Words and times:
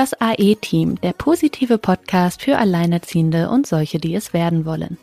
Das 0.00 0.18
AE-Team, 0.18 0.98
der 1.02 1.12
positive 1.12 1.76
Podcast 1.76 2.40
für 2.40 2.56
Alleinerziehende 2.56 3.50
und 3.50 3.66
solche, 3.66 3.98
die 3.98 4.14
es 4.14 4.32
werden 4.32 4.64
wollen. 4.64 4.96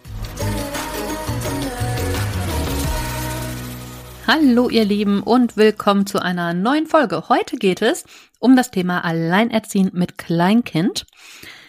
Hallo 4.26 4.70
ihr 4.70 4.86
Lieben 4.86 5.22
und 5.22 5.56
willkommen 5.56 6.08
zu 6.08 6.20
einer 6.20 6.56
neuen 6.56 6.88
Folge. 6.88 7.30
Heute 7.30 7.58
geht 7.58 7.84
es 7.84 8.06
um 8.40 8.56
das 8.56 8.72
Thema 8.72 9.06
Alleinerziehend 9.06 9.94
mit 9.94 10.18
Kleinkind. 10.18 11.06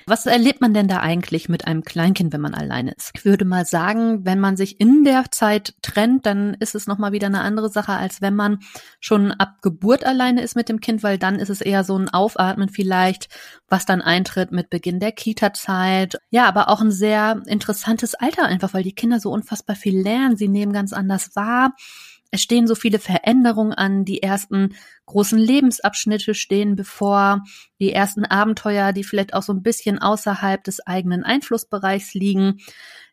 Was 0.08 0.24
erlebt 0.24 0.62
man 0.62 0.72
denn 0.72 0.88
da 0.88 1.00
eigentlich 1.00 1.50
mit 1.50 1.66
einem 1.66 1.82
Kleinkind, 1.82 2.32
wenn 2.32 2.40
man 2.40 2.54
alleine 2.54 2.92
ist? 2.92 3.10
Ich 3.14 3.26
würde 3.26 3.44
mal 3.44 3.66
sagen, 3.66 4.24
wenn 4.24 4.40
man 4.40 4.56
sich 4.56 4.80
in 4.80 5.04
der 5.04 5.30
Zeit 5.30 5.74
trennt, 5.82 6.24
dann 6.24 6.54
ist 6.54 6.74
es 6.74 6.86
nochmal 6.86 7.12
wieder 7.12 7.26
eine 7.26 7.42
andere 7.42 7.68
Sache, 7.68 7.92
als 7.92 8.22
wenn 8.22 8.34
man 8.34 8.60
schon 9.00 9.32
ab 9.32 9.56
Geburt 9.60 10.06
alleine 10.06 10.40
ist 10.40 10.56
mit 10.56 10.70
dem 10.70 10.80
Kind, 10.80 11.02
weil 11.02 11.18
dann 11.18 11.34
ist 11.34 11.50
es 11.50 11.60
eher 11.60 11.84
so 11.84 11.94
ein 11.98 12.08
Aufatmen 12.08 12.70
vielleicht, 12.70 13.28
was 13.68 13.84
dann 13.84 14.00
eintritt 14.00 14.50
mit 14.50 14.70
Beginn 14.70 14.98
der 14.98 15.12
Kita-Zeit. 15.12 16.16
Ja, 16.30 16.46
aber 16.46 16.70
auch 16.70 16.80
ein 16.80 16.90
sehr 16.90 17.42
interessantes 17.46 18.14
Alter 18.14 18.46
einfach, 18.46 18.72
weil 18.72 18.84
die 18.84 18.94
Kinder 18.94 19.20
so 19.20 19.30
unfassbar 19.30 19.76
viel 19.76 20.00
lernen. 20.00 20.38
Sie 20.38 20.48
nehmen 20.48 20.72
ganz 20.72 20.94
anders 20.94 21.36
wahr. 21.36 21.74
Es 22.30 22.42
stehen 22.42 22.66
so 22.66 22.74
viele 22.74 22.98
Veränderungen 22.98 23.72
an, 23.72 24.04
die 24.04 24.22
ersten 24.22 24.74
großen 25.06 25.38
Lebensabschnitte 25.38 26.34
stehen 26.34 26.76
bevor, 26.76 27.42
die 27.80 27.92
ersten 27.92 28.24
Abenteuer, 28.24 28.92
die 28.92 29.04
vielleicht 29.04 29.34
auch 29.34 29.42
so 29.42 29.52
ein 29.52 29.62
bisschen 29.62 29.98
außerhalb 29.98 30.62
des 30.62 30.86
eigenen 30.86 31.24
Einflussbereichs 31.24 32.14
liegen. 32.14 32.60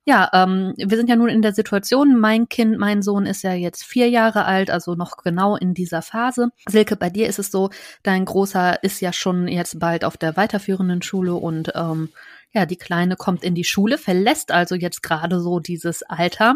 Ja, 0.07 0.29
ähm, 0.33 0.73
wir 0.77 0.97
sind 0.97 1.09
ja 1.09 1.15
nun 1.15 1.29
in 1.29 1.41
der 1.41 1.53
Situation, 1.53 2.19
mein 2.19 2.47
Kind, 2.47 2.77
mein 2.77 3.01
Sohn 3.01 3.25
ist 3.25 3.41
ja 3.41 3.53
jetzt 3.53 3.83
vier 3.83 4.07
Jahre 4.07 4.45
alt, 4.45 4.69
also 4.69 4.93
noch 4.93 5.17
genau 5.17 5.55
in 5.55 5.73
dieser 5.73 6.03
Phase. 6.03 6.49
Silke, 6.67 6.95
bei 6.95 7.09
dir 7.09 7.27
ist 7.27 7.39
es 7.39 7.49
so, 7.49 7.71
dein 8.03 8.25
Großer 8.25 8.83
ist 8.83 9.01
ja 9.01 9.11
schon 9.11 9.47
jetzt 9.47 9.79
bald 9.79 10.05
auf 10.05 10.15
der 10.15 10.37
weiterführenden 10.37 11.01
Schule 11.01 11.33
und 11.33 11.71
ähm, 11.73 12.09
ja, 12.55 12.65
die 12.65 12.77
Kleine 12.77 13.17
kommt 13.17 13.43
in 13.43 13.53
die 13.53 13.65
Schule, 13.65 13.97
verlässt 13.97 14.51
also 14.51 14.75
jetzt 14.75 15.03
gerade 15.03 15.41
so 15.41 15.59
dieses 15.59 16.03
Alter. 16.03 16.55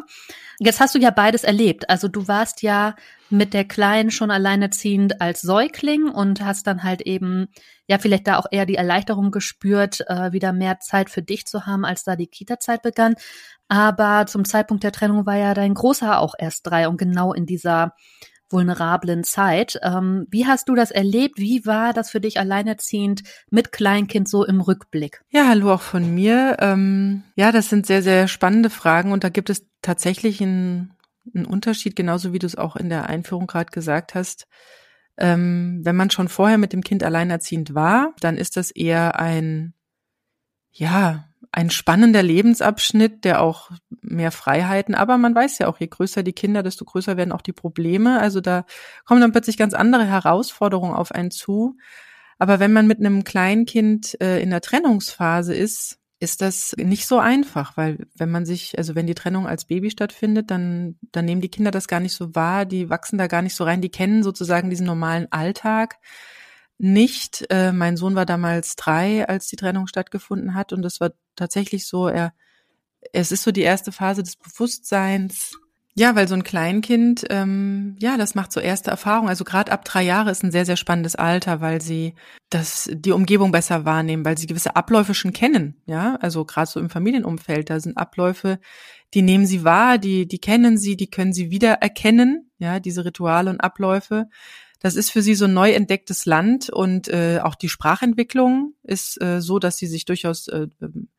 Jetzt 0.57 0.79
hast 0.79 0.95
du 0.95 0.99
ja 0.99 1.11
beides 1.11 1.43
erlebt. 1.43 1.89
Also 1.89 2.07
du 2.07 2.27
warst 2.27 2.61
ja 2.61 2.95
mit 3.29 3.53
der 3.53 3.65
Kleinen 3.65 4.09
schon 4.09 4.31
alleinerziehend 4.31 5.21
als 5.21 5.41
Säugling 5.41 6.09
und 6.09 6.43
hast 6.43 6.67
dann 6.67 6.83
halt 6.83 7.01
eben, 7.01 7.49
ja, 7.85 7.99
vielleicht 7.99 8.27
da 8.27 8.37
auch 8.37 8.47
eher 8.49 8.65
die 8.65 8.75
Erleichterung 8.75 9.29
gespürt, 9.29 9.99
äh, 10.07 10.31
wieder 10.31 10.53
mehr 10.53 10.79
Zeit 10.79 11.09
für 11.09 11.21
dich 11.21 11.45
zu 11.45 11.65
haben, 11.65 11.83
als 11.83 12.05
da 12.05 12.15
die 12.15 12.27
Kita-Zeit 12.27 12.81
begann. 12.81 13.15
Aber 13.67 14.25
zum 14.25 14.45
Zeitpunkt 14.45 14.83
der 14.83 14.93
Trennung 14.93 15.25
war 15.25 15.35
ja 15.35 15.53
dein 15.53 15.73
Großer 15.73 16.19
auch 16.19 16.33
erst 16.39 16.65
drei 16.65 16.87
und 16.87 16.97
genau 16.97 17.33
in 17.33 17.45
dieser 17.45 17.93
vulnerablen 18.49 19.23
Zeit. 19.23 19.79
Ähm, 19.83 20.27
wie 20.29 20.45
hast 20.45 20.69
du 20.69 20.75
das 20.75 20.91
erlebt? 20.91 21.37
Wie 21.37 21.65
war 21.65 21.93
das 21.93 22.09
für 22.09 22.19
dich 22.19 22.39
alleinerziehend 22.39 23.23
mit 23.49 23.71
Kleinkind 23.71 24.27
so 24.27 24.45
im 24.45 24.61
Rückblick? 24.61 25.21
Ja, 25.29 25.47
hallo 25.47 25.73
auch 25.73 25.81
von 25.81 26.13
mir. 26.13 26.57
Ähm, 26.59 27.23
ja, 27.35 27.51
das 27.51 27.69
sind 27.69 27.85
sehr, 27.85 28.01
sehr 28.01 28.27
spannende 28.27 28.69
Fragen 28.69 29.11
und 29.11 29.23
da 29.23 29.29
gibt 29.29 29.49
es 29.49 29.65
tatsächlich 29.81 30.41
einen, 30.41 30.93
einen 31.33 31.45
Unterschied, 31.45 31.95
genauso 31.95 32.33
wie 32.33 32.39
du 32.39 32.47
es 32.47 32.57
auch 32.57 32.75
in 32.75 32.89
der 32.89 33.07
Einführung 33.07 33.47
gerade 33.47 33.71
gesagt 33.71 34.15
hast. 34.15 34.47
Ähm, 35.17 35.81
wenn 35.83 35.95
man 35.95 36.09
schon 36.09 36.29
vorher 36.29 36.57
mit 36.57 36.73
dem 36.73 36.83
Kind 36.83 37.03
alleinerziehend 37.03 37.75
war, 37.75 38.13
dann 38.21 38.37
ist 38.37 38.57
das 38.57 38.71
eher 38.71 39.19
ein, 39.19 39.73
ja, 40.71 41.28
ein 41.51 41.69
spannender 41.71 42.21
Lebensabschnitt, 42.21 43.25
der 43.25 43.41
auch 43.41 43.71
mehr 44.01 44.31
Freiheiten, 44.31 44.93
aber 44.93 45.17
man 45.17 45.33
weiß 45.33 45.57
ja 45.59 45.67
auch, 45.67 45.79
je 45.79 45.87
größer 45.87 46.21
die 46.21 46.33
Kinder, 46.33 46.61
desto 46.61 46.85
größer 46.85 47.17
werden 47.17 47.31
auch 47.31 47.41
die 47.41 47.53
Probleme. 47.53 48.19
Also 48.19 48.39
da 48.39 48.65
kommen 49.05 49.21
dann 49.21 49.31
plötzlich 49.31 49.57
ganz 49.57 49.73
andere 49.73 50.05
Herausforderungen 50.05 50.93
auf 50.93 51.11
einen 51.11 51.31
zu. 51.31 51.77
Aber 52.37 52.59
wenn 52.59 52.71
man 52.71 52.87
mit 52.87 52.99
einem 52.99 53.23
Kleinkind 53.23 54.19
äh, 54.21 54.41
in 54.41 54.51
der 54.51 54.61
Trennungsphase 54.61 55.55
ist, 55.55 55.99
ist 56.19 56.41
das 56.41 56.75
nicht 56.77 57.07
so 57.07 57.17
einfach, 57.17 57.77
weil 57.77 58.07
wenn 58.15 58.29
man 58.29 58.45
sich, 58.45 58.77
also 58.77 58.93
wenn 58.93 59.07
die 59.07 59.15
Trennung 59.15 59.47
als 59.47 59.65
Baby 59.65 59.89
stattfindet, 59.89 60.51
dann, 60.51 60.97
dann 61.11 61.25
nehmen 61.25 61.41
die 61.41 61.49
Kinder 61.49 61.71
das 61.71 61.87
gar 61.87 62.01
nicht 62.01 62.13
so 62.13 62.35
wahr, 62.35 62.65
die 62.65 62.89
wachsen 62.89 63.17
da 63.17 63.27
gar 63.27 63.41
nicht 63.41 63.55
so 63.55 63.63
rein, 63.63 63.81
die 63.81 63.89
kennen 63.89 64.21
sozusagen 64.21 64.69
diesen 64.69 64.85
normalen 64.85 65.31
Alltag 65.31 65.95
nicht. 66.79 67.45
Äh, 67.49 67.71
mein 67.71 67.97
Sohn 67.97 68.15
war 68.15 68.25
damals 68.25 68.75
drei, 68.75 69.27
als 69.27 69.47
die 69.47 69.57
Trennung 69.57 69.87
stattgefunden 69.87 70.55
hat. 70.55 70.73
Und 70.73 70.83
es 70.85 70.99
war 70.99 71.11
tatsächlich 71.35 71.85
so, 71.85 72.07
er, 72.07 72.33
es 73.13 73.31
ist 73.31 73.43
so 73.43 73.51
die 73.51 73.61
erste 73.61 73.91
Phase 73.91 74.23
des 74.23 74.37
Bewusstseins. 74.37 75.51
Ja, 75.95 76.15
weil 76.15 76.29
so 76.29 76.35
ein 76.35 76.43
Kleinkind, 76.43 77.25
ähm, 77.29 77.97
ja, 77.99 78.15
das 78.15 78.33
macht 78.33 78.53
so 78.53 78.61
erste 78.61 78.89
Erfahrungen. 78.89 79.27
Also 79.27 79.43
gerade 79.43 79.71
ab 79.71 79.83
drei 79.83 80.01
Jahre 80.03 80.31
ist 80.31 80.43
ein 80.43 80.51
sehr, 80.51 80.65
sehr 80.65 80.77
spannendes 80.77 81.17
Alter, 81.17 81.59
weil 81.59 81.81
sie 81.81 82.13
das, 82.49 82.89
die 82.93 83.11
Umgebung 83.11 83.51
besser 83.51 83.83
wahrnehmen, 83.83 84.23
weil 84.23 84.37
sie 84.37 84.47
gewisse 84.47 84.77
Abläufe 84.77 85.13
schon 85.13 85.33
kennen. 85.33 85.81
Ja, 85.87 86.15
also 86.21 86.45
gerade 86.45 86.69
so 86.71 86.79
im 86.79 86.89
Familienumfeld, 86.89 87.69
da 87.69 87.81
sind 87.81 87.97
Abläufe, 87.97 88.59
die 89.13 89.23
nehmen 89.23 89.45
sie 89.45 89.65
wahr, 89.65 89.97
die, 89.97 90.25
die 90.27 90.39
kennen 90.39 90.77
sie, 90.77 90.95
die 90.95 91.09
können 91.09 91.33
sie 91.33 91.51
wiedererkennen. 91.51 92.49
Ja, 92.59 92.79
diese 92.79 93.03
Rituale 93.03 93.49
und 93.49 93.59
Abläufe. 93.59 94.29
Das 94.79 94.95
ist 94.95 95.11
für 95.11 95.21
sie 95.21 95.35
so 95.35 95.45
ein 95.45 95.53
neu 95.53 95.71
entdecktes 95.71 96.25
Land 96.25 96.69
und 96.69 97.09
äh, 97.09 97.39
auch 97.43 97.55
die 97.55 97.69
Sprachentwicklung 97.69 98.75
ist 98.83 99.21
äh, 99.21 99.41
so, 99.41 99.59
dass 99.59 99.77
sie 99.77 99.87
sich 99.87 100.05
durchaus 100.05 100.47
äh, 100.47 100.67
ähm, 100.81 101.09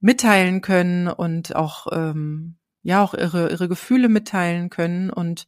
mitteilen 0.00 0.62
können 0.62 1.08
und 1.08 1.54
auch 1.54 1.86
ähm, 1.92 2.56
ja 2.82 3.02
auch 3.02 3.14
ihre 3.14 3.50
ihre 3.50 3.68
Gefühle 3.68 4.08
mitteilen 4.08 4.70
können. 4.70 5.10
Und 5.10 5.46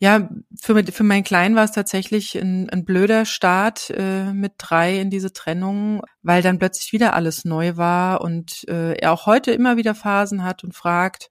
ja, 0.00 0.28
für, 0.60 0.84
für 0.84 1.04
meinen 1.04 1.24
Kleinen 1.24 1.54
war 1.54 1.64
es 1.64 1.72
tatsächlich 1.72 2.34
ein, 2.34 2.68
ein 2.70 2.84
blöder 2.84 3.24
Start 3.24 3.90
äh, 3.90 4.32
mit 4.32 4.54
drei 4.58 4.98
in 4.98 5.10
diese 5.10 5.32
Trennung, 5.32 6.02
weil 6.22 6.42
dann 6.42 6.58
plötzlich 6.58 6.92
wieder 6.92 7.14
alles 7.14 7.44
neu 7.44 7.76
war 7.76 8.20
und 8.20 8.66
äh, 8.68 8.94
er 8.94 9.12
auch 9.12 9.26
heute 9.26 9.52
immer 9.52 9.76
wieder 9.76 9.94
Phasen 9.94 10.42
hat 10.42 10.64
und 10.64 10.74
fragt, 10.74 11.30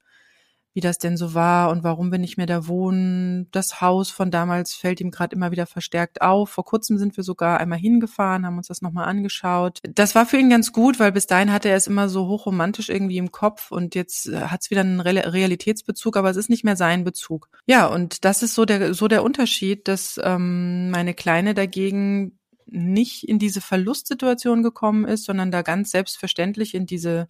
wie 0.73 0.81
das 0.81 0.97
denn 0.97 1.17
so 1.17 1.35
war 1.35 1.69
und 1.69 1.83
warum 1.83 2.11
wir 2.11 2.17
nicht 2.17 2.37
mehr 2.37 2.47
da 2.47 2.67
wohnen. 2.67 3.47
Das 3.51 3.79
Haus 3.79 4.09
von 4.09 4.31
damals 4.31 4.73
fällt 4.73 4.99
ihm 5.01 5.11
gerade 5.11 5.35
immer 5.35 5.51
wieder 5.51 5.67
verstärkt 5.67 6.21
auf. 6.21 6.49
Vor 6.49 6.65
kurzem 6.65 6.97
sind 6.97 7.15
wir 7.15 7.23
sogar 7.23 7.59
einmal 7.59 7.77
hingefahren, 7.77 8.45
haben 8.45 8.57
uns 8.57 8.67
das 8.67 8.81
nochmal 8.81 9.07
angeschaut. 9.07 9.79
Das 9.87 10.15
war 10.15 10.25
für 10.25 10.37
ihn 10.37 10.49
ganz 10.49 10.71
gut, 10.73 10.99
weil 10.99 11.11
bis 11.11 11.27
dahin 11.27 11.51
hatte 11.51 11.69
er 11.69 11.75
es 11.75 11.85
immer 11.85 12.09
so 12.09 12.27
hochromantisch 12.27 12.89
irgendwie 12.89 13.17
im 13.17 13.31
Kopf 13.31 13.71
und 13.71 13.93
jetzt 13.93 14.27
äh, 14.27 14.47
hat 14.47 14.61
es 14.63 14.71
wieder 14.71 14.81
einen 14.81 14.99
Realitätsbezug, 14.99 16.17
aber 16.17 16.31
es 16.31 16.37
ist 16.37 16.49
nicht 16.49 16.63
mehr 16.63 16.75
sein 16.75 17.03
Bezug. 17.03 17.49
Ja, 17.67 17.85
und 17.85 18.25
das 18.25 18.41
ist 18.41 18.55
so 18.55 18.65
der, 18.65 18.95
so 18.95 19.07
der 19.07 19.23
Unterschied, 19.23 19.87
dass 19.87 20.19
ähm, 20.23 20.89
meine 20.89 21.13
Kleine 21.13 21.53
dagegen 21.53 22.39
nicht 22.65 23.27
in 23.27 23.37
diese 23.37 23.61
Verlustsituation 23.61 24.63
gekommen 24.63 25.05
ist, 25.05 25.25
sondern 25.25 25.51
da 25.51 25.61
ganz 25.61 25.91
selbstverständlich 25.91 26.73
in 26.73 26.87
diese 26.87 27.27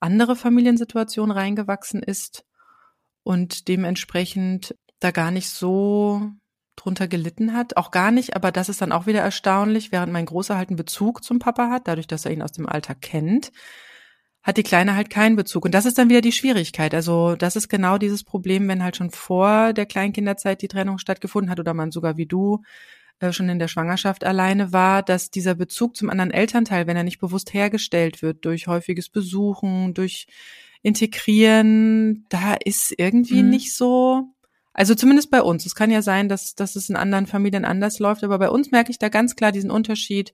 andere 0.00 0.34
Familiensituation 0.34 1.30
reingewachsen 1.30 2.02
ist 2.02 2.45
und 3.26 3.66
dementsprechend 3.66 4.76
da 5.00 5.10
gar 5.10 5.32
nicht 5.32 5.48
so 5.48 6.30
drunter 6.76 7.08
gelitten 7.08 7.54
hat. 7.54 7.76
Auch 7.76 7.90
gar 7.90 8.12
nicht, 8.12 8.36
aber 8.36 8.52
das 8.52 8.68
ist 8.68 8.80
dann 8.80 8.92
auch 8.92 9.06
wieder 9.06 9.20
erstaunlich, 9.20 9.90
während 9.90 10.12
mein 10.12 10.26
Großer 10.26 10.56
halt 10.56 10.68
einen 10.68 10.76
Bezug 10.76 11.24
zum 11.24 11.40
Papa 11.40 11.68
hat, 11.68 11.88
dadurch, 11.88 12.06
dass 12.06 12.24
er 12.24 12.30
ihn 12.30 12.40
aus 12.40 12.52
dem 12.52 12.68
Alltag 12.68 13.00
kennt, 13.00 13.50
hat 14.44 14.58
die 14.58 14.62
Kleine 14.62 14.94
halt 14.94 15.10
keinen 15.10 15.34
Bezug. 15.34 15.64
Und 15.64 15.74
das 15.74 15.86
ist 15.86 15.98
dann 15.98 16.08
wieder 16.08 16.20
die 16.20 16.30
Schwierigkeit. 16.30 16.94
Also 16.94 17.34
das 17.34 17.56
ist 17.56 17.68
genau 17.68 17.98
dieses 17.98 18.22
Problem, 18.22 18.68
wenn 18.68 18.84
halt 18.84 18.94
schon 18.94 19.10
vor 19.10 19.72
der 19.72 19.86
Kleinkinderzeit 19.86 20.62
die 20.62 20.68
Trennung 20.68 20.98
stattgefunden 20.98 21.50
hat 21.50 21.58
oder 21.58 21.74
man 21.74 21.90
sogar 21.90 22.16
wie 22.16 22.26
du 22.26 22.62
äh, 23.18 23.32
schon 23.32 23.48
in 23.48 23.58
der 23.58 23.66
Schwangerschaft 23.66 24.22
alleine 24.22 24.72
war, 24.72 25.02
dass 25.02 25.32
dieser 25.32 25.56
Bezug 25.56 25.96
zum 25.96 26.10
anderen 26.10 26.30
Elternteil, 26.30 26.86
wenn 26.86 26.96
er 26.96 27.02
nicht 27.02 27.18
bewusst 27.18 27.52
hergestellt 27.54 28.22
wird 28.22 28.44
durch 28.44 28.68
häufiges 28.68 29.08
Besuchen, 29.08 29.94
durch 29.94 30.28
integrieren, 30.86 32.26
da 32.28 32.54
ist 32.64 32.94
irgendwie 32.96 33.42
mhm. 33.42 33.50
nicht 33.50 33.74
so, 33.74 34.22
also 34.72 34.94
zumindest 34.94 35.32
bei 35.32 35.42
uns. 35.42 35.66
Es 35.66 35.74
kann 35.74 35.90
ja 35.90 36.00
sein, 36.00 36.28
dass, 36.28 36.54
dass 36.54 36.76
es 36.76 36.88
in 36.88 36.94
anderen 36.94 37.26
Familien 37.26 37.64
anders 37.64 37.98
läuft, 37.98 38.22
aber 38.22 38.38
bei 38.38 38.48
uns 38.48 38.70
merke 38.70 38.92
ich 38.92 38.98
da 39.00 39.08
ganz 39.08 39.34
klar 39.34 39.50
diesen 39.50 39.72
Unterschied. 39.72 40.32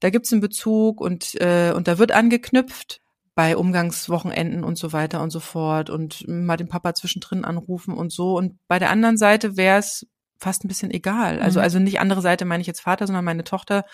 Da 0.00 0.10
gibt's 0.10 0.32
einen 0.32 0.40
Bezug 0.40 1.00
und, 1.00 1.40
äh, 1.40 1.72
und 1.76 1.86
da 1.86 1.98
wird 1.98 2.10
angeknüpft 2.10 3.02
bei 3.36 3.56
Umgangswochenenden 3.56 4.64
und 4.64 4.76
so 4.76 4.92
weiter 4.92 5.22
und 5.22 5.30
so 5.30 5.38
fort 5.38 5.90
und 5.90 6.26
mal 6.26 6.56
den 6.56 6.68
Papa 6.68 6.92
zwischendrin 6.94 7.44
anrufen 7.44 7.94
und 7.94 8.10
so. 8.10 8.36
Und 8.36 8.58
bei 8.66 8.80
der 8.80 8.90
anderen 8.90 9.16
Seite 9.16 9.56
wäre 9.56 9.78
es 9.78 10.08
fast 10.38 10.64
ein 10.64 10.68
bisschen 10.68 10.90
egal. 10.90 11.38
Also, 11.38 11.60
mhm. 11.60 11.62
also 11.62 11.78
nicht 11.78 12.00
andere 12.00 12.20
Seite 12.20 12.44
meine 12.44 12.62
ich 12.62 12.66
jetzt 12.66 12.80
Vater, 12.80 13.06
sondern 13.06 13.24
meine 13.24 13.44
Tochter 13.44 13.84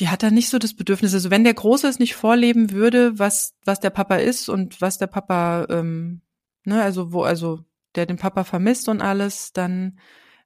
die 0.00 0.08
hat 0.08 0.22
da 0.22 0.30
nicht 0.30 0.48
so 0.48 0.58
das 0.58 0.74
Bedürfnis. 0.74 1.12
Also 1.12 1.30
wenn 1.30 1.44
der 1.44 1.54
Große 1.54 1.86
es 1.86 1.98
nicht 1.98 2.14
vorleben 2.14 2.70
würde, 2.70 3.18
was, 3.18 3.54
was 3.64 3.80
der 3.80 3.90
Papa 3.90 4.16
ist 4.16 4.48
und 4.48 4.80
was 4.80 4.96
der 4.96 5.06
Papa, 5.06 5.66
ähm, 5.68 6.22
ne, 6.64 6.82
also 6.82 7.12
wo, 7.12 7.22
also 7.22 7.64
der 7.94 8.06
den 8.06 8.16
Papa 8.16 8.44
vermisst 8.44 8.88
und 8.88 9.02
alles, 9.02 9.52
dann 9.52 9.98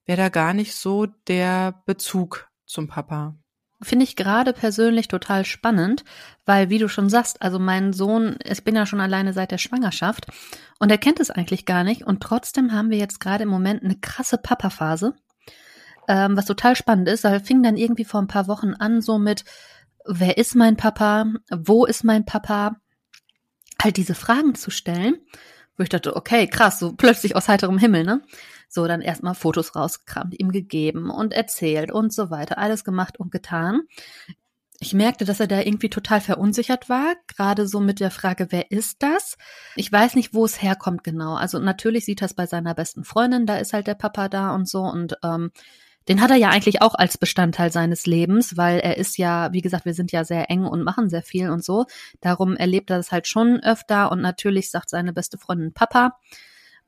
wäre 0.06 0.18
da 0.20 0.28
gar 0.28 0.54
nicht 0.54 0.74
so 0.74 1.06
der 1.28 1.82
Bezug 1.86 2.48
zum 2.66 2.88
Papa. 2.88 3.36
Finde 3.80 4.04
ich 4.04 4.16
gerade 4.16 4.52
persönlich 4.54 5.08
total 5.08 5.44
spannend, 5.44 6.04
weil, 6.46 6.70
wie 6.70 6.78
du 6.78 6.88
schon 6.88 7.10
sagst, 7.10 7.42
also 7.42 7.58
mein 7.58 7.92
Sohn, 7.92 8.36
ich 8.42 8.64
bin 8.64 8.74
ja 8.74 8.86
schon 8.86 9.00
alleine 9.00 9.32
seit 9.34 9.50
der 9.50 9.58
Schwangerschaft 9.58 10.26
und 10.78 10.90
er 10.90 10.98
kennt 10.98 11.20
es 11.20 11.30
eigentlich 11.30 11.66
gar 11.66 11.84
nicht 11.84 12.06
und 12.06 12.22
trotzdem 12.22 12.72
haben 12.72 12.90
wir 12.90 12.98
jetzt 12.98 13.20
gerade 13.20 13.44
im 13.44 13.50
Moment 13.50 13.84
eine 13.84 13.96
krasse 13.96 14.38
Papa-Phase 14.38 15.14
ähm, 16.08 16.36
was 16.36 16.46
total 16.46 16.76
spannend 16.76 17.08
ist, 17.08 17.24
da 17.24 17.38
fing 17.40 17.62
dann 17.62 17.76
irgendwie 17.76 18.04
vor 18.04 18.20
ein 18.20 18.28
paar 18.28 18.48
Wochen 18.48 18.74
an, 18.74 19.00
so 19.00 19.18
mit, 19.18 19.44
wer 20.04 20.38
ist 20.38 20.54
mein 20.54 20.76
Papa? 20.76 21.26
Wo 21.50 21.84
ist 21.84 22.04
mein 22.04 22.24
Papa? 22.24 22.76
Halt 23.82 23.96
diese 23.96 24.14
Fragen 24.14 24.54
zu 24.54 24.70
stellen, 24.70 25.16
wo 25.76 25.82
ich 25.82 25.88
dachte, 25.88 26.16
okay, 26.16 26.46
krass, 26.46 26.78
so 26.78 26.92
plötzlich 26.92 27.36
aus 27.36 27.48
heiterem 27.48 27.78
Himmel, 27.78 28.04
ne? 28.04 28.22
So, 28.68 28.86
dann 28.86 29.02
erstmal 29.02 29.34
Fotos 29.34 29.76
rausgekramt, 29.76 30.38
ihm 30.40 30.50
gegeben 30.50 31.10
und 31.10 31.32
erzählt 31.32 31.92
und 31.92 32.12
so 32.12 32.30
weiter, 32.30 32.58
alles 32.58 32.84
gemacht 32.84 33.20
und 33.20 33.30
getan. 33.30 33.82
Ich 34.80 34.92
merkte, 34.92 35.24
dass 35.24 35.38
er 35.38 35.46
da 35.46 35.60
irgendwie 35.60 35.88
total 35.88 36.20
verunsichert 36.20 36.88
war, 36.88 37.14
gerade 37.28 37.68
so 37.68 37.78
mit 37.78 38.00
der 38.00 38.10
Frage, 38.10 38.48
wer 38.50 38.70
ist 38.72 39.02
das? 39.02 39.36
Ich 39.76 39.90
weiß 39.90 40.16
nicht, 40.16 40.34
wo 40.34 40.44
es 40.44 40.60
herkommt 40.60 41.04
genau. 41.04 41.34
Also 41.34 41.58
natürlich 41.60 42.04
sieht 42.04 42.20
es 42.22 42.34
bei 42.34 42.46
seiner 42.46 42.74
besten 42.74 43.04
Freundin, 43.04 43.46
da 43.46 43.56
ist 43.56 43.72
halt 43.72 43.86
der 43.86 43.94
Papa 43.94 44.28
da 44.28 44.54
und 44.54 44.68
so 44.68 44.80
und 44.80 45.16
ähm, 45.22 45.52
den 46.08 46.20
hat 46.20 46.30
er 46.30 46.36
ja 46.36 46.50
eigentlich 46.50 46.82
auch 46.82 46.94
als 46.94 47.18
Bestandteil 47.18 47.72
seines 47.72 48.06
Lebens, 48.06 48.56
weil 48.56 48.78
er 48.80 48.96
ist 48.98 49.16
ja, 49.16 49.52
wie 49.52 49.62
gesagt, 49.62 49.84
wir 49.84 49.94
sind 49.94 50.12
ja 50.12 50.24
sehr 50.24 50.50
eng 50.50 50.64
und 50.64 50.82
machen 50.82 51.08
sehr 51.08 51.22
viel 51.22 51.50
und 51.50 51.64
so. 51.64 51.86
Darum 52.20 52.56
erlebt 52.56 52.90
er 52.90 52.98
das 52.98 53.12
halt 53.12 53.26
schon 53.26 53.60
öfter 53.60 54.12
und 54.12 54.20
natürlich 54.20 54.70
sagt 54.70 54.90
seine 54.90 55.12
beste 55.12 55.38
Freundin 55.38 55.72
Papa. 55.72 56.18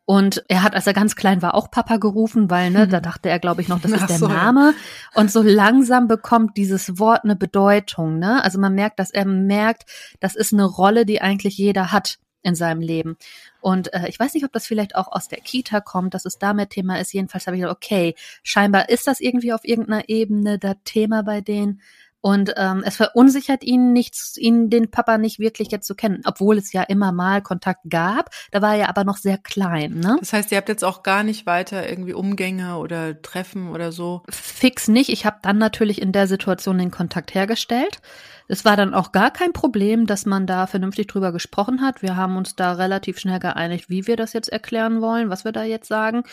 Und 0.09 0.45
er 0.47 0.63
hat, 0.63 0.77
als 0.77 0.87
er 0.87 0.93
ganz 0.93 1.17
klein 1.17 1.43
war, 1.43 1.57
auch 1.57 1.69
Papa 1.69 1.97
gerufen, 1.97 2.49
weil, 2.49 2.71
ne, 2.71 2.87
da 2.87 3.01
dachte 3.01 3.29
er, 3.29 3.41
glaube 3.41 3.61
ich, 3.61 3.67
noch, 3.67 3.81
das 3.81 3.91
ist 3.91 4.09
der. 4.09 4.29
Name. 4.29 4.73
Und 5.15 5.33
so 5.33 5.43
langsam 5.43 6.07
bekommt 6.07 6.57
dieses 6.57 7.01
Wort 7.01 7.25
eine 7.25 7.35
Bedeutung, 7.35 8.21
ne? 8.21 8.43
Also 8.45 8.61
man 8.61 8.77
merkt, 8.77 9.01
dass 9.01 9.11
er 9.11 9.25
merkt, 9.25 9.85
das 10.21 10.37
ist 10.37 10.53
eine 10.53 10.65
Rolle, 10.65 11.07
die 11.07 11.21
eigentlich 11.21 11.59
jeder 11.59 11.91
hat 11.91 12.19
in 12.47 12.55
seinem 12.55 12.81
Leben. 12.81 13.17
Und 13.61 13.93
äh, 13.93 14.09
ich 14.09 14.21
weiß 14.21 14.35
nicht, 14.35 14.45
ob 14.45 14.53
das 14.53 14.67
vielleicht 14.67 14.95
auch 14.95 15.09
aus 15.11 15.27
der 15.27 15.41
Kita 15.41 15.81
kommt, 15.81 16.15
dass 16.15 16.25
es 16.25 16.39
damit 16.39 16.71
Thema 16.71 17.01
ist. 17.01 17.13
Jedenfalls 17.13 17.47
habe 17.47 17.57
ich 17.57 17.63
gedacht, 17.63 17.77
okay, 17.77 18.15
scheinbar 18.45 18.89
ist 18.89 19.09
das 19.09 19.19
irgendwie 19.21 19.53
auf 19.53 19.65
irgendeiner 19.65 20.09
Ebene 20.09 20.57
da 20.59 20.75
Thema 20.85 21.25
bei 21.25 21.41
denen. 21.41 21.81
Und 22.27 22.55
ähm, 22.57 22.83
es 22.85 22.97
verunsichert 22.97 23.63
ihn 23.63 23.93
nichts, 23.93 24.37
ihn 24.37 24.69
den 24.69 24.91
Papa 24.91 25.17
nicht 25.17 25.39
wirklich 25.39 25.71
jetzt 25.71 25.87
zu 25.87 25.95
kennen, 25.95 26.23
obwohl 26.25 26.59
es 26.59 26.73
ja 26.73 26.83
immer 26.83 27.13
mal 27.13 27.41
Kontakt 27.41 27.83
gab. 27.89 28.31
Da 28.51 28.61
war 28.61 28.75
er 28.75 28.89
aber 28.89 29.05
noch 29.05 29.17
sehr 29.17 29.39
klein. 29.39 30.01
Ne? 30.01 30.17
Das 30.19 30.33
heißt, 30.33 30.51
ihr 30.51 30.59
habt 30.59 30.69
jetzt 30.69 30.83
auch 30.83 31.05
gar 31.05 31.23
nicht 31.23 31.47
weiter 31.47 31.89
irgendwie 31.89 32.15
Umgänge 32.15 32.79
oder 32.79 33.23
Treffen 33.23 33.71
oder 33.71 33.93
so? 33.93 34.25
Fix 34.29 34.89
nicht. 34.89 35.11
Ich 35.11 35.25
habe 35.25 35.37
dann 35.41 35.59
natürlich 35.59 36.03
in 36.03 36.11
der 36.11 36.27
Situation 36.27 36.79
den 36.79 36.91
Kontakt 36.91 37.33
hergestellt. 37.33 38.01
Es 38.49 38.65
war 38.65 38.77
dann 38.77 38.93
auch 38.93 39.13
gar 39.13 39.31
kein 39.31 39.53
Problem, 39.53 40.09
dass 40.09 40.27
man 40.27 40.49
da 40.49 40.67
vernünftig 40.67 41.07
drüber 41.07 41.31
gesprochen 41.31 41.81
hat. 41.81 42.03
Wir 42.03 42.17
haben 42.17 42.37
uns 42.37 42.57
da 42.57 42.73
relativ 42.73 43.21
schnell 43.21 43.39
geeinigt, 43.39 43.89
wie 43.89 44.09
wir 44.09 44.17
das 44.17 44.33
jetzt 44.33 44.49
erklären 44.49 45.01
wollen, 45.01 45.31
was 45.31 45.45
wir 45.45 45.53
da 45.53 45.63
jetzt 45.63 45.87
sagen. 45.87 46.25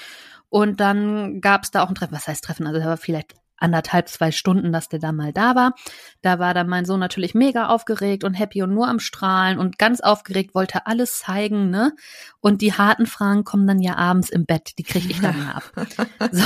Und 0.50 0.80
dann 0.80 1.40
gab 1.40 1.66
es 1.66 1.70
da 1.70 1.84
auch 1.84 1.90
ein 1.90 1.96
Treffen. 1.96 2.16
Was 2.16 2.28
heißt 2.28 2.44
Treffen? 2.44 2.66
Also 2.66 2.80
da 2.80 2.88
war 2.88 2.98
vielleicht 2.98 3.36
anderthalb, 3.64 4.10
zwei 4.10 4.32
Stunden, 4.32 4.72
dass 4.72 4.90
der 4.90 5.00
da 5.00 5.12
mal 5.12 5.34
da 5.34 5.56
war. 5.56 5.74
Da 6.22 6.38
war 6.38 6.54
dann 6.54 6.68
mein 6.68 6.86
Sohn 6.86 7.00
natürlich 7.00 7.34
mega 7.34 7.68
aufgeregt 7.68 8.24
und 8.24 8.34
happy 8.34 8.62
und 8.62 8.74
nur 8.74 8.88
am 8.88 9.00
Strahlen 9.00 9.58
und 9.58 9.80
ganz 9.80 10.02
aufgeregt, 10.02 10.54
wollte 10.54 10.86
alles 10.86 11.20
zeigen, 11.20 11.70
ne? 11.70 11.94
Und 12.42 12.62
die 12.62 12.74
harten 12.74 13.06
Fragen 13.06 13.44
kommen 13.44 13.66
dann 13.66 13.80
ja 13.80 13.96
abends 13.96 14.30
im 14.30 14.46
Bett, 14.46 14.74
die 14.78 14.84
kriege 14.84 15.10
ich 15.10 15.22
dann 15.22 15.36
ja 15.44 15.52
ab. 15.52 15.88
So. 16.32 16.44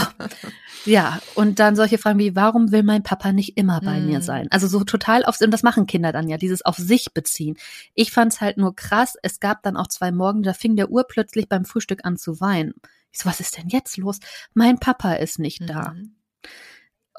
Ja, 0.85 1.19
und 1.35 1.59
dann 1.59 1.75
solche 1.75 1.97
Fragen 1.97 2.19
wie, 2.19 2.35
warum 2.35 2.71
will 2.71 2.83
mein 2.83 3.03
Papa 3.03 3.33
nicht 3.33 3.57
immer 3.57 3.81
bei 3.81 3.99
mm. 3.99 4.05
mir 4.05 4.21
sein? 4.21 4.47
Also 4.51 4.67
so 4.67 4.83
total 4.83 5.25
auf, 5.25 5.41
und 5.41 5.51
das 5.51 5.63
machen 5.63 5.87
Kinder 5.87 6.11
dann 6.11 6.29
ja, 6.29 6.37
dieses 6.37 6.63
auf 6.63 6.77
sich 6.77 7.13
beziehen. 7.13 7.57
Ich 7.93 8.11
fand's 8.11 8.39
halt 8.39 8.57
nur 8.57 8.75
krass, 8.75 9.15
es 9.21 9.39
gab 9.39 9.63
dann 9.63 9.75
auch 9.75 9.87
zwei 9.87 10.11
Morgen, 10.11 10.43
da 10.43 10.53
fing 10.53 10.75
der 10.75 10.89
Uhr 10.89 11.05
plötzlich 11.05 11.49
beim 11.49 11.65
Frühstück 11.65 12.05
an 12.05 12.15
zu 12.15 12.39
weinen. 12.39 12.73
Ich 13.11 13.19
so, 13.19 13.29
was 13.29 13.39
ist 13.39 13.57
denn 13.57 13.67
jetzt 13.69 13.97
los? 13.97 14.19
Mein 14.53 14.79
Papa 14.79 15.13
ist 15.13 15.39
nicht 15.39 15.61
mhm. 15.61 15.67
da. 15.67 15.95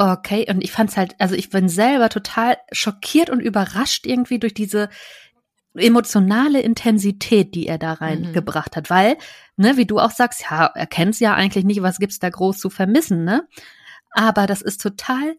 Okay, 0.01 0.47
und 0.49 0.63
ich 0.63 0.71
fand's 0.71 0.97
halt, 0.97 1.17
also 1.19 1.35
ich 1.35 1.51
bin 1.51 1.69
selber 1.69 2.09
total 2.09 2.57
schockiert 2.71 3.31
und 3.31 3.41
überrascht 3.41 4.07
irgendwie 4.07 4.39
durch 4.39 4.55
diese 4.55 4.89
emotionale 5.75 6.61
Intensität, 6.61 7.55
die 7.57 7.67
er 7.67 7.79
da 7.79 7.95
reingebracht 7.95 8.73
mhm. 8.73 8.77
hat, 8.77 8.91
weil, 8.91 9.17
ne, 9.57 9.77
wie 9.77 9.87
du 9.87 9.99
auch 9.99 10.13
sagst, 10.13 10.45
ja, 10.49 10.67
er 10.67 10.87
kennt's 10.87 11.19
ja 11.19 11.35
eigentlich 11.35 11.65
nicht, 11.65 11.83
was 11.83 11.99
gibt's 11.99 12.21
da 12.21 12.31
groß 12.31 12.59
zu 12.59 12.71
vermissen, 12.71 13.25
ne? 13.25 13.49
Aber 14.13 14.47
das 14.47 14.63
ist 14.63 14.81
total 14.81 15.37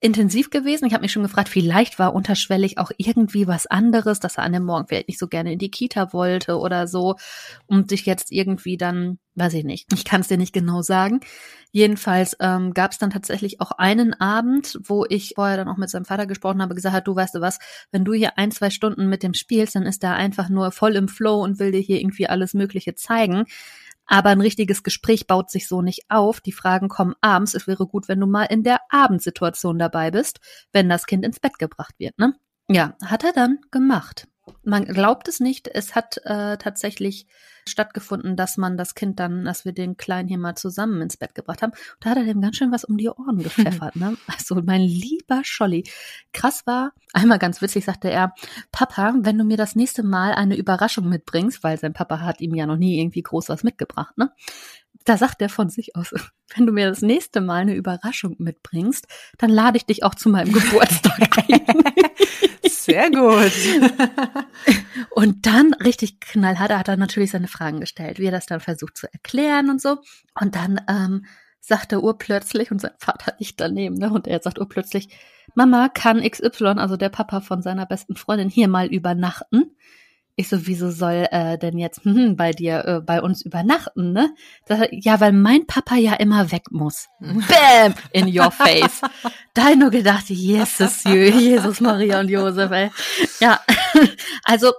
intensiv 0.00 0.50
gewesen. 0.50 0.86
Ich 0.86 0.92
habe 0.92 1.02
mich 1.02 1.12
schon 1.12 1.22
gefragt, 1.22 1.48
vielleicht 1.48 1.98
war 1.98 2.14
unterschwellig 2.14 2.76
auch 2.78 2.90
irgendwie 2.98 3.46
was 3.46 3.66
anderes, 3.66 4.20
dass 4.20 4.36
er 4.36 4.44
an 4.44 4.52
dem 4.52 4.64
Morgen 4.64 4.86
vielleicht 4.86 5.08
nicht 5.08 5.18
so 5.18 5.26
gerne 5.26 5.52
in 5.52 5.58
die 5.58 5.70
Kita 5.70 6.12
wollte 6.12 6.58
oder 6.58 6.86
so 6.86 7.16
und 7.66 7.88
sich 7.88 8.04
jetzt 8.04 8.30
irgendwie 8.30 8.76
dann, 8.76 9.18
weiß 9.36 9.54
ich 9.54 9.64
nicht, 9.64 9.90
ich 9.94 10.04
kann 10.04 10.20
es 10.20 10.28
dir 10.28 10.36
nicht 10.36 10.52
genau 10.52 10.82
sagen. 10.82 11.20
Jedenfalls 11.72 12.36
ähm, 12.40 12.74
gab 12.74 12.92
es 12.92 12.98
dann 12.98 13.10
tatsächlich 13.10 13.60
auch 13.60 13.72
einen 13.72 14.12
Abend, 14.14 14.78
wo 14.84 15.06
ich 15.08 15.32
vorher 15.34 15.56
dann 15.56 15.68
auch 15.68 15.78
mit 15.78 15.88
seinem 15.88 16.04
Vater 16.04 16.26
gesprochen 16.26 16.60
habe, 16.60 16.74
gesagt 16.74 16.94
hat, 16.94 17.06
du 17.06 17.16
weißt 17.16 17.34
du 17.34 17.40
was, 17.40 17.58
wenn 17.90 18.04
du 18.04 18.12
hier 18.12 18.38
ein, 18.38 18.50
zwei 18.50 18.68
Stunden 18.68 19.08
mit 19.08 19.22
dem 19.22 19.32
spielst, 19.32 19.76
dann 19.76 19.84
ist 19.84 20.04
er 20.04 20.14
einfach 20.14 20.50
nur 20.50 20.72
voll 20.72 20.94
im 20.96 21.08
Flow 21.08 21.42
und 21.42 21.58
will 21.58 21.72
dir 21.72 21.80
hier 21.80 22.00
irgendwie 22.00 22.28
alles 22.28 22.52
Mögliche 22.52 22.94
zeigen. 22.94 23.44
Aber 24.06 24.30
ein 24.30 24.40
richtiges 24.40 24.82
Gespräch 24.82 25.26
baut 25.26 25.50
sich 25.50 25.68
so 25.68 25.82
nicht 25.82 26.04
auf. 26.08 26.40
Die 26.40 26.52
Fragen 26.52 26.88
kommen 26.88 27.14
abends. 27.20 27.54
Es 27.54 27.66
wäre 27.66 27.86
gut, 27.86 28.08
wenn 28.08 28.20
du 28.20 28.26
mal 28.26 28.44
in 28.44 28.62
der 28.62 28.80
Abendsituation 28.88 29.78
dabei 29.78 30.10
bist, 30.10 30.40
wenn 30.72 30.88
das 30.88 31.06
Kind 31.06 31.24
ins 31.24 31.40
Bett 31.40 31.58
gebracht 31.58 31.94
wird. 31.98 32.18
Ne? 32.18 32.34
Ja, 32.68 32.96
hat 33.04 33.24
er 33.24 33.32
dann 33.32 33.58
gemacht. 33.70 34.26
Man 34.62 34.84
glaubt 34.84 35.28
es 35.28 35.40
nicht. 35.40 35.68
Es 35.68 35.94
hat 35.94 36.18
äh, 36.24 36.56
tatsächlich 36.56 37.26
stattgefunden, 37.68 38.36
dass 38.36 38.56
man 38.56 38.76
das 38.76 38.94
Kind 38.94 39.18
dann, 39.18 39.44
dass 39.44 39.64
wir 39.64 39.72
den 39.72 39.96
Kleinen 39.96 40.28
hier 40.28 40.38
mal 40.38 40.54
zusammen 40.54 41.02
ins 41.02 41.16
Bett 41.16 41.34
gebracht 41.34 41.62
haben. 41.62 41.72
Und 41.72 41.96
da 42.00 42.10
hat 42.10 42.16
er 42.18 42.24
dem 42.24 42.40
ganz 42.40 42.56
schön 42.56 42.70
was 42.70 42.84
um 42.84 42.96
die 42.96 43.08
Ohren 43.08 43.42
gepfeffert. 43.42 43.96
ne? 43.96 44.16
Also 44.26 44.62
mein 44.62 44.82
lieber 44.82 45.40
Scholli. 45.42 45.84
Krass 46.32 46.62
war, 46.66 46.92
einmal 47.12 47.38
ganz 47.38 47.60
witzig 47.60 47.84
sagte 47.84 48.10
er, 48.10 48.34
Papa, 48.70 49.14
wenn 49.18 49.38
du 49.38 49.44
mir 49.44 49.56
das 49.56 49.74
nächste 49.74 50.02
Mal 50.02 50.32
eine 50.32 50.56
Überraschung 50.56 51.08
mitbringst, 51.08 51.64
weil 51.64 51.78
sein 51.78 51.92
Papa 51.92 52.20
hat 52.20 52.40
ihm 52.40 52.54
ja 52.54 52.66
noch 52.66 52.76
nie 52.76 53.00
irgendwie 53.00 53.22
groß 53.22 53.48
was 53.48 53.64
mitgebracht, 53.64 54.16
ne? 54.16 54.30
Da 55.06 55.16
sagt 55.16 55.40
er 55.40 55.48
von 55.48 55.70
sich 55.70 55.96
aus, 55.96 56.12
wenn 56.54 56.66
du 56.66 56.72
mir 56.72 56.88
das 56.88 57.00
nächste 57.00 57.40
Mal 57.40 57.62
eine 57.62 57.74
Überraschung 57.74 58.36
mitbringst, 58.38 59.06
dann 59.38 59.50
lade 59.50 59.78
ich 59.78 59.86
dich 59.86 60.04
auch 60.04 60.14
zu 60.14 60.28
meinem 60.28 60.52
Geburtstag 60.52 61.38
ein. 61.48 61.84
Sehr 62.68 63.10
gut. 63.10 63.52
Und 65.10 65.46
dann 65.46 65.74
richtig 65.74 66.20
knallhart 66.20 66.72
hat 66.72 66.88
er 66.88 66.96
natürlich 66.96 67.30
seine 67.30 67.48
Fragen 67.48 67.80
gestellt, 67.80 68.18
wie 68.18 68.26
er 68.26 68.32
das 68.32 68.46
dann 68.46 68.60
versucht 68.60 68.96
zu 68.96 69.12
erklären 69.12 69.70
und 69.70 69.80
so. 69.80 69.98
Und 70.40 70.54
dann 70.54 70.80
ähm, 70.88 71.24
sagt 71.58 71.92
er 71.92 72.02
urplötzlich, 72.02 72.70
und 72.70 72.80
sein 72.80 72.92
Vater 72.98 73.34
nicht 73.40 73.60
daneben, 73.60 73.96
ne? 73.96 74.12
Und 74.12 74.28
er 74.28 74.40
sagt 74.40 74.60
urplötzlich, 74.60 75.08
Mama, 75.54 75.88
kann 75.88 76.22
XY, 76.22 76.74
also 76.76 76.96
der 76.96 77.08
Papa 77.08 77.40
von 77.40 77.62
seiner 77.62 77.86
besten 77.86 78.14
Freundin, 78.14 78.48
hier 78.48 78.68
mal 78.68 78.86
übernachten? 78.86 79.76
Ich 80.38 80.50
so, 80.50 80.66
wieso 80.66 80.90
soll 80.90 81.26
äh, 81.30 81.56
denn 81.56 81.78
jetzt 81.78 82.04
hm, 82.04 82.36
bei 82.36 82.50
dir, 82.50 82.84
äh, 82.84 83.00
bei 83.00 83.22
uns 83.22 83.40
übernachten, 83.40 84.12
ne? 84.12 84.34
Das, 84.66 84.86
ja, 84.90 85.18
weil 85.18 85.32
mein 85.32 85.66
Papa 85.66 85.96
ja 85.96 86.12
immer 86.12 86.52
weg 86.52 86.70
muss. 86.70 87.08
Bam! 87.20 87.94
In 88.12 88.26
your 88.38 88.50
face. 88.50 89.00
da 89.54 89.64
hab 89.64 89.70
ich 89.72 89.78
nur 89.78 89.90
gedacht, 89.90 90.28
Jesus, 90.28 91.04
Jesus, 91.04 91.80
Maria 91.80 92.20
und 92.20 92.28
Josef, 92.28 92.70
ey. 92.70 92.90
Ja, 93.40 93.60
also 94.44 94.72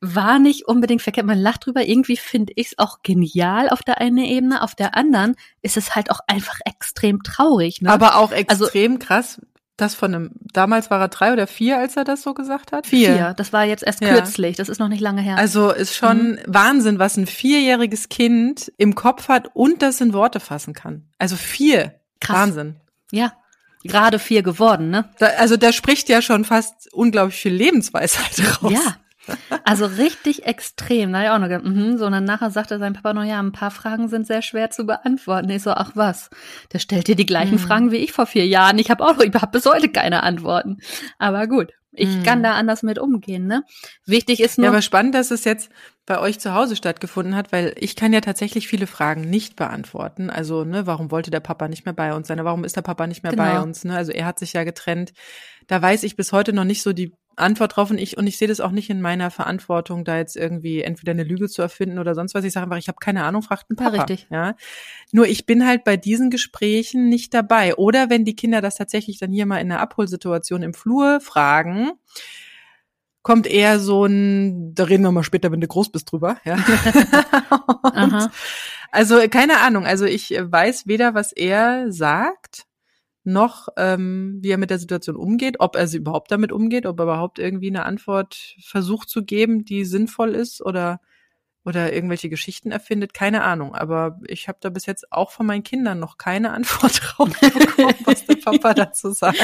war 0.00 0.38
nicht 0.38 0.66
unbedingt 0.66 1.02
verkehrt. 1.02 1.26
Man 1.26 1.38
lacht 1.38 1.66
drüber. 1.66 1.86
Irgendwie 1.86 2.16
finde 2.16 2.52
ich 2.56 2.68
es 2.68 2.78
auch 2.78 3.02
genial 3.02 3.68
auf 3.68 3.82
der 3.82 4.00
einen 4.00 4.18
Ebene. 4.18 4.62
Auf 4.62 4.74
der 4.74 4.96
anderen 4.96 5.34
ist 5.62 5.76
es 5.76 5.94
halt 5.94 6.10
auch 6.10 6.20
einfach 6.26 6.58
extrem 6.64 7.22
traurig. 7.22 7.80
Ne? 7.80 7.90
Aber 7.90 8.16
auch 8.16 8.30
also 8.30 8.66
extrem 8.66 8.92
also, 8.92 9.06
krass, 9.06 9.40
das 9.76 9.94
von 9.94 10.14
einem, 10.14 10.30
damals 10.52 10.90
war 10.90 11.00
er 11.00 11.08
drei 11.08 11.32
oder 11.32 11.46
vier, 11.46 11.78
als 11.78 11.96
er 11.96 12.04
das 12.04 12.22
so 12.22 12.32
gesagt 12.32 12.72
hat? 12.72 12.86
Vier. 12.86 13.14
vier. 13.14 13.34
Das 13.36 13.52
war 13.52 13.64
jetzt 13.64 13.82
erst 13.82 14.02
ja. 14.02 14.14
kürzlich. 14.14 14.56
Das 14.56 14.68
ist 14.68 14.78
noch 14.78 14.88
nicht 14.88 15.00
lange 15.00 15.20
her. 15.20 15.36
Also 15.36 15.70
ist 15.70 15.96
schon 15.96 16.32
mhm. 16.32 16.38
Wahnsinn, 16.46 16.98
was 16.98 17.16
ein 17.16 17.26
vierjähriges 17.26 18.08
Kind 18.08 18.72
im 18.76 18.94
Kopf 18.94 19.28
hat 19.28 19.50
und 19.54 19.82
das 19.82 20.00
in 20.00 20.12
Worte 20.12 20.38
fassen 20.38 20.74
kann. 20.74 21.08
Also 21.18 21.36
vier. 21.36 21.94
Krass. 22.20 22.36
Wahnsinn. 22.36 22.76
Ja. 23.10 23.32
Gerade 23.82 24.18
vier 24.18 24.42
geworden, 24.42 24.88
ne? 24.90 25.10
Da, 25.18 25.26
also 25.38 25.58
da 25.58 25.70
spricht 25.70 26.08
ja 26.08 26.22
schon 26.22 26.44
fast 26.44 26.90
unglaublich 26.92 27.36
viel 27.36 27.52
Lebensweisheit 27.52 28.40
raus. 28.62 28.72
Ja, 28.72 28.96
also 29.64 29.86
richtig 29.86 30.46
extrem. 30.46 31.12
Da 31.12 31.22
ja 31.22 31.34
auch 31.34 31.38
noch, 31.38 31.48
mhm, 31.48 31.98
so 31.98 32.06
und 32.06 32.12
dann 32.12 32.24
nachher 32.24 32.50
sagte 32.50 32.78
sein 32.78 32.94
Papa 32.94 33.14
noch, 33.14 33.24
ja, 33.24 33.40
ein 33.40 33.52
paar 33.52 33.70
Fragen 33.70 34.08
sind 34.08 34.26
sehr 34.26 34.42
schwer 34.42 34.70
zu 34.70 34.84
beantworten. 34.84 35.50
Ich 35.50 35.62
so, 35.62 35.70
ach 35.70 35.92
was, 35.94 36.30
der 36.72 36.78
stellt 36.78 37.08
dir 37.08 37.16
die 37.16 37.26
gleichen 37.26 37.54
mhm. 37.54 37.60
Fragen 37.60 37.90
wie 37.90 37.96
ich 37.96 38.12
vor 38.12 38.26
vier 38.26 38.46
Jahren. 38.46 38.78
Ich 38.78 38.90
habe 38.90 39.04
auch 39.04 39.16
noch, 39.16 39.24
ich 39.24 39.34
habe 39.34 39.52
bis 39.52 39.66
heute 39.66 39.88
keine 39.88 40.22
Antworten. 40.22 40.78
Aber 41.18 41.46
gut, 41.46 41.72
ich 41.96 42.08
mhm. 42.08 42.22
kann 42.24 42.42
da 42.42 42.54
anders 42.54 42.82
mit 42.82 42.98
umgehen, 42.98 43.46
ne? 43.46 43.62
Wichtig 44.04 44.40
ist 44.40 44.58
nur. 44.58 44.66
Ja, 44.66 44.70
aber 44.72 44.82
spannend, 44.82 45.14
dass 45.14 45.30
es 45.30 45.44
jetzt 45.44 45.70
bei 46.06 46.18
euch 46.18 46.40
zu 46.40 46.52
Hause 46.54 46.76
stattgefunden 46.76 47.36
hat, 47.36 47.52
weil 47.52 47.74
ich 47.78 47.96
kann 47.96 48.12
ja 48.12 48.20
tatsächlich 48.20 48.68
viele 48.68 48.86
Fragen 48.86 49.22
nicht 49.22 49.56
beantworten. 49.56 50.28
Also, 50.28 50.64
ne, 50.64 50.86
warum 50.86 51.10
wollte 51.10 51.30
der 51.30 51.40
Papa 51.40 51.68
nicht 51.68 51.84
mehr 51.84 51.94
bei 51.94 52.12
uns 52.14 52.28
sein? 52.28 52.44
Warum 52.44 52.64
ist 52.64 52.76
der 52.76 52.82
Papa 52.82 53.06
nicht 53.06 53.22
mehr 53.22 53.32
genau. 53.32 53.44
bei 53.44 53.60
uns? 53.60 53.84
Ne? 53.84 53.96
Also 53.96 54.12
er 54.12 54.26
hat 54.26 54.38
sich 54.38 54.52
ja 54.52 54.64
getrennt. 54.64 55.12
Da 55.66 55.80
weiß 55.80 56.02
ich 56.02 56.16
bis 56.16 56.32
heute 56.32 56.52
noch 56.52 56.64
nicht 56.64 56.82
so 56.82 56.92
die 56.92 57.14
Antwort 57.36 57.76
drauf 57.76 57.90
und 57.90 57.98
ich 57.98 58.16
und 58.16 58.26
ich 58.26 58.38
sehe 58.38 58.48
das 58.48 58.60
auch 58.60 58.70
nicht 58.70 58.90
in 58.90 59.00
meiner 59.00 59.30
Verantwortung, 59.30 60.04
da 60.04 60.16
jetzt 60.18 60.36
irgendwie 60.36 60.82
entweder 60.82 61.12
eine 61.12 61.24
Lüge 61.24 61.48
zu 61.48 61.62
erfinden 61.62 61.98
oder 61.98 62.14
sonst 62.14 62.34
was. 62.34 62.44
Ich 62.44 62.52
sage 62.52 62.64
einfach, 62.64 62.78
ich 62.78 62.88
habe 62.88 62.98
keine 63.00 63.24
Ahnung, 63.24 63.42
fragt 63.42 63.70
ein 63.70 63.76
Papa. 63.76 63.96
Ja, 63.96 64.02
richtig. 64.02 64.26
Ja. 64.30 64.56
Nur 65.12 65.26
ich 65.26 65.46
bin 65.46 65.66
halt 65.66 65.84
bei 65.84 65.96
diesen 65.96 66.30
Gesprächen 66.30 67.08
nicht 67.08 67.34
dabei. 67.34 67.74
Oder 67.76 68.10
wenn 68.10 68.24
die 68.24 68.36
Kinder 68.36 68.60
das 68.60 68.76
tatsächlich 68.76 69.18
dann 69.18 69.32
hier 69.32 69.46
mal 69.46 69.58
in 69.58 69.70
einer 69.70 69.80
Abholsituation 69.80 70.62
im 70.62 70.74
Flur 70.74 71.20
fragen, 71.20 71.92
kommt 73.22 73.46
eher 73.46 73.80
so 73.80 74.04
ein, 74.04 74.74
da 74.74 74.84
reden 74.84 75.02
wir 75.02 75.10
mal 75.10 75.24
später, 75.24 75.50
wenn 75.50 75.60
du 75.60 75.66
groß 75.66 75.90
bist 75.90 76.12
drüber, 76.12 76.36
ja. 76.44 76.56
und, 77.94 78.30
also 78.92 79.28
keine 79.28 79.60
Ahnung. 79.60 79.86
Also 79.86 80.04
ich 80.04 80.30
weiß 80.30 80.86
weder, 80.86 81.14
was 81.14 81.32
er 81.32 81.90
sagt 81.90 82.66
noch, 83.24 83.68
ähm, 83.76 84.38
wie 84.42 84.50
er 84.50 84.58
mit 84.58 84.70
der 84.70 84.78
Situation 84.78 85.16
umgeht, 85.16 85.56
ob 85.58 85.76
er 85.76 85.86
sie 85.86 85.98
überhaupt 85.98 86.30
damit 86.30 86.52
umgeht, 86.52 86.86
ob 86.86 87.00
er 87.00 87.04
überhaupt 87.04 87.38
irgendwie 87.38 87.68
eine 87.68 87.84
Antwort 87.84 88.56
versucht 88.60 89.08
zu 89.08 89.24
geben, 89.24 89.64
die 89.64 89.84
sinnvoll 89.84 90.34
ist 90.34 90.60
oder 90.60 91.00
oder 91.66 91.94
irgendwelche 91.94 92.28
Geschichten 92.28 92.70
erfindet, 92.70 93.14
keine 93.14 93.42
Ahnung. 93.42 93.74
Aber 93.74 94.20
ich 94.26 94.48
habe 94.48 94.58
da 94.60 94.68
bis 94.68 94.84
jetzt 94.84 95.10
auch 95.10 95.30
von 95.30 95.46
meinen 95.46 95.62
Kindern 95.62 95.98
noch 95.98 96.18
keine 96.18 96.50
Antwort 96.52 97.00
drauf 97.02 97.30
bekommen, 97.40 97.94
was 98.04 98.26
der 98.26 98.36
Papa 98.36 98.74
dazu 98.74 99.12
sagt. 99.12 99.42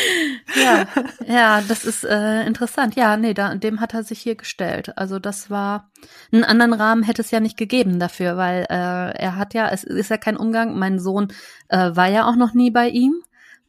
Ja, 0.54 0.86
ja, 1.26 1.62
das 1.62 1.84
ist 1.84 2.04
äh, 2.04 2.44
interessant. 2.46 2.94
Ja, 2.94 3.16
nee, 3.16 3.32
da, 3.32 3.54
dem 3.54 3.80
hat 3.80 3.94
er 3.94 4.04
sich 4.04 4.20
hier 4.20 4.34
gestellt. 4.34 4.96
Also 4.98 5.18
das 5.18 5.48
war 5.48 5.90
einen 6.30 6.44
anderen 6.44 6.74
Rahmen 6.74 7.02
hätte 7.02 7.22
es 7.22 7.30
ja 7.30 7.40
nicht 7.40 7.56
gegeben 7.56 7.98
dafür, 7.98 8.36
weil 8.36 8.66
äh, 8.68 9.16
er 9.18 9.36
hat 9.36 9.54
ja, 9.54 9.70
es 9.70 9.84
ist 9.84 10.10
ja 10.10 10.18
kein 10.18 10.36
Umgang. 10.36 10.78
Mein 10.78 10.98
Sohn 10.98 11.28
äh, 11.68 11.90
war 11.94 12.08
ja 12.08 12.28
auch 12.28 12.36
noch 12.36 12.52
nie 12.52 12.70
bei 12.70 12.88
ihm 12.88 13.22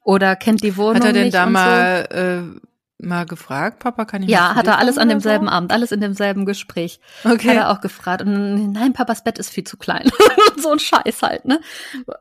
oder 0.03 0.35
kennt 0.35 0.63
die 0.63 0.77
Wohnung 0.77 0.95
Hat 0.95 1.05
er 1.05 1.13
denn 1.13 1.23
nicht 1.25 1.35
da 1.35 1.45
mal 1.45 2.07
äh, 2.55 2.59
mal 3.03 3.25
gefragt, 3.25 3.79
Papa, 3.79 4.05
kann 4.05 4.23
ich 4.23 4.29
Ja, 4.29 4.55
hat 4.55 4.67
er 4.67 4.77
alles 4.77 4.97
an 4.97 5.09
demselben 5.09 5.47
so? 5.47 5.51
Abend, 5.51 5.71
alles 5.71 5.91
in 5.91 6.01
demselben 6.01 6.45
Gespräch. 6.45 6.99
Okay. 7.23 7.49
Hat 7.49 7.55
er 7.55 7.69
auch 7.71 7.81
gefragt. 7.81 8.21
Und 8.21 8.71
nein, 8.71 8.93
Papas 8.93 9.23
Bett 9.23 9.39
ist 9.39 9.49
viel 9.49 9.63
zu 9.63 9.77
klein. 9.77 10.09
so 10.57 10.71
ein 10.71 10.79
Scheiß 10.79 11.21
halt, 11.21 11.45
ne? 11.45 11.59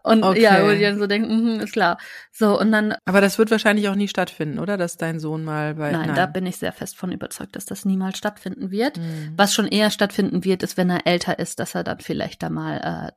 Und 0.03 0.23
Okay. 0.23 0.41
ja, 0.43 0.65
wo 0.65 0.71
die 0.71 0.81
dann 0.81 0.99
so 0.99 1.07
denken, 1.07 1.55
mhm, 1.55 1.61
ist 1.61 1.73
klar. 1.73 1.99
So, 2.33 2.59
und 2.59 2.73
dann, 2.73 2.95
Aber 3.05 3.21
das 3.21 3.39
wird 3.39 3.51
wahrscheinlich 3.51 3.89
auch 3.89 3.95
nie 3.95 4.09
stattfinden, 4.09 4.59
oder? 4.59 4.77
Dass 4.77 4.97
dein 4.97 5.21
Sohn 5.21 5.45
mal 5.45 5.75
bei. 5.75 5.93
nein, 5.93 6.15
da 6.15 6.27
bin 6.27 6.47
ich 6.47 6.57
sehr 6.57 6.73
fest 6.73 6.97
von 6.97 7.13
überzeugt, 7.13 7.57
dass 7.57 7.67
das 7.67 7.85
niemals 7.85 8.19
stattfinden 8.19 8.71
wird. 8.71 8.97
Mhm. 8.99 9.35
Was 9.37 9.55
schon 9.55 9.67
eher 9.67 9.91
stattfinden 9.91 10.45
wird, 10.45 10.63
ist, 10.63 10.77
wenn 10.77 10.91
er 10.91 11.07
älter 11.07 11.39
ist, 11.39 11.59
dass 11.61 11.75
er 11.75 11.85
dann 11.85 12.01
vielleicht 12.01 12.43
da 12.43 12.49
mal 12.51 13.11
äh, 13.11 13.13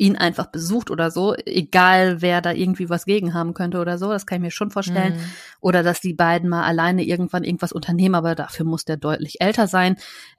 ihn 0.00 0.16
einfach 0.16 0.46
besucht 0.46 0.90
oder 0.90 1.10
so, 1.10 1.34
egal 1.44 2.22
wer 2.22 2.40
da 2.40 2.52
irgendwie 2.52 2.88
was 2.88 3.04
gegen 3.04 3.34
haben 3.34 3.52
könnte 3.52 3.78
oder 3.78 3.98
so, 3.98 4.08
das 4.10 4.24
kann 4.24 4.36
ich 4.36 4.42
mir 4.42 4.50
schon 4.50 4.70
vorstellen. 4.70 5.12
Mhm. 5.12 5.32
Oder 5.60 5.82
dass 5.82 6.00
die 6.00 6.14
beiden 6.14 6.48
mal 6.48 6.64
alleine 6.64 7.04
irgendwann 7.04 7.44
irgendwas 7.44 7.72
unternehmen, 7.72 8.14
aber 8.14 8.34
dafür 8.34 8.64
muss 8.64 8.86
der 8.86 8.96
deutlich 8.96 9.42
älter 9.42 9.68
sein. 9.68 9.96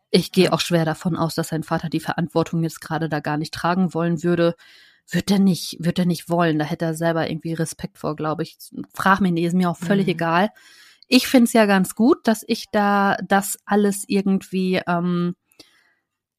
Ich 0.09 0.31
gehe 0.31 0.51
auch 0.51 0.61
schwer 0.61 0.83
davon 0.83 1.15
aus, 1.15 1.35
dass 1.35 1.49
sein 1.49 1.61
Vater 1.61 1.89
die 1.89 1.99
Verantwortung 1.99 2.63
jetzt 2.63 2.81
gerade 2.81 3.07
da 3.07 3.19
gar 3.19 3.37
nicht 3.37 3.53
tragen 3.53 3.93
wollen 3.93 4.23
würde. 4.23 4.55
Wird 5.07 5.29
er 5.29 5.39
nicht, 5.39 5.77
wird 5.79 5.99
er 5.99 6.05
nicht 6.05 6.27
wollen. 6.27 6.57
Da 6.57 6.65
hätte 6.65 6.85
er 6.85 6.93
selber 6.95 7.29
irgendwie 7.29 7.53
Respekt 7.53 7.99
vor, 7.99 8.15
glaube 8.15 8.41
ich. 8.41 8.57
Frag 8.93 9.21
mich 9.21 9.31
nicht, 9.31 9.45
ist 9.45 9.53
mir 9.53 9.69
auch 9.69 9.77
völlig 9.77 10.07
Mhm. 10.07 10.13
egal. 10.13 10.49
Ich 11.07 11.27
find's 11.27 11.53
ja 11.53 11.67
ganz 11.67 11.93
gut, 11.93 12.27
dass 12.27 12.43
ich 12.47 12.65
da 12.71 13.15
das 13.27 13.59
alles 13.65 14.05
irgendwie, 14.07 14.81
ähm, 14.87 15.35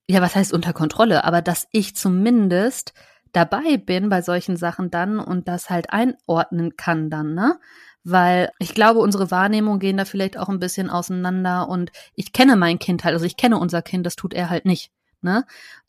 ja, 0.08 0.20
was 0.20 0.34
heißt 0.34 0.52
unter 0.52 0.72
Kontrolle, 0.72 1.24
aber 1.24 1.40
dass 1.40 1.68
ich 1.70 1.94
zumindest 1.94 2.92
dabei 3.32 3.76
bin 3.78 4.08
bei 4.08 4.22
solchen 4.22 4.56
Sachen 4.56 4.90
dann 4.90 5.18
und 5.18 5.48
das 5.48 5.70
halt 5.70 5.90
einordnen 5.90 6.76
kann 6.76 7.10
dann, 7.10 7.34
ne? 7.34 7.58
Weil 8.04 8.50
ich 8.58 8.74
glaube, 8.74 8.98
unsere 9.00 9.30
Wahrnehmungen 9.30 9.78
gehen 9.78 9.96
da 9.96 10.04
vielleicht 10.04 10.36
auch 10.38 10.48
ein 10.48 10.58
bisschen 10.58 10.90
auseinander 10.90 11.68
und 11.68 11.92
ich 12.14 12.32
kenne 12.32 12.56
mein 12.56 12.78
Kind 12.78 13.04
halt, 13.04 13.14
also 13.14 13.24
ich 13.26 13.36
kenne 13.36 13.58
unser 13.58 13.80
Kind, 13.82 14.04
das 14.06 14.16
tut 14.16 14.34
er 14.34 14.50
halt 14.50 14.64
nicht, 14.64 14.90
ne? 15.22 15.44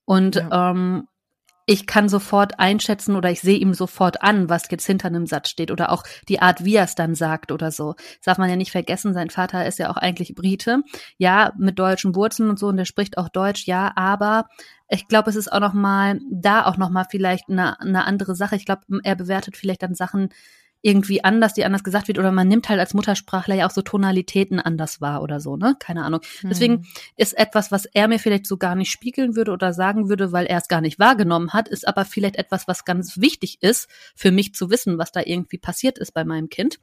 Und 0.06 0.36
Ja. 0.36 0.72
ähm, 0.72 1.08
ich 1.65 1.88
kann 1.88 2.10
sofort 2.10 2.60
einschätzen 2.60 3.15
oder 3.15 3.32
ich 3.32 3.41
sehe 3.41 3.58
ihm 3.58 3.74
sofort 3.74 4.22
an, 4.22 4.50
was 4.50 4.70
jetzt 4.70 4.86
hinter 4.86 5.08
einem 5.08 5.25
Satz 5.25 5.50
steht 5.50 5.72
oder 5.72 5.91
auch 5.91 6.03
die 6.27 6.41
Art, 6.41 6.65
wie 6.65 6.75
er 6.75 6.84
es 6.84 6.96
dann 6.96 7.15
sagt 7.15 7.51
oder 7.51 7.72
so. 7.72 7.93
Das 7.93 8.25
darf 8.25 8.38
man 8.38 8.50
ja 8.50 8.55
nicht 8.55 8.72
vergessen, 8.72 9.13
sein 9.13 9.29
Vater 9.29 9.65
ist 9.65 9.79
ja 9.79 9.89
auch 9.89 9.98
eigentlich 9.98 10.36
Brite, 10.36 10.82
ja, 11.17 11.53
mit 11.58 11.79
deutschen 11.79 12.15
Wurzeln 12.15 12.50
und 12.50 12.60
so 12.60 12.67
und 12.67 12.77
der 12.77 12.86
spricht 12.86 13.17
auch 13.17 13.29
Deutsch, 13.29 13.65
ja, 13.65 13.91
aber 13.96 14.48
ich 14.89 15.08
glaube, 15.08 15.29
es 15.29 15.36
ist 15.36 15.51
auch 15.51 15.60
noch 15.60 15.74
mal 15.74 16.20
da 16.29 16.65
auch 16.65 16.77
noch 16.77 16.89
mal 16.89 17.05
vielleicht 17.10 17.50
eine, 17.50 17.79
eine 17.79 18.05
andere 18.05 18.36
Sache. 18.36 18.55
Ich 18.55 18.65
glaube, 18.65 18.82
er 19.03 19.15
bewertet 19.15 19.58
vielleicht 19.58 19.82
dann 19.82 19.96
Sachen 19.96 20.29
irgendwie 20.84 21.24
anders, 21.24 21.54
die 21.54 21.63
anders 21.66 21.84
gesagt 21.84 22.10
wird 22.10 22.20
oder 22.20 22.32
man 22.32 22.48
nimmt 22.48 22.68
halt 22.70 22.80
als 22.80 22.94
Muttersprachler 22.94 23.56
ja 23.56 23.66
auch 23.66 23.72
so 23.72 23.82
Tonalitäten 23.82 24.60
anders 24.60 25.00
wahr 25.02 25.24
oder 25.24 25.40
so, 25.40 25.56
ne? 25.56 25.75
Keine 25.80 26.04
Ahnung. 26.04 26.20
Desegen 26.44 26.74
Mhm. 26.74 26.86
ist 27.16 27.38
etwas, 27.38 27.72
was 27.72 27.86
er 27.86 28.08
mir 28.10 28.20
vielleicht 28.20 28.46
so 28.46 28.58
gar 28.58 28.75
nicht 28.75 28.92
spiegeln 28.92 29.36
würde 29.38 29.52
oder 29.54 29.74
sagen 29.74 30.10
würde, 30.10 30.34
weil 30.34 30.46
er 30.46 30.58
es 30.58 30.68
gar 30.68 30.82
nicht 30.82 31.00
wahrgenommen 31.00 31.54
hat, 31.54 31.70
ist 31.70 31.88
aber 31.88 32.04
vielleicht 32.04 32.36
etwas, 32.36 32.68
was 32.68 32.84
ganz 32.84 33.20
wichtig 33.20 33.58
ist 33.62 33.88
für 34.13 34.32
mich 34.32 34.54
zu 34.54 34.70
wissen, 34.70 34.98
was 34.98 35.12
da 35.13 35.22
irgendwie 35.25 35.58
passiert 35.58 35.98
ist 35.98 36.13
bei 36.13 36.25
meinem 36.25 36.50
Kind. 36.50 36.80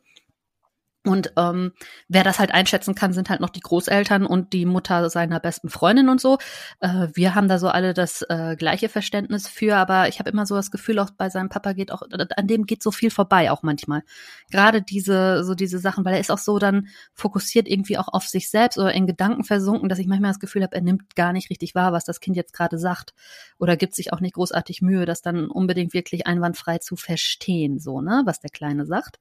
Und 1.02 1.32
ähm, 1.38 1.72
wer 2.08 2.24
das 2.24 2.38
halt 2.38 2.52
einschätzen 2.52 2.94
kann, 2.94 3.14
sind 3.14 3.30
halt 3.30 3.40
noch 3.40 3.48
die 3.48 3.60
Großeltern 3.60 4.26
und 4.26 4.52
die 4.52 4.66
Mutter 4.66 5.08
seiner 5.08 5.40
besten 5.40 5.70
Freundin 5.70 6.10
und 6.10 6.20
so. 6.20 6.36
Äh, 6.80 7.08
wir 7.14 7.34
haben 7.34 7.48
da 7.48 7.58
so 7.58 7.68
alle 7.68 7.94
das 7.94 8.20
äh, 8.28 8.54
gleiche 8.56 8.90
Verständnis 8.90 9.48
für, 9.48 9.76
aber 9.76 10.08
ich 10.08 10.18
habe 10.18 10.28
immer 10.28 10.44
so 10.44 10.56
das 10.56 10.70
Gefühl, 10.70 10.98
auch 10.98 11.08
bei 11.10 11.30
seinem 11.30 11.48
Papa 11.48 11.72
geht 11.72 11.90
auch, 11.90 12.02
an 12.36 12.46
dem 12.46 12.66
geht 12.66 12.82
so 12.82 12.90
viel 12.90 13.10
vorbei, 13.10 13.50
auch 13.50 13.62
manchmal. 13.62 14.02
Gerade 14.50 14.82
diese, 14.82 15.42
so 15.42 15.54
diese 15.54 15.78
Sachen, 15.78 16.04
weil 16.04 16.14
er 16.14 16.20
ist 16.20 16.30
auch 16.30 16.38
so 16.38 16.58
dann 16.58 16.88
fokussiert 17.14 17.66
irgendwie 17.66 17.96
auch 17.96 18.08
auf 18.08 18.26
sich 18.26 18.50
selbst 18.50 18.76
oder 18.76 18.92
in 18.92 19.06
Gedanken 19.06 19.44
versunken, 19.44 19.88
dass 19.88 19.98
ich 19.98 20.06
manchmal 20.06 20.32
das 20.32 20.40
Gefühl 20.40 20.62
habe, 20.62 20.74
er 20.74 20.82
nimmt 20.82 21.16
gar 21.16 21.32
nicht 21.32 21.48
richtig 21.48 21.74
wahr, 21.74 21.92
was 21.92 22.04
das 22.04 22.20
Kind 22.20 22.36
jetzt 22.36 22.52
gerade 22.52 22.78
sagt. 22.78 23.14
Oder 23.58 23.78
gibt 23.78 23.94
sich 23.94 24.12
auch 24.12 24.20
nicht 24.20 24.34
großartig 24.34 24.82
Mühe, 24.82 25.06
das 25.06 25.22
dann 25.22 25.48
unbedingt 25.48 25.94
wirklich 25.94 26.26
einwandfrei 26.26 26.76
zu 26.76 26.96
verstehen, 26.96 27.78
so, 27.78 28.02
ne, 28.02 28.20
was 28.26 28.40
der 28.40 28.50
Kleine 28.50 28.84
sagt. 28.84 29.18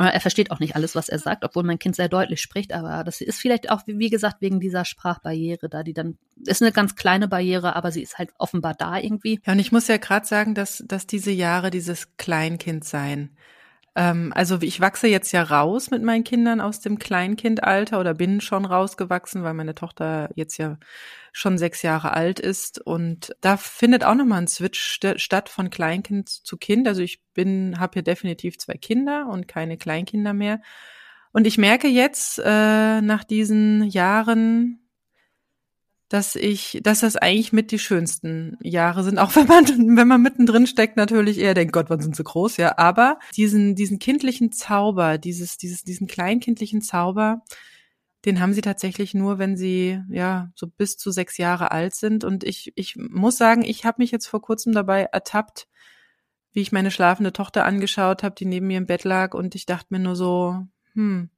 Er 0.00 0.20
versteht 0.20 0.52
auch 0.52 0.60
nicht 0.60 0.76
alles, 0.76 0.94
was 0.94 1.08
er 1.08 1.18
sagt, 1.18 1.44
obwohl 1.44 1.64
mein 1.64 1.80
Kind 1.80 1.96
sehr 1.96 2.08
deutlich 2.08 2.40
spricht, 2.40 2.72
aber 2.72 3.02
das 3.02 3.20
ist 3.20 3.40
vielleicht 3.40 3.68
auch, 3.68 3.82
wie 3.86 3.98
wie 3.98 4.10
gesagt, 4.10 4.40
wegen 4.40 4.60
dieser 4.60 4.84
Sprachbarriere 4.84 5.68
da, 5.68 5.82
die 5.82 5.92
dann, 5.92 6.18
ist 6.46 6.62
eine 6.62 6.70
ganz 6.70 6.94
kleine 6.94 7.26
Barriere, 7.26 7.74
aber 7.74 7.90
sie 7.90 8.02
ist 8.02 8.16
halt 8.16 8.30
offenbar 8.38 8.74
da 8.74 8.96
irgendwie. 8.96 9.40
Ja, 9.44 9.54
und 9.54 9.58
ich 9.58 9.72
muss 9.72 9.88
ja 9.88 9.96
gerade 9.96 10.24
sagen, 10.24 10.54
dass, 10.54 10.84
dass 10.86 11.08
diese 11.08 11.32
Jahre 11.32 11.70
dieses 11.70 12.16
Kleinkind 12.16 12.84
sein. 12.84 13.36
Ähm, 13.98 14.32
also 14.32 14.58
ich 14.62 14.80
wachse 14.80 15.08
jetzt 15.08 15.32
ja 15.32 15.42
raus 15.42 15.90
mit 15.90 16.04
meinen 16.04 16.22
Kindern 16.22 16.60
aus 16.60 16.78
dem 16.78 17.00
Kleinkindalter 17.00 17.98
oder 17.98 18.14
bin 18.14 18.40
schon 18.40 18.64
rausgewachsen, 18.64 19.42
weil 19.42 19.54
meine 19.54 19.74
Tochter 19.74 20.30
jetzt 20.36 20.56
ja 20.56 20.78
schon 21.32 21.58
sechs 21.58 21.82
Jahre 21.82 22.12
alt 22.12 22.38
ist. 22.38 22.80
Und 22.80 23.34
da 23.40 23.56
findet 23.56 24.04
auch 24.04 24.14
nochmal 24.14 24.42
ein 24.42 24.46
Switch 24.46 24.80
st 24.80 25.20
statt 25.20 25.48
von 25.48 25.68
Kleinkind 25.70 26.28
zu 26.28 26.56
Kind. 26.56 26.86
Also 26.86 27.02
ich 27.02 27.20
bin, 27.34 27.80
habe 27.80 27.94
hier 27.94 28.02
definitiv 28.02 28.56
zwei 28.58 28.74
Kinder 28.74 29.26
und 29.28 29.48
keine 29.48 29.76
Kleinkinder 29.76 30.32
mehr. 30.32 30.60
Und 31.32 31.48
ich 31.48 31.58
merke 31.58 31.88
jetzt 31.88 32.38
äh, 32.38 33.00
nach 33.00 33.24
diesen 33.24 33.82
Jahren, 33.82 34.87
dass 36.08 36.36
ich, 36.36 36.80
dass 36.82 37.00
das 37.00 37.16
eigentlich 37.16 37.52
mit 37.52 37.70
die 37.70 37.78
schönsten 37.78 38.56
Jahre 38.62 39.04
sind, 39.04 39.18
auch 39.18 39.34
wenn 39.36 39.46
man, 39.46 39.66
wenn 39.96 40.08
man 40.08 40.22
mittendrin 40.22 40.66
steckt, 40.66 40.96
natürlich 40.96 41.38
eher 41.38 41.54
denkt, 41.54 41.72
Gott, 41.72 41.90
wann 41.90 42.00
sind 42.00 42.16
sie 42.16 42.24
groß, 42.24 42.56
ja. 42.56 42.78
Aber 42.78 43.18
diesen, 43.36 43.74
diesen 43.74 43.98
kindlichen 43.98 44.52
Zauber, 44.52 45.18
dieses, 45.18 45.58
dieses, 45.58 45.82
diesen 45.84 46.06
kleinkindlichen 46.06 46.82
Zauber, 46.82 47.42
den 48.24 48.40
haben 48.40 48.52
sie 48.52 48.62
tatsächlich 48.62 49.14
nur, 49.14 49.38
wenn 49.38 49.56
sie 49.56 50.00
ja 50.10 50.50
so 50.54 50.66
bis 50.66 50.96
zu 50.96 51.10
sechs 51.10 51.38
Jahre 51.38 51.70
alt 51.70 51.94
sind. 51.94 52.24
Und 52.24 52.42
ich, 52.42 52.72
ich 52.74 52.96
muss 52.96 53.36
sagen, 53.36 53.62
ich 53.62 53.84
habe 53.84 54.02
mich 54.02 54.10
jetzt 54.10 54.26
vor 54.26 54.42
kurzem 54.42 54.72
dabei 54.72 55.02
ertappt, 55.04 55.68
wie 56.52 56.60
ich 56.60 56.72
meine 56.72 56.90
schlafende 56.90 57.32
Tochter 57.32 57.64
angeschaut 57.64 58.22
habe, 58.22 58.34
die 58.34 58.46
neben 58.46 58.66
mir 58.66 58.78
im 58.78 58.86
Bett 58.86 59.04
lag, 59.04 59.34
und 59.34 59.54
ich 59.54 59.66
dachte 59.66 59.88
mir 59.90 60.00
nur 60.00 60.16
so, 60.16 60.66
hm, 60.94 61.30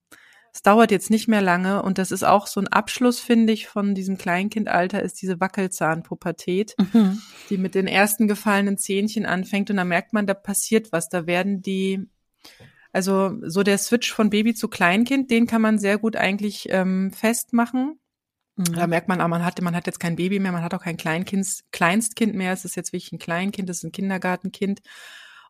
es 0.53 0.63
dauert 0.63 0.91
jetzt 0.91 1.11
nicht 1.11 1.29
mehr 1.29 1.43
lange 1.43 1.83
und 1.83 1.99
das 1.99 2.11
ist 2.11 2.25
auch 2.25 2.47
so 2.47 2.61
ein 2.61 2.69
Abschluss, 2.69 3.21
finde 3.21 3.53
ich, 3.53 3.67
von 3.69 3.95
diesem 3.95 4.19
Kleinkindalter, 4.19 5.03
ist 5.03 5.21
diese 5.23 5.41
Wackelzahnpubertät, 5.41 6.75
Mhm. 6.93 7.21
die 7.51 7.59
mit 7.59 7.75
den 7.75 7.87
ersten 7.87 8.29
gefallenen 8.29 8.79
Zähnchen 8.79 9.27
anfängt 9.27 9.71
und 9.71 9.77
da 9.77 9.85
merkt 9.85 10.13
man, 10.13 10.27
da 10.27 10.35
passiert 10.35 10.93
was, 10.93 11.09
da 11.09 11.27
werden 11.27 11.63
die, 11.63 12.09
also 12.93 13.37
so 13.43 13.63
der 13.63 13.79
Switch 13.79 14.13
von 14.13 14.31
Baby 14.31 14.55
zu 14.55 14.69
Kleinkind, 14.69 15.31
den 15.31 15.47
kann 15.47 15.63
man 15.63 15.79
sehr 15.79 15.99
gut 15.99 16.17
eigentlich 16.17 16.67
ähm, 16.71 17.13
festmachen. 17.13 17.99
Da 18.57 18.85
Mhm. 18.85 18.91
merkt 18.91 19.09
man, 19.09 19.21
ah, 19.21 19.29
man 19.29 19.45
hat, 19.45 19.61
man 19.63 19.75
hat 19.75 19.87
jetzt 19.87 20.01
kein 20.01 20.17
Baby 20.17 20.39
mehr, 20.39 20.53
man 20.53 20.63
hat 20.63 20.75
auch 20.75 20.83
kein 20.83 20.97
Kleinkind, 20.99 21.47
Kleinstkind 21.71 22.35
mehr, 22.35 22.53
es 22.53 22.65
ist 22.65 22.77
jetzt 22.77 22.93
wirklich 22.93 23.13
ein 23.13 23.19
Kleinkind, 23.19 23.71
es 23.71 23.79
ist 23.79 23.85
ein 23.85 23.93
Kindergartenkind. 23.93 24.81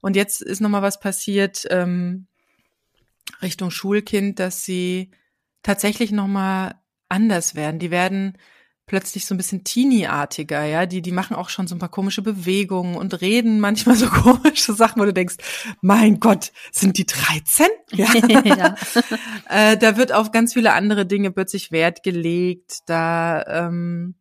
Und 0.01 0.15
jetzt 0.17 0.43
ist 0.43 0.61
nochmal 0.61 0.83
was 0.83 1.01
passiert, 1.01 1.67
ähm, 1.71 2.27
Richtung 3.43 3.71
Schulkind, 3.71 4.39
dass 4.39 4.65
sie 4.65 5.11
tatsächlich 5.63 6.13
nochmal 6.13 6.75
anders 7.09 7.55
werden. 7.55 7.79
Die 7.79 7.91
werden 7.91 8.39
plötzlich 8.91 9.25
so 9.25 9.37
ein 9.37 9.39
bisschen 9.39 9.63
Teenie-artiger, 9.63 10.65
ja. 10.65 10.85
Die, 10.85 11.01
die 11.01 11.13
machen 11.13 11.37
auch 11.37 11.49
schon 11.49 11.69
so 11.69 11.77
ein 11.77 11.79
paar 11.79 11.91
komische 11.91 12.23
Bewegungen 12.23 12.97
und 12.97 13.21
reden 13.21 13.61
manchmal 13.61 13.95
so 13.95 14.07
komische 14.11 14.73
Sachen, 14.73 15.01
wo 15.01 15.05
du 15.05 15.13
denkst, 15.13 15.37
mein 15.81 16.19
Gott, 16.19 16.51
sind 16.73 16.99
die 16.99 17.07
13? 17.07 17.69
Ja. 17.93 18.13
ja. 18.45 18.75
äh, 19.49 19.77
da 19.77 19.97
wird 19.97 20.13
auf 20.13 20.33
ganz 20.33 20.55
viele 20.55 20.73
andere 20.73 21.07
Dinge 21.07 21.31
plötzlich 21.31 21.71
Wert 21.71 22.03
gelegt. 22.03 22.79
Da, 22.87 23.45
ähm, 23.47 24.17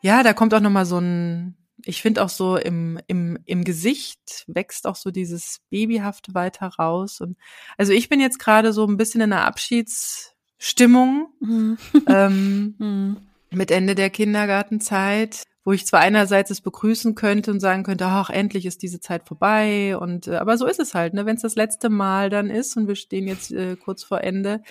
ja, 0.00 0.22
da 0.22 0.32
kommt 0.32 0.54
auch 0.54 0.60
nochmal 0.60 0.86
so 0.86 0.98
ein, 0.98 1.61
ich 1.84 2.02
finde 2.02 2.22
auch 2.22 2.28
so 2.28 2.56
im, 2.56 3.00
im, 3.06 3.38
im 3.46 3.64
Gesicht 3.64 4.44
wächst 4.46 4.86
auch 4.86 4.96
so 4.96 5.10
dieses 5.10 5.60
Babyhafte 5.70 6.34
weiter 6.34 6.66
raus. 6.66 7.20
Und 7.20 7.36
also 7.78 7.92
ich 7.92 8.08
bin 8.08 8.20
jetzt 8.20 8.38
gerade 8.38 8.72
so 8.72 8.86
ein 8.86 8.96
bisschen 8.96 9.20
in 9.20 9.32
einer 9.32 9.44
Abschiedsstimmung. 9.44 11.28
Mhm. 11.40 11.78
Ähm, 12.08 12.74
mhm 12.78 13.16
mit 13.52 13.70
Ende 13.70 13.94
der 13.94 14.10
Kindergartenzeit, 14.10 15.42
wo 15.64 15.72
ich 15.72 15.86
zwar 15.86 16.00
einerseits 16.00 16.50
es 16.50 16.60
begrüßen 16.60 17.14
könnte 17.14 17.50
und 17.50 17.60
sagen 17.60 17.84
könnte, 17.84 18.06
ach, 18.06 18.30
endlich 18.30 18.66
ist 18.66 18.82
diese 18.82 19.00
Zeit 19.00 19.28
vorbei 19.28 19.96
und 19.96 20.26
äh, 20.26 20.36
aber 20.36 20.58
so 20.58 20.66
ist 20.66 20.80
es 20.80 20.94
halt, 20.94 21.14
ne, 21.14 21.24
wenn 21.26 21.36
es 21.36 21.42
das 21.42 21.54
letzte 21.54 21.88
Mal 21.88 22.30
dann 22.30 22.50
ist 22.50 22.76
und 22.76 22.88
wir 22.88 22.96
stehen 22.96 23.28
jetzt 23.28 23.52
äh, 23.52 23.76
kurz 23.76 24.02
vor 24.02 24.22
Ende, 24.22 24.62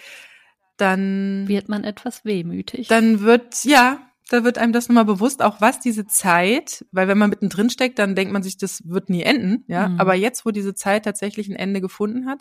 dann 0.78 1.48
wird 1.48 1.70
man 1.70 1.84
etwas 1.84 2.26
wehmütig. 2.26 2.88
Dann 2.88 3.22
wird 3.22 3.64
ja, 3.64 4.00
da 4.32 4.44
wird 4.44 4.58
einem 4.58 4.74
das 4.74 4.88
nochmal 4.88 5.06
bewusst, 5.06 5.42
auch 5.42 5.60
was 5.60 5.80
diese 5.80 6.06
Zeit, 6.08 6.86
weil 6.92 7.08
wenn 7.08 7.18
man 7.18 7.30
mittendrin 7.30 7.70
steckt, 7.70 8.00
dann 8.00 8.16
denkt 8.16 8.32
man 8.32 8.44
sich, 8.44 8.58
das 8.58 8.82
wird 8.86 9.10
nie 9.10 9.24
enden, 9.24 9.64
ja, 9.68 9.90
mhm. 9.90 10.00
aber 10.00 10.16
jetzt, 10.16 10.46
wo 10.46 10.52
diese 10.52 10.74
Zeit 10.74 11.06
tatsächlich 11.06 11.50
ein 11.50 11.56
Ende 11.56 11.82
gefunden 11.82 12.28
hat, 12.28 12.40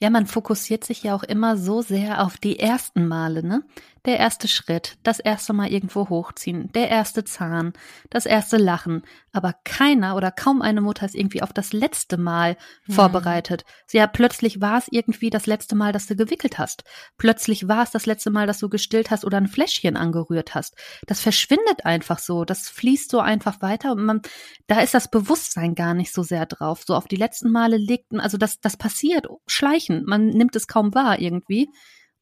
ja, 0.00 0.10
man 0.10 0.26
fokussiert 0.26 0.84
sich 0.84 1.02
ja 1.02 1.14
auch 1.14 1.22
immer 1.22 1.56
so 1.56 1.80
sehr 1.80 2.22
auf 2.22 2.36
die 2.36 2.58
ersten 2.58 3.06
Male, 3.06 3.42
ne? 3.42 3.64
Der 4.06 4.18
erste 4.18 4.48
Schritt, 4.48 4.98
das 5.02 5.18
erste 5.18 5.54
Mal 5.54 5.72
irgendwo 5.72 6.10
hochziehen, 6.10 6.70
der 6.72 6.90
erste 6.90 7.24
Zahn, 7.24 7.72
das 8.10 8.26
erste 8.26 8.58
Lachen. 8.58 9.02
Aber 9.32 9.54
keiner 9.64 10.14
oder 10.14 10.30
kaum 10.30 10.60
eine 10.60 10.82
Mutter 10.82 11.06
ist 11.06 11.14
irgendwie 11.14 11.40
auf 11.40 11.54
das 11.54 11.72
letzte 11.72 12.18
Mal 12.18 12.58
mhm. 12.86 12.92
vorbereitet. 12.92 13.64
Ja, 13.92 14.06
plötzlich 14.06 14.60
war 14.60 14.76
es 14.76 14.88
irgendwie 14.90 15.30
das 15.30 15.46
letzte 15.46 15.74
Mal, 15.74 15.92
dass 15.92 16.06
du 16.06 16.16
gewickelt 16.16 16.58
hast. 16.58 16.84
Plötzlich 17.16 17.66
war 17.66 17.82
es 17.82 17.92
das 17.92 18.04
letzte 18.04 18.30
Mal, 18.30 18.46
dass 18.46 18.58
du 18.58 18.68
gestillt 18.68 19.10
hast 19.10 19.24
oder 19.24 19.38
ein 19.38 19.48
Fläschchen 19.48 19.96
angerührt 19.96 20.54
hast. 20.54 20.76
Das 21.06 21.20
verschwindet 21.20 21.86
einfach 21.86 22.18
so. 22.18 22.44
Das 22.44 22.68
fließt 22.68 23.10
so 23.10 23.20
einfach 23.20 23.62
weiter 23.62 23.92
und 23.92 24.04
man, 24.04 24.20
da 24.66 24.80
ist 24.80 24.92
das 24.92 25.10
Bewusstsein 25.10 25.74
gar 25.74 25.94
nicht 25.94 26.12
so 26.12 26.22
sehr 26.22 26.44
drauf. 26.44 26.82
So 26.86 26.94
auf 26.94 27.08
die 27.08 27.16
letzten 27.16 27.50
Male 27.50 27.78
legt, 27.78 28.12
also 28.18 28.36
das, 28.36 28.60
das 28.60 28.76
passiert, 28.76 29.28
schleichen. 29.46 30.04
Man 30.04 30.26
nimmt 30.26 30.54
es 30.56 30.66
kaum 30.66 30.94
wahr 30.94 31.20
irgendwie. 31.20 31.70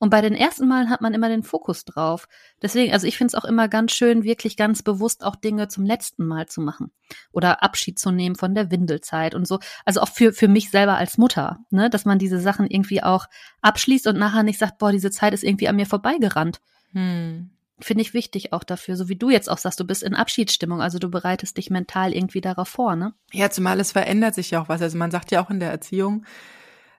Und 0.02 0.10
bei 0.10 0.20
den 0.20 0.34
ersten 0.34 0.66
Malen 0.66 0.90
hat 0.90 1.00
man 1.00 1.14
immer 1.14 1.28
den 1.28 1.44
Fokus 1.44 1.84
drauf. 1.84 2.26
Deswegen, 2.60 2.92
also 2.92 3.06
ich 3.06 3.16
finde 3.16 3.28
es 3.28 3.34
auch 3.36 3.44
immer 3.44 3.68
ganz 3.68 3.92
schön, 3.92 4.24
wirklich 4.24 4.56
ganz 4.56 4.82
bewusst 4.82 5.22
auch 5.22 5.36
Dinge 5.36 5.68
zum 5.68 5.84
letzten 5.84 6.26
Mal 6.26 6.48
zu 6.48 6.60
machen. 6.60 6.90
Oder 7.30 7.62
Abschied 7.62 8.00
zu 8.00 8.10
nehmen 8.10 8.34
von 8.34 8.52
der 8.52 8.72
Windelzeit 8.72 9.32
und 9.32 9.46
so. 9.46 9.60
Also 9.84 10.00
auch 10.00 10.08
für, 10.08 10.32
für 10.32 10.48
mich 10.48 10.70
selber 10.70 10.96
als 10.96 11.18
Mutter, 11.18 11.60
ne, 11.70 11.88
dass 11.88 12.04
man 12.04 12.18
diese 12.18 12.40
Sachen 12.40 12.66
irgendwie 12.66 13.00
auch 13.00 13.26
abschließt 13.60 14.08
und 14.08 14.18
nachher 14.18 14.42
nicht 14.42 14.58
sagt, 14.58 14.78
boah, 14.78 14.90
diese 14.90 15.12
Zeit 15.12 15.34
ist 15.34 15.44
irgendwie 15.44 15.68
an 15.68 15.76
mir 15.76 15.86
vorbeigerannt. 15.86 16.60
Hm. 16.94 17.50
Finde 17.78 18.02
ich 18.02 18.12
wichtig 18.12 18.52
auch 18.52 18.64
dafür, 18.64 18.96
so 18.96 19.08
wie 19.08 19.16
du 19.16 19.30
jetzt 19.30 19.48
auch 19.48 19.58
sagst, 19.58 19.78
du 19.78 19.84
bist 19.84 20.02
in 20.02 20.16
Abschiedsstimmung, 20.16 20.82
also 20.82 20.98
du 20.98 21.10
bereitest 21.10 21.58
dich 21.58 21.70
mental 21.70 22.12
irgendwie 22.12 22.40
darauf 22.40 22.66
vor, 22.66 22.96
ne? 22.96 23.14
Ja, 23.32 23.50
zumal 23.50 23.78
es 23.78 23.92
verändert 23.92 24.34
sich 24.34 24.50
ja 24.50 24.60
auch 24.60 24.68
was. 24.68 24.82
Also 24.82 24.98
man 24.98 25.12
sagt 25.12 25.30
ja 25.30 25.44
auch 25.44 25.50
in 25.50 25.60
der 25.60 25.70
Erziehung, 25.70 26.24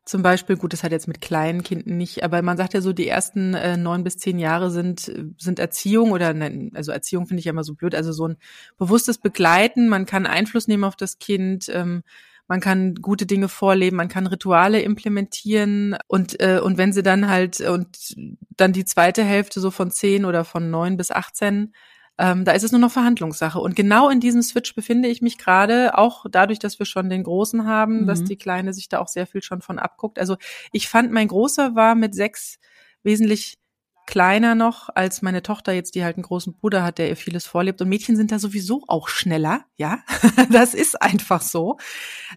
zum 0.05 0.21
Beispiel, 0.21 0.57
gut, 0.57 0.73
das 0.73 0.83
hat 0.83 0.91
jetzt 0.91 1.07
mit 1.07 1.21
kleinen 1.21 1.63
Kindern 1.63 1.97
nicht, 1.97 2.23
aber 2.23 2.41
man 2.41 2.57
sagt 2.57 2.73
ja 2.73 2.81
so, 2.81 2.91
die 2.91 3.07
ersten 3.07 3.53
äh, 3.53 3.77
neun 3.77 4.03
bis 4.03 4.17
zehn 4.17 4.37
Jahre 4.37 4.69
sind, 4.69 5.11
sind 5.37 5.59
Erziehung 5.59 6.11
oder 6.11 6.35
also 6.73 6.91
Erziehung 6.91 7.25
finde 7.25 7.39
ich 7.39 7.45
ja 7.45 7.51
immer 7.51 7.63
so 7.63 7.73
blöd, 7.73 7.95
also 7.95 8.11
so 8.11 8.27
ein 8.27 8.37
bewusstes 8.77 9.17
Begleiten, 9.17 9.87
man 9.87 10.05
kann 10.05 10.25
Einfluss 10.25 10.67
nehmen 10.67 10.83
auf 10.83 10.97
das 10.97 11.19
Kind, 11.19 11.69
ähm, 11.69 12.03
man 12.47 12.59
kann 12.59 12.95
gute 12.95 13.25
Dinge 13.25 13.47
vorleben, 13.47 13.95
man 13.95 14.09
kann 14.09 14.27
Rituale 14.27 14.81
implementieren 14.81 15.95
und 16.07 16.39
äh, 16.41 16.59
und 16.59 16.77
wenn 16.77 16.91
sie 16.91 17.03
dann 17.03 17.29
halt 17.29 17.61
und 17.61 18.15
dann 18.57 18.73
die 18.73 18.83
zweite 18.83 19.23
Hälfte 19.23 19.61
so 19.61 19.71
von 19.71 19.89
zehn 19.89 20.25
oder 20.25 20.43
von 20.43 20.69
neun 20.69 20.97
bis 20.97 21.11
achtzehn 21.11 21.73
ähm, 22.17 22.45
da 22.45 22.51
ist 22.51 22.63
es 22.63 22.71
nur 22.71 22.81
noch 22.81 22.91
Verhandlungssache. 22.91 23.59
Und 23.59 23.75
genau 23.75 24.09
in 24.09 24.19
diesem 24.19 24.41
Switch 24.41 24.75
befinde 24.75 25.09
ich 25.09 25.21
mich 25.21 25.37
gerade, 25.37 25.97
auch 25.97 26.25
dadurch, 26.29 26.59
dass 26.59 26.77
wir 26.77 26.85
schon 26.85 27.09
den 27.09 27.23
Großen 27.23 27.65
haben, 27.65 28.01
mhm. 28.01 28.07
dass 28.07 28.23
die 28.23 28.37
Kleine 28.37 28.73
sich 28.73 28.87
da 28.89 28.99
auch 28.99 29.07
sehr 29.07 29.25
viel 29.25 29.41
schon 29.41 29.61
von 29.61 29.79
abguckt. 29.79 30.19
Also 30.19 30.37
ich 30.71 30.87
fand, 30.87 31.11
mein 31.11 31.27
Großer 31.27 31.75
war 31.75 31.95
mit 31.95 32.13
sechs 32.13 32.59
wesentlich 33.01 33.57
kleiner 34.05 34.53
noch 34.53 34.89
als 34.93 35.21
meine 35.21 35.41
Tochter 35.41 35.71
jetzt, 35.73 35.95
die 35.95 36.03
halt 36.03 36.17
einen 36.17 36.23
großen 36.23 36.53
Bruder 36.53 36.83
hat, 36.83 36.97
der 36.97 37.09
ihr 37.09 37.15
vieles 37.15 37.47
vorlebt. 37.47 37.81
Und 37.81 37.89
Mädchen 37.89 38.15
sind 38.15 38.31
da 38.31 38.37
sowieso 38.37 38.83
auch 38.87 39.07
schneller, 39.07 39.65
ja. 39.77 39.99
das 40.51 40.73
ist 40.73 41.01
einfach 41.01 41.41
so. 41.41 41.77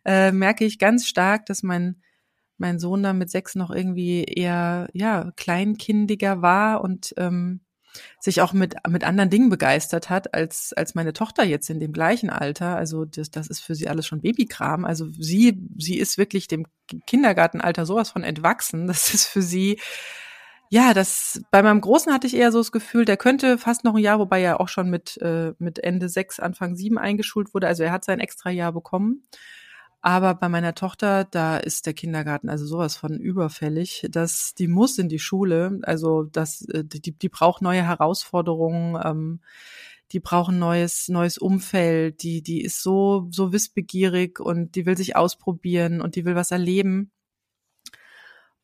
Äh, 0.04 0.32
merke 0.32 0.64
ich 0.64 0.78
ganz 0.78 1.06
stark, 1.06 1.46
dass 1.46 1.62
mein 1.62 2.02
mein 2.58 2.78
Sohn 2.78 3.02
da 3.02 3.12
mit 3.12 3.28
sechs 3.30 3.54
noch 3.54 3.70
irgendwie 3.70 4.24
eher 4.24 4.88
ja 4.94 5.30
kleinkindiger 5.36 6.40
war 6.40 6.80
und 6.80 7.12
ähm, 7.18 7.60
sich 8.20 8.40
auch 8.40 8.52
mit, 8.52 8.74
mit 8.88 9.04
anderen 9.04 9.30
Dingen 9.30 9.50
begeistert 9.50 10.10
hat, 10.10 10.34
als, 10.34 10.72
als 10.72 10.94
meine 10.94 11.12
Tochter 11.12 11.44
jetzt 11.44 11.70
in 11.70 11.80
dem 11.80 11.92
gleichen 11.92 12.30
Alter. 12.30 12.76
Also 12.76 13.04
das, 13.04 13.30
das 13.30 13.48
ist 13.48 13.60
für 13.60 13.74
sie 13.74 13.88
alles 13.88 14.06
schon 14.06 14.20
Babykram. 14.20 14.84
Also 14.84 15.06
sie, 15.18 15.58
sie 15.78 15.98
ist 15.98 16.18
wirklich 16.18 16.48
dem 16.48 16.66
Kindergartenalter 17.06 17.86
sowas 17.86 18.10
von 18.10 18.24
entwachsen. 18.24 18.86
Das 18.86 19.12
ist 19.12 19.26
für 19.26 19.42
sie, 19.42 19.78
ja, 20.68 20.94
das, 20.94 21.42
bei 21.50 21.62
meinem 21.62 21.80
Großen 21.80 22.12
hatte 22.12 22.26
ich 22.26 22.34
eher 22.34 22.50
so 22.50 22.58
das 22.58 22.72
Gefühl, 22.72 23.04
der 23.04 23.16
könnte 23.16 23.58
fast 23.58 23.84
noch 23.84 23.94
ein 23.94 24.02
Jahr, 24.02 24.18
wobei 24.18 24.40
er 24.40 24.60
auch 24.60 24.68
schon 24.68 24.90
mit, 24.90 25.16
äh, 25.22 25.52
mit 25.58 25.78
Ende 25.78 26.08
sechs, 26.08 26.40
Anfang 26.40 26.74
sieben 26.74 26.98
eingeschult 26.98 27.54
wurde. 27.54 27.68
Also 27.68 27.84
er 27.84 27.92
hat 27.92 28.04
sein 28.04 28.20
extra 28.20 28.50
Jahr 28.50 28.72
bekommen. 28.72 29.22
Aber 30.06 30.36
bei 30.36 30.48
meiner 30.48 30.76
Tochter, 30.76 31.24
da 31.24 31.56
ist 31.56 31.84
der 31.84 31.92
Kindergarten 31.92 32.48
also 32.48 32.64
sowas 32.64 32.96
von 32.96 33.18
überfällig, 33.18 34.06
dass 34.08 34.54
die 34.54 34.68
muss 34.68 34.98
in 34.98 35.08
die 35.08 35.18
Schule. 35.18 35.80
Also 35.82 36.22
das, 36.22 36.62
äh, 36.68 36.84
die, 36.84 37.10
die 37.10 37.28
braucht 37.28 37.60
neue 37.60 37.82
Herausforderungen. 37.82 38.96
Ähm, 39.04 39.40
die 40.12 40.20
brauchen 40.20 40.60
neues 40.60 41.08
neues 41.08 41.38
Umfeld. 41.38 42.22
Die 42.22 42.40
die 42.42 42.62
ist 42.62 42.84
so 42.84 43.26
so 43.32 43.52
wissbegierig 43.52 44.38
und 44.38 44.76
die 44.76 44.86
will 44.86 44.96
sich 44.96 45.16
ausprobieren 45.16 46.00
und 46.00 46.14
die 46.14 46.24
will 46.24 46.36
was 46.36 46.52
erleben. 46.52 47.10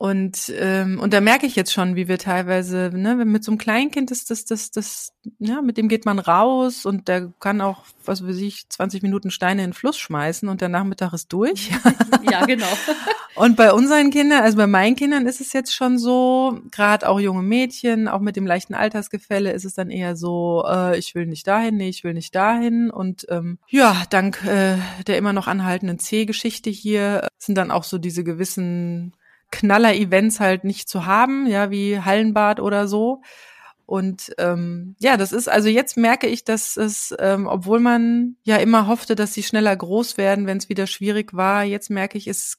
Und, 0.03 0.53
ähm, 0.59 0.99
und 0.99 1.13
da 1.13 1.21
merke 1.21 1.47
ich 1.47 1.55
jetzt 1.55 1.73
schon, 1.73 1.95
wie 1.95 2.09
wir 2.09 2.19
teilweise, 2.19 2.91
ne, 2.93 3.15
mit 3.15 3.45
so 3.45 3.53
einem 3.53 3.59
Kleinkind 3.59 4.11
ist 4.11 4.33
das, 4.33 4.45
das, 4.45 4.73
das, 4.73 5.13
ja, 5.39 5.63
mit 5.63 5.77
dem 5.77 5.87
geht 5.87 6.07
man 6.07 6.19
raus 6.19 6.85
und 6.87 7.07
der 7.07 7.33
kann 7.39 7.61
auch, 7.61 7.85
was 8.05 8.27
weiß 8.27 8.37
ich, 8.39 8.69
20 8.69 9.05
Minuten 9.05 9.31
Steine 9.31 9.63
in 9.63 9.69
den 9.69 9.75
Fluss 9.75 9.97
schmeißen 9.99 10.49
und 10.49 10.61
der 10.61 10.71
Nachmittag 10.71 11.13
ist 11.13 11.33
durch. 11.33 11.71
Ja, 12.31 12.47
genau. 12.47 12.67
und 13.35 13.57
bei 13.57 13.73
unseren 13.73 14.11
Kindern, 14.11 14.43
also 14.43 14.57
bei 14.57 14.67
meinen 14.67 14.97
Kindern 14.97 15.27
ist 15.27 15.41
es 15.41 15.53
jetzt 15.53 15.75
schon 15.75 15.99
so, 15.99 16.61
gerade 16.71 17.09
auch 17.09 17.21
junge 17.21 17.43
Mädchen, 17.43 18.09
auch 18.09 18.21
mit 18.21 18.37
dem 18.37 18.47
leichten 18.47 18.75
Altersgefälle 18.75 19.53
ist 19.53 19.65
es 19.65 19.75
dann 19.75 19.91
eher 19.91 20.17
so, 20.17 20.65
äh, 20.67 20.99
ich 20.99 21.15
will 21.15 21.27
nicht 21.27 21.47
dahin, 21.47 21.77
nee, 21.77 21.89
ich 21.89 22.05
will 22.05 22.15
nicht 22.15 22.35
dahin. 22.35 22.91
Und 22.91 23.27
ähm, 23.29 23.59
ja, 23.69 24.03
dank 24.11 24.43
äh, 24.45 24.79
der 25.07 25.19
immer 25.19 25.33
noch 25.33 25.47
anhaltenden 25.47 25.99
C-Geschichte 25.99 26.71
hier 26.71 27.29
sind 27.39 27.57
dann 27.57 27.71
auch 27.71 27.85
so 27.85 27.99
diese 27.99 28.25
gewissen 28.25 29.13
Knaller-Events 29.53 30.41
halt 30.41 30.65
nicht 30.65 30.89
zu 30.89 31.07
haben, 31.07 31.47
ja, 31.47 31.71
wie 31.71 32.01
Hallenbad 32.01 32.59
oder 32.59 32.89
so. 32.89 33.23
Und 33.87 34.33
ähm, 34.39 34.97
ja, 34.99 35.17
das 35.17 35.33
ist, 35.33 35.49
also 35.49 35.69
jetzt 35.69 35.97
merke 35.97 36.27
ich, 36.27 36.45
dass 36.45 36.77
es, 36.77 37.15
ähm, 37.19 37.47
obwohl 37.47 37.79
man 37.79 38.37
ja 38.43 38.57
immer 38.57 38.87
hoffte, 38.87 39.15
dass 39.15 39.35
sie 39.35 39.43
schneller 39.43 39.77
groß 39.77 40.17
werden, 40.17 40.47
wenn 40.47 40.57
es 40.57 40.69
wieder 40.69 40.87
schwierig 40.87 41.35
war, 41.35 41.65
jetzt 41.65 41.91
merke 41.91 42.17
ich, 42.17 42.27
es 42.27 42.59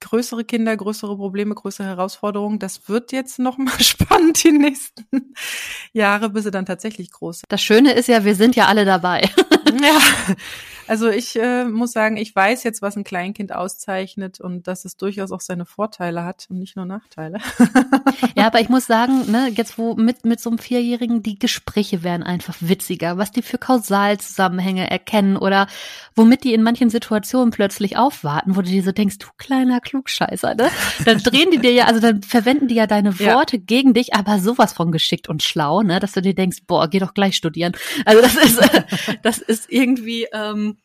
größere 0.00 0.44
Kinder, 0.44 0.76
größere 0.76 1.16
Probleme, 1.16 1.54
größere 1.54 1.86
Herausforderungen. 1.86 2.58
Das 2.58 2.88
wird 2.88 3.12
jetzt 3.12 3.38
noch 3.38 3.58
mal 3.58 3.78
spannend 3.80 4.42
die 4.42 4.52
nächsten 4.52 5.34
Jahre, 5.92 6.30
bis 6.30 6.44
sie 6.44 6.50
dann 6.50 6.66
tatsächlich 6.66 7.10
groß 7.10 7.40
sind. 7.40 7.52
Das 7.52 7.62
Schöne 7.62 7.92
ist 7.92 8.08
ja, 8.08 8.24
wir 8.24 8.34
sind 8.34 8.56
ja 8.56 8.66
alle 8.66 8.84
dabei. 8.84 9.22
ja, 9.82 9.98
also 10.88 11.08
ich 11.10 11.38
äh, 11.38 11.64
muss 11.64 11.92
sagen, 11.92 12.16
ich 12.16 12.34
weiß 12.34 12.64
jetzt, 12.64 12.80
was 12.80 12.96
ein 12.96 13.04
Kleinkind 13.04 13.54
auszeichnet 13.54 14.40
und 14.40 14.66
dass 14.66 14.86
es 14.86 14.96
durchaus 14.96 15.32
auch 15.32 15.42
seine 15.42 15.66
Vorteile 15.66 16.24
hat 16.24 16.46
und 16.48 16.58
nicht 16.58 16.76
nur 16.76 16.86
Nachteile. 16.86 17.40
ja, 18.34 18.46
aber 18.46 18.60
ich 18.60 18.70
muss 18.70 18.86
sagen, 18.86 19.30
ne, 19.30 19.50
jetzt 19.54 19.76
wo 19.76 19.94
mit 19.94 20.24
mit 20.24 20.40
so 20.40 20.48
einem 20.48 20.58
Vierjährigen 20.58 21.22
die 21.22 21.38
Gespräche 21.38 22.02
werden 22.02 22.22
einfach 22.22 22.56
witziger, 22.60 23.18
was 23.18 23.32
die 23.32 23.42
für 23.42 23.58
Kausalzusammenhänge 23.58 24.90
erkennen 24.90 25.36
oder 25.36 25.66
womit 26.14 26.44
die 26.44 26.54
in 26.54 26.62
manchen 26.62 26.88
Situationen 26.88 27.50
plötzlich 27.50 27.98
aufwarten, 27.98 28.56
wo 28.56 28.62
du 28.62 28.70
dir 28.70 28.82
so 28.82 28.92
denkst, 28.92 29.18
du 29.18 29.26
kleiner 29.36 29.80
Klugscheißer, 29.88 30.54
ne? 30.54 30.70
Dann 31.04 31.18
drehen 31.18 31.50
die 31.50 31.58
dir 31.58 31.72
ja, 31.72 31.86
also 31.86 32.00
dann 32.00 32.22
verwenden 32.22 32.68
die 32.68 32.74
ja 32.74 32.86
deine 32.86 33.18
Worte 33.18 33.56
ja. 33.56 33.62
gegen 33.64 33.94
dich, 33.94 34.14
aber 34.14 34.38
sowas 34.38 34.74
von 34.74 34.92
geschickt 34.92 35.28
und 35.28 35.42
schlau, 35.42 35.82
ne, 35.82 35.98
dass 35.98 36.12
du 36.12 36.20
dir 36.20 36.34
denkst, 36.34 36.58
boah, 36.66 36.88
geh 36.88 36.98
doch 36.98 37.14
gleich 37.14 37.36
studieren. 37.36 37.72
Also 38.04 38.20
das 38.20 38.34
ist, 38.36 38.60
das 39.22 39.38
ist 39.38 39.70
irgendwie 39.70 40.26
ähm, 40.32 40.76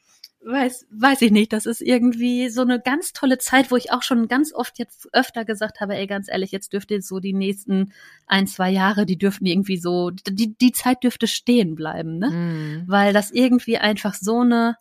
weiß, 0.46 0.88
weiß 0.92 1.22
ich 1.22 1.32
nicht. 1.32 1.54
Das 1.54 1.66
ist 1.66 1.82
irgendwie 1.82 2.50
so 2.50 2.62
eine 2.62 2.80
ganz 2.80 3.14
tolle 3.14 3.38
Zeit, 3.38 3.72
wo 3.72 3.76
ich 3.76 3.92
auch 3.92 4.04
schon 4.04 4.28
ganz 4.28 4.54
oft 4.54 4.80
jetzt 4.80 5.10
öfter 5.14 5.46
gesagt 5.46 5.82
habe, 5.82 5.96
ey, 5.96 6.08
ganz 6.08 6.30
ehrlich, 6.30 6.52
jetzt 6.52 6.74
dürfte 6.74 7.02
so 7.02 7.20
die 7.20 7.34
nächsten 7.34 7.94
ein, 8.28 8.48
zwei 8.48 8.70
Jahre, 8.70 9.06
die 9.06 9.18
dürften 9.18 9.46
irgendwie 9.46 9.78
so, 9.78 10.12
die, 10.12 10.56
die 10.56 10.72
Zeit 10.72 11.04
dürfte 11.04 11.28
stehen 11.28 11.76
bleiben, 11.76 12.20
ne? 12.20 12.30
Mm. 12.30 12.84
Weil 12.88 13.14
das 13.14 13.32
irgendwie 13.32 13.78
einfach 13.78 14.14
so 14.14 14.40
eine, 14.42 14.78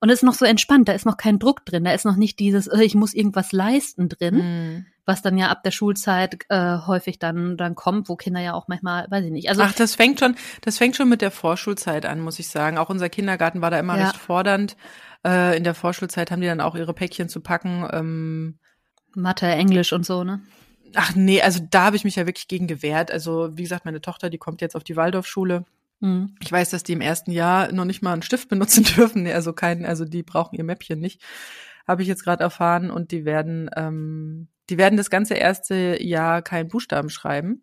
und 0.00 0.10
es 0.10 0.16
ist 0.16 0.22
noch 0.22 0.34
so 0.34 0.44
entspannt, 0.44 0.88
da 0.88 0.92
ist 0.92 1.06
noch 1.06 1.16
kein 1.16 1.38
Druck 1.38 1.64
drin, 1.64 1.84
da 1.84 1.92
ist 1.92 2.04
noch 2.04 2.16
nicht 2.16 2.38
dieses, 2.38 2.66
äh, 2.66 2.82
ich 2.82 2.94
muss 2.94 3.14
irgendwas 3.14 3.52
leisten 3.52 4.08
drin, 4.08 4.36
mm. 4.36 4.86
was 5.06 5.22
dann 5.22 5.38
ja 5.38 5.48
ab 5.48 5.62
der 5.62 5.70
Schulzeit 5.70 6.38
äh, 6.48 6.78
häufig 6.86 7.18
dann 7.18 7.56
dann 7.56 7.74
kommt, 7.74 8.08
wo 8.08 8.16
Kinder 8.16 8.40
ja 8.40 8.52
auch 8.54 8.68
manchmal, 8.68 9.06
weiß 9.10 9.24
ich 9.24 9.30
nicht. 9.30 9.48
Also 9.48 9.62
Ach, 9.62 9.72
das 9.72 9.94
fängt 9.94 10.20
schon, 10.20 10.36
das 10.60 10.78
fängt 10.78 10.96
schon 10.96 11.08
mit 11.08 11.22
der 11.22 11.30
Vorschulzeit 11.30 12.04
an, 12.04 12.20
muss 12.20 12.38
ich 12.38 12.48
sagen. 12.48 12.76
Auch 12.78 12.90
unser 12.90 13.08
Kindergarten 13.08 13.62
war 13.62 13.70
da 13.70 13.78
immer 13.78 13.98
ja. 13.98 14.06
recht 14.06 14.16
fordernd. 14.16 14.76
Äh, 15.26 15.56
in 15.56 15.64
der 15.64 15.74
Vorschulzeit 15.74 16.30
haben 16.30 16.40
die 16.40 16.46
dann 16.46 16.60
auch 16.60 16.74
ihre 16.74 16.92
Päckchen 16.92 17.28
zu 17.28 17.40
packen. 17.40 17.88
Ähm, 17.90 18.58
Mathe, 19.14 19.46
Englisch 19.46 19.92
und 19.92 20.04
so, 20.04 20.24
ne? 20.24 20.42
Ach 20.94 21.14
nee, 21.14 21.42
also 21.42 21.60
da 21.68 21.84
habe 21.84 21.96
ich 21.96 22.04
mich 22.04 22.16
ja 22.16 22.26
wirklich 22.26 22.48
gegen 22.48 22.66
gewehrt. 22.66 23.10
Also 23.10 23.56
wie 23.56 23.62
gesagt, 23.62 23.84
meine 23.84 24.00
Tochter, 24.00 24.30
die 24.30 24.38
kommt 24.38 24.60
jetzt 24.60 24.76
auf 24.76 24.84
die 24.84 24.96
Waldorfschule. 24.96 25.64
Ich 26.40 26.52
weiß, 26.52 26.70
dass 26.70 26.82
die 26.82 26.92
im 26.92 27.00
ersten 27.00 27.30
Jahr 27.30 27.72
noch 27.72 27.84
nicht 27.84 28.02
mal 28.02 28.12
einen 28.12 28.22
Stift 28.22 28.48
benutzen 28.48 28.84
dürfen, 28.96 29.26
also 29.26 29.52
keinen, 29.52 29.84
also 29.86 30.04
die 30.04 30.22
brauchen 30.22 30.56
ihr 30.56 30.64
Mäppchen 30.64 31.00
nicht, 31.00 31.22
habe 31.86 32.02
ich 32.02 32.08
jetzt 32.08 32.24
gerade 32.24 32.42
erfahren 32.42 32.90
und 32.90 33.10
die 33.12 33.24
werden, 33.24 33.70
ähm, 33.76 34.48
die 34.68 34.78
werden 34.78 34.96
das 34.96 35.10
ganze 35.10 35.34
erste 35.34 36.02
Jahr 36.02 36.42
keinen 36.42 36.68
Buchstaben 36.68 37.10
schreiben 37.10 37.62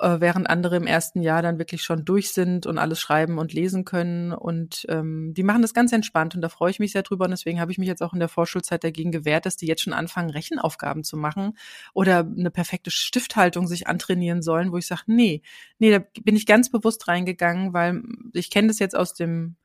äh, 0.00 0.20
während 0.20 0.48
andere 0.48 0.76
im 0.76 0.86
ersten 0.86 1.22
Jahr 1.22 1.42
dann 1.42 1.58
wirklich 1.58 1.82
schon 1.82 2.04
durch 2.04 2.32
sind 2.32 2.66
und 2.66 2.78
alles 2.78 3.00
schreiben 3.00 3.38
und 3.38 3.52
lesen 3.52 3.84
können. 3.84 4.32
Und 4.32 4.86
ähm, 4.88 5.34
die 5.34 5.42
machen 5.42 5.62
das 5.62 5.74
ganz 5.74 5.92
entspannt 5.92 6.34
und 6.34 6.40
da 6.40 6.48
freue 6.48 6.70
ich 6.70 6.78
mich 6.78 6.92
sehr 6.92 7.02
drüber. 7.02 7.24
Und 7.24 7.32
deswegen 7.32 7.60
habe 7.60 7.72
ich 7.72 7.78
mich 7.78 7.88
jetzt 7.88 8.02
auch 8.02 8.12
in 8.12 8.20
der 8.20 8.28
Vorschulzeit 8.28 8.84
dagegen 8.84 9.12
gewehrt, 9.12 9.46
dass 9.46 9.56
die 9.56 9.66
jetzt 9.66 9.82
schon 9.82 9.92
anfangen, 9.92 10.30
Rechenaufgaben 10.30 11.04
zu 11.04 11.16
machen 11.16 11.56
oder 11.92 12.20
eine 12.20 12.50
perfekte 12.50 12.90
Stifthaltung 12.90 13.66
sich 13.66 13.86
antrainieren 13.86 14.42
sollen, 14.42 14.72
wo 14.72 14.76
ich 14.76 14.86
sage, 14.86 15.02
nee, 15.06 15.42
nee, 15.78 15.90
da 15.90 16.04
bin 16.22 16.36
ich 16.36 16.46
ganz 16.46 16.70
bewusst 16.70 17.08
reingegangen, 17.08 17.72
weil 17.72 18.02
ich 18.32 18.50
kenne 18.50 18.68
das 18.68 18.78
jetzt 18.78 18.96
aus 18.96 19.14
dem 19.14 19.56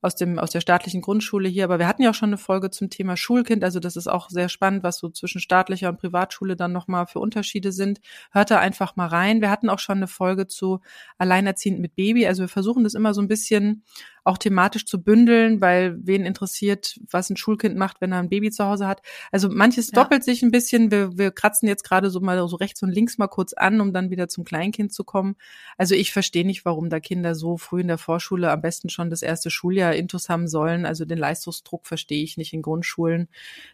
aus 0.00 0.14
dem 0.14 0.38
aus 0.38 0.50
der 0.50 0.60
staatlichen 0.60 1.00
Grundschule 1.00 1.48
hier, 1.48 1.64
aber 1.64 1.78
wir 1.78 1.88
hatten 1.88 2.02
ja 2.02 2.10
auch 2.10 2.14
schon 2.14 2.30
eine 2.30 2.38
Folge 2.38 2.70
zum 2.70 2.90
Thema 2.90 3.16
Schulkind, 3.16 3.64
also 3.64 3.80
das 3.80 3.96
ist 3.96 4.06
auch 4.06 4.30
sehr 4.30 4.48
spannend, 4.48 4.82
was 4.82 4.98
so 4.98 5.08
zwischen 5.08 5.40
staatlicher 5.40 5.88
und 5.88 5.98
Privatschule 5.98 6.56
dann 6.56 6.72
nochmal 6.72 7.06
für 7.06 7.18
Unterschiede 7.18 7.72
sind. 7.72 8.00
Hört 8.30 8.50
da 8.50 8.58
einfach 8.58 8.96
mal 8.96 9.06
rein. 9.06 9.40
Wir 9.40 9.50
hatten 9.50 9.68
auch 9.68 9.78
schon 9.78 9.96
eine 9.96 10.06
Folge 10.06 10.46
zu 10.46 10.80
Alleinerziehend 11.18 11.80
mit 11.80 11.96
Baby, 11.96 12.26
also 12.26 12.42
wir 12.42 12.48
versuchen 12.48 12.84
das 12.84 12.94
immer 12.94 13.14
so 13.14 13.20
ein 13.20 13.28
bisschen 13.28 13.82
auch 14.24 14.38
thematisch 14.38 14.86
zu 14.86 15.02
bündeln, 15.02 15.60
weil 15.60 15.96
wen 16.00 16.24
interessiert, 16.24 16.98
was 17.10 17.30
ein 17.30 17.36
Schulkind 17.36 17.76
macht, 17.76 18.00
wenn 18.00 18.12
er 18.12 18.18
ein 18.18 18.28
Baby 18.28 18.50
zu 18.50 18.64
Hause 18.64 18.86
hat. 18.86 19.02
Also 19.32 19.48
manches 19.48 19.90
ja. 19.90 20.02
doppelt 20.02 20.24
sich 20.24 20.42
ein 20.42 20.50
bisschen. 20.50 20.90
Wir, 20.90 21.16
wir 21.16 21.30
kratzen 21.30 21.68
jetzt 21.68 21.84
gerade 21.84 22.10
so 22.10 22.20
mal 22.20 22.38
so 22.48 22.56
rechts 22.56 22.82
und 22.82 22.90
links 22.90 23.18
mal 23.18 23.28
kurz 23.28 23.52
an, 23.52 23.80
um 23.80 23.92
dann 23.92 24.10
wieder 24.10 24.28
zum 24.28 24.44
Kleinkind 24.44 24.92
zu 24.92 25.04
kommen. 25.04 25.36
Also 25.76 25.94
ich 25.94 26.12
verstehe 26.12 26.46
nicht, 26.46 26.64
warum 26.64 26.90
da 26.90 27.00
Kinder 27.00 27.34
so 27.34 27.56
früh 27.56 27.80
in 27.80 27.88
der 27.88 27.98
Vorschule 27.98 28.50
am 28.50 28.60
besten 28.60 28.88
schon 28.88 29.10
das 29.10 29.22
erste 29.22 29.50
Schuljahr 29.50 29.94
Intus 29.94 30.28
haben 30.28 30.48
sollen. 30.48 30.86
Also 30.86 31.04
den 31.04 31.18
Leistungsdruck 31.18 31.86
verstehe 31.86 32.22
ich 32.22 32.36
nicht 32.36 32.52
in 32.52 32.62
Grundschulen. 32.62 33.28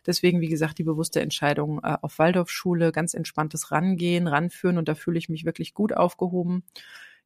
Deswegen, 0.07 0.41
wie 0.41 0.49
gesagt, 0.49 0.79
die 0.79 0.85
bewusste 0.85 1.21
Entscheidung 1.21 1.81
äh, 1.83 1.97
auf 2.01 2.19
Waldorfschule, 2.19 2.93
ganz 2.93 3.15
entspanntes 3.15 3.71
Rangehen, 3.71 4.27
ranführen 4.27 4.79
und 4.79 4.89
da 4.89 4.95
fühle 4.95 5.19
ich 5.19 5.29
mich 5.29 5.45
wirklich 5.45 5.75
gut 5.75 5.93
aufgehoben. 5.93 6.63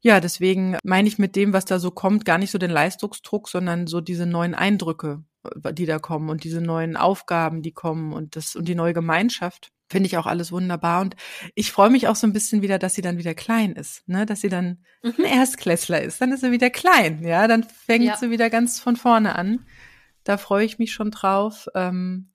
Ja, 0.01 0.21
deswegen 0.21 0.77
meine 0.85 1.09
ich 1.09 1.19
mit 1.19 1.35
dem, 1.35 1.53
was 1.53 1.65
da 1.65 1.79
so 1.79 1.91
kommt, 1.91 2.25
gar 2.25 2.39
nicht 2.39 2.53
so 2.53 2.59
den 2.59 2.71
Leistungsdruck, 2.71 3.49
sondern 3.49 3.87
so 3.87 4.01
diese 4.01 4.27
neuen 4.27 4.55
Eindrücke, 4.55 5.25
äh, 5.65 5.73
die 5.73 5.87
da 5.87 5.99
kommen 5.99 6.31
und 6.31 6.45
diese 6.45 6.61
neuen 6.61 6.97
Aufgaben, 6.97 7.63
die 7.63 7.73
kommen 7.73 8.13
und 8.13 8.37
das 8.37 8.55
und 8.55 8.69
die 8.69 8.75
neue 8.75 8.95
Gemeinschaft. 8.95 9.71
Finde 9.91 10.07
ich 10.07 10.19
auch 10.19 10.27
alles 10.27 10.53
wunderbar. 10.53 11.01
Und 11.01 11.17
ich 11.55 11.73
freue 11.73 11.89
mich 11.89 12.09
auch 12.09 12.17
so 12.17 12.27
ein 12.27 12.35
bisschen 12.35 12.61
wieder, 12.61 12.79
dass 12.79 12.95
sie 12.95 13.01
dann 13.01 13.17
wieder 13.17 13.35
klein 13.35 13.73
ist, 13.73 14.07
ne? 14.07 14.27
Dass 14.27 14.43
sie 14.43 14.51
dann 14.51 14.85
mhm. 15.03 15.15
ein 15.19 15.25
Erstklässler 15.25 16.03
ist. 16.03 16.21
Dann 16.21 16.31
ist 16.31 16.43
sie 16.43 16.53
wieder 16.53 16.69
klein, 16.69 17.25
ja. 17.25 17.49
Dann 17.49 17.65
fängt 17.65 18.05
ja. 18.05 18.17
sie 18.17 18.31
wieder 18.31 18.51
ganz 18.51 18.81
von 18.81 18.97
vorne 18.97 19.35
an. 19.35 19.67
Da 20.25 20.37
freue 20.37 20.67
ich 20.67 20.79
mich 20.79 20.93
schon 20.93 21.11
drauf. 21.11 21.69
Ähm, 21.75 22.33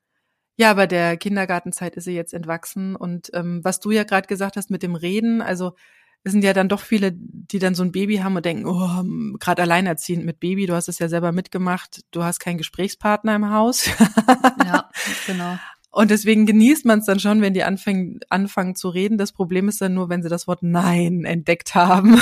ja, 0.58 0.74
bei 0.74 0.88
der 0.88 1.16
Kindergartenzeit 1.18 1.96
ist 1.96 2.06
sie 2.06 2.16
jetzt 2.16 2.34
entwachsen. 2.34 2.96
Und 2.96 3.30
ähm, 3.34 3.64
was 3.64 3.80
du 3.80 3.92
ja 3.92 4.04
gerade 4.04 4.28
gesagt 4.28 4.58
hast 4.58 4.72
mit 4.72 4.82
dem 4.82 4.96
Reden, 4.96 5.44
also 5.44 5.76
es 6.24 6.32
sind 6.32 6.44
ja 6.44 6.54
dann 6.54 6.70
doch 6.70 6.80
viele, 6.80 7.12
die 7.14 7.60
dann 7.60 7.76
so 7.76 7.84
ein 7.84 7.92
Baby 7.92 8.18
haben 8.18 8.36
und 8.36 8.46
denken, 8.46 8.66
oh, 8.66 9.38
gerade 9.40 9.62
alleinerziehend 9.62 10.26
mit 10.26 10.40
Baby, 10.40 10.66
du 10.66 10.74
hast 10.74 10.88
es 10.88 11.00
ja 11.00 11.10
selber 11.10 11.32
mitgemacht, 11.32 12.02
du 12.12 12.24
hast 12.24 12.40
keinen 12.40 12.58
Gesprächspartner 12.58 13.36
im 13.36 13.52
Haus. 13.52 13.90
ja, 14.66 14.90
genau. 15.28 15.58
Und 15.92 16.10
deswegen 16.10 16.48
genießt 16.48 16.86
man 16.86 17.00
es 17.00 17.06
dann 17.06 17.20
schon, 17.20 17.42
wenn 17.42 17.54
die 17.54 17.64
anfangen, 17.64 18.20
anfangen 18.30 18.74
zu 18.76 18.90
reden. 18.90 19.20
Das 19.20 19.32
Problem 19.32 19.68
ist 19.70 19.80
dann 19.80 19.94
nur, 19.94 20.10
wenn 20.10 20.24
sie 20.24 20.30
das 20.30 20.48
Wort 20.48 20.64
Nein 20.64 21.24
entdeckt 21.24 21.76
haben. 21.76 22.18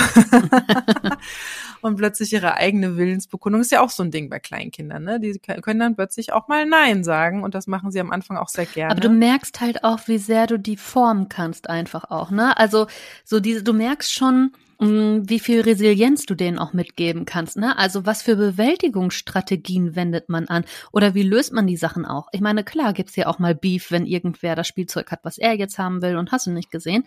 und 1.84 1.96
plötzlich 1.96 2.34
ihre 2.34 2.56
eigene 2.56 2.98
Willensbekundung 2.98 3.62
ist 3.62 3.72
ja 3.72 3.82
auch 3.82 3.90
so 3.90 4.04
ein 4.04 4.12
Ding 4.12 4.30
bei 4.30 4.40
Kleinkindern, 4.40 5.04
ne? 5.04 5.20
Die 5.20 5.38
können 5.40 5.80
dann 5.80 5.96
plötzlich 5.96 6.34
auch 6.34 6.48
mal 6.48 6.66
Nein 6.66 7.04
sagen 7.04 7.44
und 7.44 7.56
das 7.56 7.68
machen 7.68 7.92
sie 7.92 8.00
am 8.00 8.12
Anfang 8.12 8.38
auch 8.38 8.50
sehr 8.50 8.66
gerne. 8.66 8.92
Aber 8.92 9.02
du 9.02 9.10
merkst 9.10 9.62
halt 9.62 9.84
auch, 9.84 10.08
wie 10.08 10.18
sehr 10.18 10.48
du 10.48 10.58
die 10.58 10.78
formen 10.78 11.30
kannst 11.30 11.70
einfach 11.70 12.12
auch, 12.12 12.32
ne? 12.32 12.58
Also 12.58 12.88
so 13.24 13.40
diese, 13.40 13.64
du 13.64 13.74
merkst 13.74 14.14
schon, 14.14 14.52
Mm, 14.82 15.30
wie 15.30 15.40
viel 15.40 15.62
Resilienz 15.62 16.26
du 16.26 16.34
denen 16.34 16.58
auch 16.58 16.74
mitgeben 16.74 17.26
kannst. 17.26 17.56
Ne? 17.56 17.78
Also 17.78 18.08
was 18.08 18.24
für 18.24 18.36
Bewältigungsstrategien 18.36 19.96
wendet 19.96 20.28
man 20.28 20.48
an 20.48 20.66
oder 20.92 21.14
wie 21.14 21.22
löst 21.22 21.54
man 21.54 21.68
die 21.68 21.78
Sachen 21.78 22.04
auch? 22.04 22.30
Ich 22.32 22.42
meine, 22.42 22.64
klar 22.64 22.92
gibt's 22.94 23.16
ja 23.16 23.28
auch 23.28 23.38
mal 23.38 23.54
Beef, 23.54 23.92
wenn 23.92 24.08
irgendwer 24.08 24.56
das 24.56 24.68
Spielzeug 24.68 25.12
hat, 25.12 25.20
was 25.22 25.38
er 25.38 25.54
jetzt 25.54 25.78
haben 25.78 26.02
will 26.02 26.18
und 26.18 26.32
hast 26.32 26.48
du 26.48 26.52
nicht 26.52 26.72
gesehen. 26.72 27.04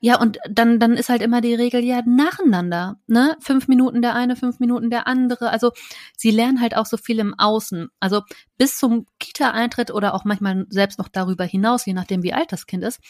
Ja, 0.00 0.20
und 0.20 0.38
dann, 0.48 0.78
dann 0.78 0.92
ist 0.92 1.08
halt 1.08 1.22
immer 1.22 1.40
die 1.40 1.54
Regel 1.54 1.82
ja 1.82 2.02
nacheinander, 2.06 3.00
ne? 3.08 3.36
Fünf 3.40 3.66
Minuten 3.66 4.00
der 4.00 4.14
eine, 4.14 4.36
fünf 4.36 4.60
Minuten 4.60 4.90
der 4.90 5.08
andere. 5.08 5.50
Also 5.50 5.72
sie 6.16 6.30
lernen 6.30 6.60
halt 6.60 6.76
auch 6.76 6.86
so 6.86 6.96
viel 6.96 7.18
im 7.18 7.34
Außen. 7.36 7.88
Also 7.98 8.22
bis 8.58 8.78
zum 8.78 9.06
Kita-Eintritt 9.18 9.90
oder 9.90 10.14
auch 10.14 10.24
manchmal 10.24 10.66
selbst 10.70 11.00
noch 11.00 11.08
darüber 11.08 11.44
hinaus, 11.44 11.84
je 11.84 11.94
nachdem 11.94 12.22
wie 12.22 12.32
alt 12.32 12.52
das 12.52 12.66
Kind 12.66 12.84
ist, 12.84 13.00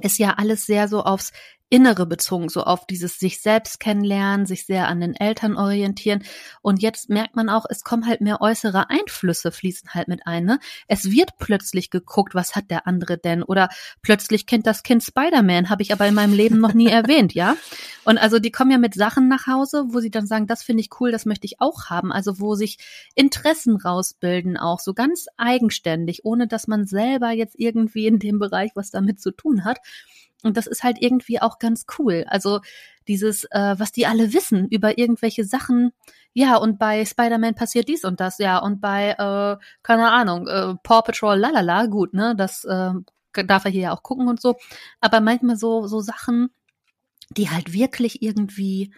ist 0.00 0.18
ja 0.18 0.34
alles 0.34 0.66
sehr 0.66 0.88
so 0.88 1.02
aufs 1.02 1.32
Innere 1.70 2.06
bezogen, 2.06 2.48
so 2.48 2.62
auf 2.62 2.86
dieses 2.86 3.18
sich 3.18 3.40
selbst 3.40 3.78
kennenlernen, 3.80 4.46
sich 4.46 4.64
sehr 4.64 4.88
an 4.88 5.00
den 5.00 5.14
Eltern 5.14 5.56
orientieren. 5.56 6.24
Und 6.62 6.82
jetzt 6.82 7.10
merkt 7.10 7.36
man 7.36 7.48
auch, 7.48 7.66
es 7.68 7.82
kommen 7.82 8.06
halt 8.06 8.20
mehr 8.20 8.40
äußere 8.40 8.88
Einflüsse 8.88 9.52
fließen 9.52 9.90
halt 9.92 10.08
mit 10.08 10.26
ein. 10.26 10.44
Ne? 10.44 10.58
Es 10.86 11.10
wird 11.10 11.32
plötzlich 11.38 11.90
geguckt, 11.90 12.34
was 12.34 12.56
hat 12.56 12.70
der 12.70 12.86
andere 12.86 13.18
denn? 13.18 13.42
Oder 13.42 13.68
plötzlich 14.02 14.46
kennt 14.46 14.66
das 14.66 14.82
Kind 14.82 15.02
Spider-Man, 15.02 15.68
habe 15.68 15.82
ich 15.82 15.92
aber 15.92 16.06
in 16.06 16.14
meinem 16.14 16.32
Leben 16.32 16.58
noch 16.58 16.72
nie 16.72 16.86
erwähnt, 16.88 17.34
ja? 17.34 17.56
Und 18.04 18.16
also 18.16 18.38
die 18.38 18.50
kommen 18.50 18.70
ja 18.70 18.78
mit 18.78 18.94
Sachen 18.94 19.28
nach 19.28 19.46
Hause, 19.46 19.84
wo 19.88 20.00
sie 20.00 20.10
dann 20.10 20.26
sagen, 20.26 20.46
das 20.46 20.62
finde 20.62 20.80
ich 20.80 20.88
cool, 21.00 21.12
das 21.12 21.26
möchte 21.26 21.44
ich 21.44 21.60
auch 21.60 21.90
haben. 21.90 22.10
Also 22.10 22.40
wo 22.40 22.54
sich 22.54 22.78
Interessen 23.14 23.76
rausbilden, 23.76 24.56
auch 24.56 24.80
so 24.80 24.94
ganz 24.94 25.26
eigenständig, 25.36 26.24
ohne 26.24 26.46
dass 26.46 26.66
man 26.66 26.86
selber 26.86 27.30
jetzt 27.30 27.56
irgendwie 27.58 28.06
in 28.06 28.18
dem 28.18 28.38
Bereich 28.38 28.70
was 28.74 28.90
damit 28.90 29.20
zu 29.20 29.32
tun 29.32 29.64
hat. 29.64 29.78
Und 30.42 30.56
das 30.56 30.66
ist 30.66 30.84
halt 30.84 30.98
irgendwie 31.00 31.40
auch 31.40 31.58
ganz 31.58 31.86
cool. 31.98 32.24
Also 32.28 32.60
dieses, 33.08 33.44
äh, 33.44 33.74
was 33.78 33.92
die 33.92 34.06
alle 34.06 34.32
wissen 34.32 34.68
über 34.68 34.98
irgendwelche 34.98 35.44
Sachen. 35.44 35.92
Ja, 36.32 36.56
und 36.56 36.78
bei 36.78 37.04
Spider-Man 37.04 37.54
passiert 37.54 37.88
dies 37.88 38.04
und 38.04 38.20
das, 38.20 38.38
ja. 38.38 38.58
Und 38.58 38.80
bei, 38.80 39.10
äh, 39.10 39.56
keine 39.82 40.10
Ahnung, 40.10 40.46
äh, 40.46 40.74
Paw 40.82 41.02
Patrol, 41.02 41.36
lalala, 41.36 41.86
gut, 41.86 42.14
ne? 42.14 42.34
Das 42.36 42.64
äh, 42.64 42.92
darf 43.32 43.64
er 43.64 43.70
hier 43.70 43.82
ja 43.82 43.92
auch 43.92 44.02
gucken 44.02 44.28
und 44.28 44.40
so. 44.40 44.56
Aber 45.00 45.20
manchmal 45.20 45.56
so, 45.56 45.86
so 45.86 46.00
Sachen, 46.00 46.50
die 47.30 47.50
halt 47.50 47.72
wirklich 47.72 48.22
irgendwie 48.22 48.92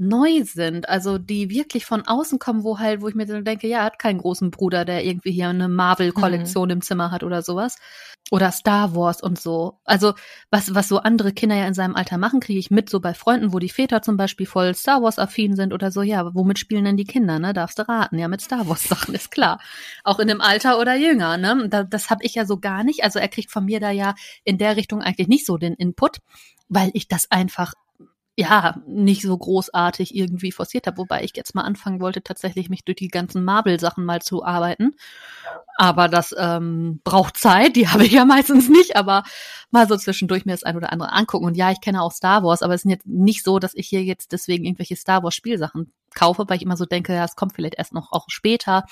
neu 0.00 0.44
sind, 0.44 0.88
also 0.88 1.18
die 1.18 1.50
wirklich 1.50 1.84
von 1.84 2.06
außen 2.06 2.38
kommen, 2.38 2.64
wo 2.64 2.78
halt, 2.78 3.02
wo 3.02 3.08
ich 3.08 3.14
mir 3.14 3.26
dann 3.26 3.44
denke, 3.44 3.68
ja, 3.68 3.80
er 3.80 3.84
hat 3.84 3.98
keinen 3.98 4.18
großen 4.18 4.50
Bruder, 4.50 4.86
der 4.86 5.04
irgendwie 5.04 5.30
hier 5.30 5.48
eine 5.48 5.68
Marvel-Kollektion 5.68 6.68
mhm. 6.68 6.72
im 6.72 6.80
Zimmer 6.80 7.10
hat 7.10 7.22
oder 7.22 7.42
sowas. 7.42 7.76
Oder 8.30 8.50
Star 8.52 8.94
Wars 8.94 9.22
und 9.22 9.38
so. 9.38 9.80
Also, 9.84 10.14
was, 10.50 10.74
was 10.74 10.88
so 10.88 10.98
andere 10.98 11.32
Kinder 11.32 11.56
ja 11.56 11.66
in 11.66 11.74
seinem 11.74 11.96
Alter 11.96 12.16
machen, 12.16 12.40
kriege 12.40 12.58
ich 12.58 12.70
mit, 12.70 12.88
so 12.88 13.00
bei 13.00 13.12
Freunden, 13.12 13.52
wo 13.52 13.58
die 13.58 13.68
Väter 13.68 14.02
zum 14.02 14.16
Beispiel 14.16 14.46
voll 14.46 14.74
Star 14.74 15.02
Wars-affin 15.02 15.54
sind 15.54 15.72
oder 15.72 15.90
so, 15.90 16.02
ja, 16.02 16.34
womit 16.34 16.58
spielen 16.58 16.84
denn 16.84 16.96
die 16.96 17.04
Kinder, 17.04 17.38
ne? 17.38 17.52
Darfst 17.52 17.78
du 17.78 17.88
raten, 17.88 18.18
ja, 18.18 18.28
mit 18.28 18.40
Star 18.40 18.68
Wars-Sachen, 18.68 19.14
ist 19.14 19.30
klar. 19.30 19.60
Auch 20.04 20.18
in 20.18 20.28
dem 20.28 20.40
Alter 20.40 20.78
oder 20.78 20.94
jünger, 20.94 21.36
ne? 21.36 21.68
Da, 21.68 21.82
das 21.82 22.08
habe 22.08 22.24
ich 22.24 22.34
ja 22.34 22.46
so 22.46 22.58
gar 22.58 22.84
nicht. 22.84 23.04
Also 23.04 23.18
er 23.18 23.28
kriegt 23.28 23.50
von 23.50 23.66
mir 23.66 23.80
da 23.80 23.90
ja 23.90 24.14
in 24.44 24.58
der 24.58 24.76
Richtung 24.76 25.02
eigentlich 25.02 25.28
nicht 25.28 25.44
so 25.44 25.58
den 25.58 25.74
Input, 25.74 26.18
weil 26.68 26.90
ich 26.94 27.08
das 27.08 27.30
einfach 27.30 27.74
ja, 28.36 28.80
nicht 28.86 29.22
so 29.22 29.36
großartig 29.36 30.14
irgendwie 30.14 30.52
forciert 30.52 30.86
habe, 30.86 30.98
wobei 30.98 31.22
ich 31.24 31.32
jetzt 31.34 31.54
mal 31.54 31.62
anfangen 31.62 32.00
wollte, 32.00 32.22
tatsächlich 32.22 32.70
mich 32.70 32.84
durch 32.84 32.96
die 32.96 33.08
ganzen 33.08 33.44
Marvel-Sachen 33.44 34.04
mal 34.04 34.22
zu 34.22 34.44
arbeiten. 34.44 34.92
Aber 35.76 36.08
das 36.08 36.34
ähm, 36.38 37.00
braucht 37.04 37.36
Zeit, 37.36 37.76
die 37.76 37.88
habe 37.90 38.04
ich 38.04 38.12
ja 38.12 38.24
meistens 38.24 38.68
nicht, 38.68 38.96
aber 38.96 39.24
mal 39.70 39.88
so 39.88 39.96
zwischendurch 39.96 40.44
mir 40.46 40.52
das 40.52 40.62
ein 40.62 40.76
oder 40.76 40.92
andere 40.92 41.12
angucken. 41.12 41.44
Und 41.44 41.56
ja, 41.56 41.70
ich 41.70 41.80
kenne 41.80 42.02
auch 42.02 42.12
Star 42.12 42.42
Wars, 42.42 42.62
aber 42.62 42.74
es 42.74 42.84
ist 42.84 42.90
jetzt 42.90 43.06
nicht 43.06 43.44
so, 43.44 43.58
dass 43.58 43.74
ich 43.74 43.88
hier 43.88 44.02
jetzt 44.04 44.32
deswegen 44.32 44.64
irgendwelche 44.64 44.96
Star 44.96 45.22
Wars-Spielsachen 45.22 45.92
kaufe, 46.14 46.44
weil 46.48 46.56
ich 46.56 46.62
immer 46.62 46.76
so 46.76 46.86
denke, 46.86 47.14
ja, 47.14 47.24
es 47.24 47.36
kommt 47.36 47.54
vielleicht 47.54 47.76
erst 47.76 47.92
noch 47.92 48.12
auch 48.12 48.26
später. 48.28 48.84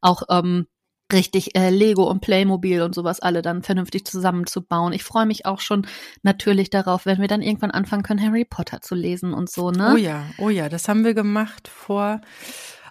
Auch 0.00 0.22
ähm, 0.30 0.66
richtig 1.14 1.56
äh, 1.56 1.70
Lego 1.70 2.04
und 2.04 2.20
Playmobil 2.20 2.82
und 2.82 2.94
sowas 2.94 3.20
alle 3.20 3.40
dann 3.40 3.62
vernünftig 3.62 4.06
zusammenzubauen. 4.06 4.92
Ich 4.92 5.04
freue 5.04 5.26
mich 5.26 5.46
auch 5.46 5.60
schon 5.60 5.86
natürlich 6.22 6.68
darauf, 6.68 7.06
wenn 7.06 7.20
wir 7.20 7.28
dann 7.28 7.42
irgendwann 7.42 7.70
anfangen 7.70 8.02
können, 8.02 8.22
Harry 8.22 8.44
Potter 8.44 8.82
zu 8.82 8.94
lesen 8.94 9.32
und 9.32 9.50
so, 9.50 9.70
ne? 9.70 9.92
Oh 9.94 9.96
ja, 9.96 10.24
oh 10.38 10.50
ja, 10.50 10.68
das 10.68 10.88
haben 10.88 11.04
wir 11.04 11.14
gemacht 11.14 11.68
vor 11.68 12.20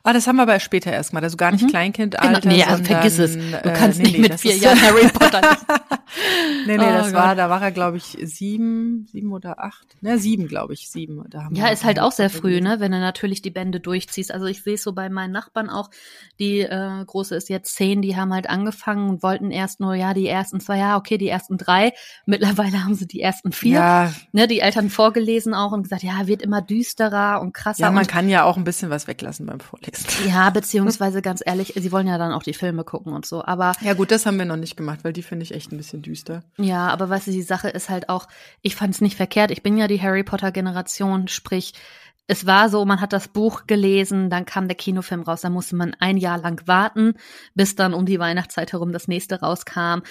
Ah, 0.05 0.11
das 0.11 0.27
haben 0.27 0.35
wir 0.35 0.41
aber 0.41 0.59
später 0.59 0.91
erstmal, 0.91 1.23
also 1.23 1.37
gar 1.37 1.53
nicht 1.53 1.63
mhm. 1.63 1.69
Kleinkindalter. 1.69 2.41
Genau. 2.41 2.53
Nee, 2.53 2.63
also 2.65 2.83
vergiss 2.83 3.19
es. 3.19 3.35
Du 3.35 3.73
kannst 3.73 3.99
äh, 3.99 4.03
nee, 4.03 4.09
nicht 4.09 4.19
nee, 4.19 4.27
mit 4.27 4.39
vier 4.39 4.57
Jahren 4.57 4.81
Harry 4.81 5.07
Potter. 5.07 5.39
nee, 6.67 6.77
nee, 6.77 6.83
oh, 6.83 6.89
das 6.89 7.05
Gott. 7.05 7.13
war, 7.13 7.35
da 7.35 7.49
war 7.49 7.61
er, 7.61 7.71
glaube 7.71 7.95
ich, 7.95 8.17
sieben, 8.21 9.07
sieben 9.09 9.31
oder 9.31 9.63
acht. 9.63 9.95
Ne, 10.01 10.19
sieben, 10.19 10.49
glaube 10.49 10.73
ich, 10.73 10.89
sieben. 10.89 11.23
Da 11.29 11.45
haben 11.45 11.55
ja, 11.55 11.69
ist 11.69 11.85
halt 11.85 12.01
auch 12.01 12.11
sehr 12.11 12.29
früh, 12.29 12.59
ne, 12.59 12.81
wenn 12.81 12.91
du 12.91 12.99
natürlich 12.99 13.41
die 13.41 13.49
Bände 13.49 13.79
durchziehst. 13.79 14.33
Also 14.33 14.45
ich 14.45 14.61
sehe 14.61 14.73
es 14.73 14.83
so 14.83 14.91
bei 14.91 15.07
meinen 15.07 15.31
Nachbarn 15.31 15.69
auch, 15.69 15.89
die 16.37 16.59
äh, 16.59 17.05
große 17.05 17.33
ist 17.37 17.47
jetzt 17.47 17.73
zehn, 17.73 18.01
die 18.01 18.17
haben 18.17 18.33
halt 18.33 18.49
angefangen 18.49 19.09
und 19.09 19.23
wollten 19.23 19.51
erst 19.51 19.79
nur, 19.79 19.95
ja, 19.95 20.13
die 20.13 20.27
ersten 20.27 20.59
zwei, 20.59 20.79
ja, 20.79 20.97
okay, 20.97 21.17
die 21.17 21.29
ersten 21.29 21.57
drei. 21.57 21.93
Mittlerweile 22.25 22.73
haben 22.83 22.95
sie 22.95 23.07
die 23.07 23.21
ersten 23.21 23.53
vier. 23.53 23.77
Ja. 23.77 24.13
Ne, 24.33 24.49
die 24.49 24.59
Eltern 24.59 24.89
vorgelesen 24.89 25.53
auch 25.53 25.71
und 25.71 25.83
gesagt, 25.83 26.03
ja, 26.03 26.27
wird 26.27 26.41
immer 26.41 26.61
düsterer 26.61 27.39
und 27.39 27.53
krasser. 27.53 27.83
Ja, 27.83 27.91
man 27.91 28.05
kann 28.05 28.27
ja 28.27 28.43
auch 28.43 28.57
ein 28.57 28.65
bisschen 28.65 28.89
was 28.89 29.07
weglassen 29.07 29.45
beim 29.45 29.61
Vorlesen 29.61 29.92
ist. 29.93 30.19
Ja, 30.27 30.49
beziehungsweise 30.49 31.21
ganz 31.21 31.41
ehrlich, 31.45 31.73
sie 31.75 31.91
wollen 31.91 32.07
ja 32.07 32.17
dann 32.17 32.31
auch 32.31 32.43
die 32.43 32.53
Filme 32.53 32.83
gucken 32.83 33.13
und 33.13 33.25
so. 33.25 33.43
Aber 33.43 33.73
ja 33.81 33.93
gut, 33.93 34.11
das 34.11 34.25
haben 34.25 34.37
wir 34.37 34.45
noch 34.45 34.57
nicht 34.57 34.77
gemacht, 34.77 34.99
weil 35.03 35.13
die 35.13 35.21
finde 35.21 35.43
ich 35.43 35.53
echt 35.53 35.71
ein 35.71 35.77
bisschen 35.77 36.01
düster. 36.01 36.43
Ja, 36.57 36.87
aber 36.87 37.09
weißt 37.09 37.27
du, 37.27 37.31
die 37.31 37.41
Sache 37.41 37.69
ist 37.69 37.89
halt 37.89 38.09
auch, 38.09 38.27
ich 38.61 38.75
fand 38.75 38.95
es 38.95 39.01
nicht 39.01 39.17
verkehrt. 39.17 39.51
Ich 39.51 39.63
bin 39.63 39.77
ja 39.77 39.87
die 39.87 40.01
Harry 40.01 40.23
Potter 40.23 40.51
Generation, 40.51 41.27
sprich 41.27 41.73
es 42.27 42.45
war 42.45 42.69
so, 42.69 42.85
man 42.85 43.01
hat 43.01 43.11
das 43.11 43.27
Buch 43.27 43.67
gelesen, 43.67 44.29
dann 44.29 44.45
kam 44.45 44.67
der 44.67 44.77
Kinofilm 44.77 45.23
raus, 45.23 45.41
dann 45.41 45.51
musste 45.51 45.75
man 45.75 45.93
ein 45.99 46.15
Jahr 46.15 46.37
lang 46.37 46.65
warten, 46.67 47.15
bis 47.53 47.75
dann 47.75 47.93
um 47.93 48.05
die 48.05 48.19
Weihnachtszeit 48.19 48.71
herum 48.71 48.93
das 48.93 49.09
nächste 49.09 49.41
rauskam. 49.41 50.03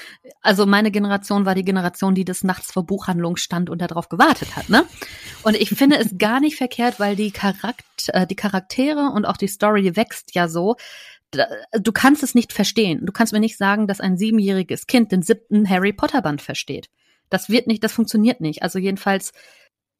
Also 0.42 0.66
meine 0.66 0.90
Generation 0.90 1.46
war 1.46 1.54
die 1.54 1.64
Generation, 1.64 2.14
die 2.14 2.26
des 2.26 2.44
Nachts 2.44 2.70
vor 2.70 2.84
Buchhandlung 2.84 3.36
stand 3.36 3.70
und 3.70 3.80
darauf 3.80 4.10
gewartet 4.10 4.56
hat, 4.56 4.68
ne? 4.68 4.84
Und 5.42 5.56
ich 5.56 5.70
finde 5.70 5.96
es 5.96 6.18
gar 6.18 6.40
nicht 6.40 6.56
verkehrt, 6.56 7.00
weil 7.00 7.16
die 7.16 7.30
Charakter, 7.30 7.82
äh, 8.08 8.26
die 8.26 8.36
Charaktere 8.36 9.10
und 9.14 9.24
auch 9.24 9.38
die 9.38 9.48
Story 9.48 9.96
wächst 9.96 10.34
ja 10.34 10.48
so, 10.48 10.76
du 11.72 11.92
kannst 11.92 12.22
es 12.22 12.34
nicht 12.34 12.52
verstehen. 12.52 13.06
Du 13.06 13.12
kannst 13.12 13.32
mir 13.32 13.40
nicht 13.40 13.56
sagen, 13.56 13.86
dass 13.86 14.00
ein 14.00 14.18
siebenjähriges 14.18 14.86
Kind 14.86 15.12
den 15.12 15.22
siebten 15.22 15.68
Harry 15.68 15.94
Potter 15.94 16.20
Band 16.20 16.42
versteht. 16.42 16.88
Das 17.30 17.48
wird 17.48 17.66
nicht, 17.66 17.82
das 17.82 17.92
funktioniert 17.92 18.42
nicht. 18.42 18.62
Also 18.62 18.78
jedenfalls 18.78 19.32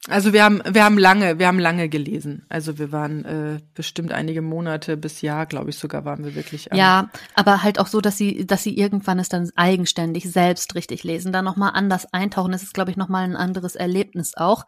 also 0.09 0.33
wir 0.33 0.43
haben, 0.43 0.61
wir 0.69 0.85
haben 0.85 0.99
lange, 0.99 1.39
wir 1.39 1.47
haben 1.47 1.61
lange 1.61 1.89
gelesen. 1.89 2.45
Also 2.49 2.79
wir 2.79 2.91
waren 2.91 3.25
äh, 3.25 3.61
bestimmt 3.75 4.13
einige 4.13 4.43
Monate 4.43 4.97
bis 4.97 5.21
Jahr, 5.21 5.47
glaube 5.47 5.71
ich 5.71 5.79
sogar, 5.79 6.05
waren 6.05 6.25
wir 6.25 6.35
wirklich. 6.35 6.73
An. 6.73 6.79
Ja, 6.79 7.11
aber 7.35 7.63
halt 7.63 7.79
auch 7.79 7.87
so, 7.87 8.01
dass 8.01 8.17
sie, 8.17 8.45
dass 8.45 8.65
sie 8.65 8.77
irgendwann 8.77 9.21
es 9.21 9.29
dann 9.29 9.51
eigenständig 9.55 10.29
selbst 10.29 10.75
richtig 10.75 11.05
lesen, 11.05 11.33
dann 11.33 11.45
nochmal 11.45 11.73
anders 11.75 12.13
eintauchen. 12.13 12.51
Das 12.51 12.65
ist, 12.65 12.75
glaube 12.75 12.91
ich, 12.91 12.97
nochmal 12.97 13.23
ein 13.25 13.37
anderes 13.37 13.77
Erlebnis 13.77 14.37
auch 14.37 14.65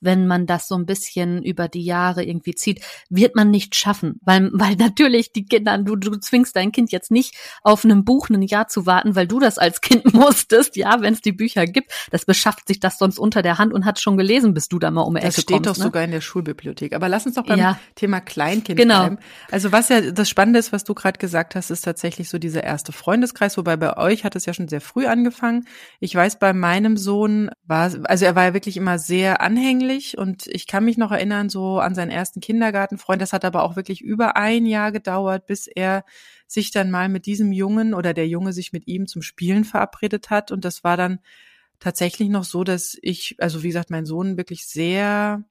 wenn 0.00 0.26
man 0.26 0.46
das 0.46 0.68
so 0.68 0.74
ein 0.74 0.86
bisschen 0.86 1.42
über 1.42 1.68
die 1.68 1.84
Jahre 1.84 2.24
irgendwie 2.24 2.54
zieht, 2.54 2.80
wird 3.08 3.34
man 3.34 3.50
nicht 3.50 3.74
schaffen, 3.74 4.20
weil, 4.22 4.50
weil 4.52 4.76
natürlich 4.76 5.32
die 5.32 5.46
Kinder, 5.46 5.78
du, 5.78 5.96
du 5.96 6.16
zwingst 6.16 6.54
dein 6.56 6.72
Kind 6.72 6.92
jetzt 6.92 7.10
nicht 7.10 7.34
auf 7.62 7.84
einem 7.84 8.04
Buch 8.04 8.28
ein 8.28 8.42
Jahr 8.42 8.68
zu 8.68 8.86
warten, 8.86 9.16
weil 9.16 9.26
du 9.26 9.38
das 9.38 9.58
als 9.58 9.80
Kind 9.80 10.04
musstest, 10.14 10.76
ja, 10.76 11.00
wenn 11.00 11.14
es 11.14 11.20
die 11.20 11.32
Bücher 11.32 11.66
gibt, 11.66 11.90
das 12.10 12.24
beschafft 12.24 12.68
sich 12.68 12.80
das 12.80 12.98
sonst 12.98 13.18
unter 13.18 13.42
der 13.42 13.58
Hand 13.58 13.72
und 13.72 13.84
hat 13.84 14.00
schon 14.00 14.16
gelesen, 14.16 14.54
bis 14.54 14.68
du 14.68 14.75
da 14.78 14.90
mal 14.90 15.02
um 15.02 15.14
die 15.14 15.20
Ecke 15.20 15.28
Das 15.28 15.42
steht 15.42 15.56
kommst, 15.56 15.70
doch 15.70 15.76
ne? 15.76 15.84
sogar 15.84 16.04
in 16.04 16.10
der 16.10 16.20
Schulbibliothek. 16.20 16.94
Aber 16.94 17.08
lass 17.08 17.26
uns 17.26 17.34
doch 17.34 17.44
beim 17.44 17.58
ja. 17.58 17.78
Thema 17.94 18.20
Kleinkind 18.20 18.78
genau. 18.78 19.00
bleiben. 19.00 19.18
Also 19.50 19.72
was 19.72 19.88
ja 19.88 20.10
das 20.12 20.28
Spannende 20.28 20.58
ist, 20.58 20.72
was 20.72 20.84
du 20.84 20.94
gerade 20.94 21.18
gesagt 21.18 21.54
hast, 21.54 21.70
ist 21.70 21.82
tatsächlich 21.82 22.28
so 22.28 22.38
dieser 22.38 22.64
erste 22.64 22.92
Freundeskreis, 22.92 23.56
wobei 23.56 23.76
bei 23.76 23.96
euch 23.96 24.24
hat 24.24 24.36
es 24.36 24.46
ja 24.46 24.54
schon 24.54 24.68
sehr 24.68 24.80
früh 24.80 25.06
angefangen. 25.06 25.66
Ich 26.00 26.14
weiß, 26.14 26.38
bei 26.38 26.52
meinem 26.52 26.96
Sohn 26.96 27.50
war, 27.64 27.92
also 28.04 28.24
er 28.24 28.34
war 28.34 28.44
ja 28.44 28.54
wirklich 28.54 28.76
immer 28.76 28.98
sehr 28.98 29.40
anhänglich 29.40 30.18
und 30.18 30.46
ich 30.46 30.66
kann 30.66 30.84
mich 30.84 30.98
noch 30.98 31.12
erinnern 31.12 31.48
so 31.48 31.78
an 31.78 31.94
seinen 31.94 32.10
ersten 32.10 32.40
Kindergartenfreund. 32.40 33.20
Das 33.22 33.32
hat 33.32 33.44
aber 33.44 33.62
auch 33.62 33.76
wirklich 33.76 34.00
über 34.00 34.36
ein 34.36 34.66
Jahr 34.66 34.92
gedauert, 34.92 35.46
bis 35.46 35.66
er 35.66 36.04
sich 36.46 36.70
dann 36.70 36.90
mal 36.90 37.08
mit 37.08 37.26
diesem 37.26 37.52
Jungen 37.52 37.94
oder 37.94 38.14
der 38.14 38.28
Junge 38.28 38.52
sich 38.52 38.72
mit 38.72 38.86
ihm 38.86 39.06
zum 39.06 39.22
Spielen 39.22 39.64
verabredet 39.64 40.30
hat 40.30 40.52
und 40.52 40.64
das 40.64 40.84
war 40.84 40.96
dann 40.96 41.18
tatsächlich 41.80 42.28
noch 42.28 42.44
so, 42.44 42.64
dass 42.64 42.96
ich, 43.02 43.36
also 43.38 43.62
wie 43.62 43.68
gesagt, 43.68 43.90
mein 43.90 44.06
Sohn 44.06 44.36
wirklich 44.36 44.66
sehr 44.66 45.44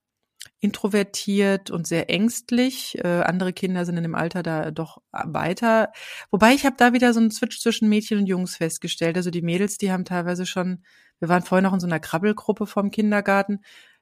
introvertiert 0.60 1.72
und 1.72 1.88
sehr 1.88 2.10
ängstlich. 2.10 2.98
Äh, 3.04 3.22
andere 3.22 3.54
Kinder 3.54 3.86
sind 3.86 3.98
in 3.98 4.04
dem 4.04 4.16
Alter 4.16 4.44
da 4.44 4.72
doch 4.72 5.02
weiter. 5.12 5.92
Wobei 6.32 6.54
ich 6.54 6.66
habe 6.66 6.76
da 6.78 6.94
wieder 6.94 7.14
so 7.14 7.20
einen 7.20 7.32
Switch 7.32 7.60
zwischen 7.60 7.90
Mädchen 7.90 8.20
und 8.20 8.28
Jungs 8.28 8.58
festgestellt. 8.58 9.18
Also 9.18 9.32
die 9.32 9.42
Mädels, 9.42 9.78
die 9.78 9.92
haben 9.92 10.06
teilweise 10.06 10.46
schon, 10.46 10.84
wir 11.20 11.30
waren 11.30 11.44
vorher 11.44 11.64
noch 11.64 11.74
in 11.74 11.80
so 11.80 11.88
einer 11.88 12.00
Krabbelgruppe 12.00 12.68
vom 12.68 12.92
Kindergarten, 12.92 13.60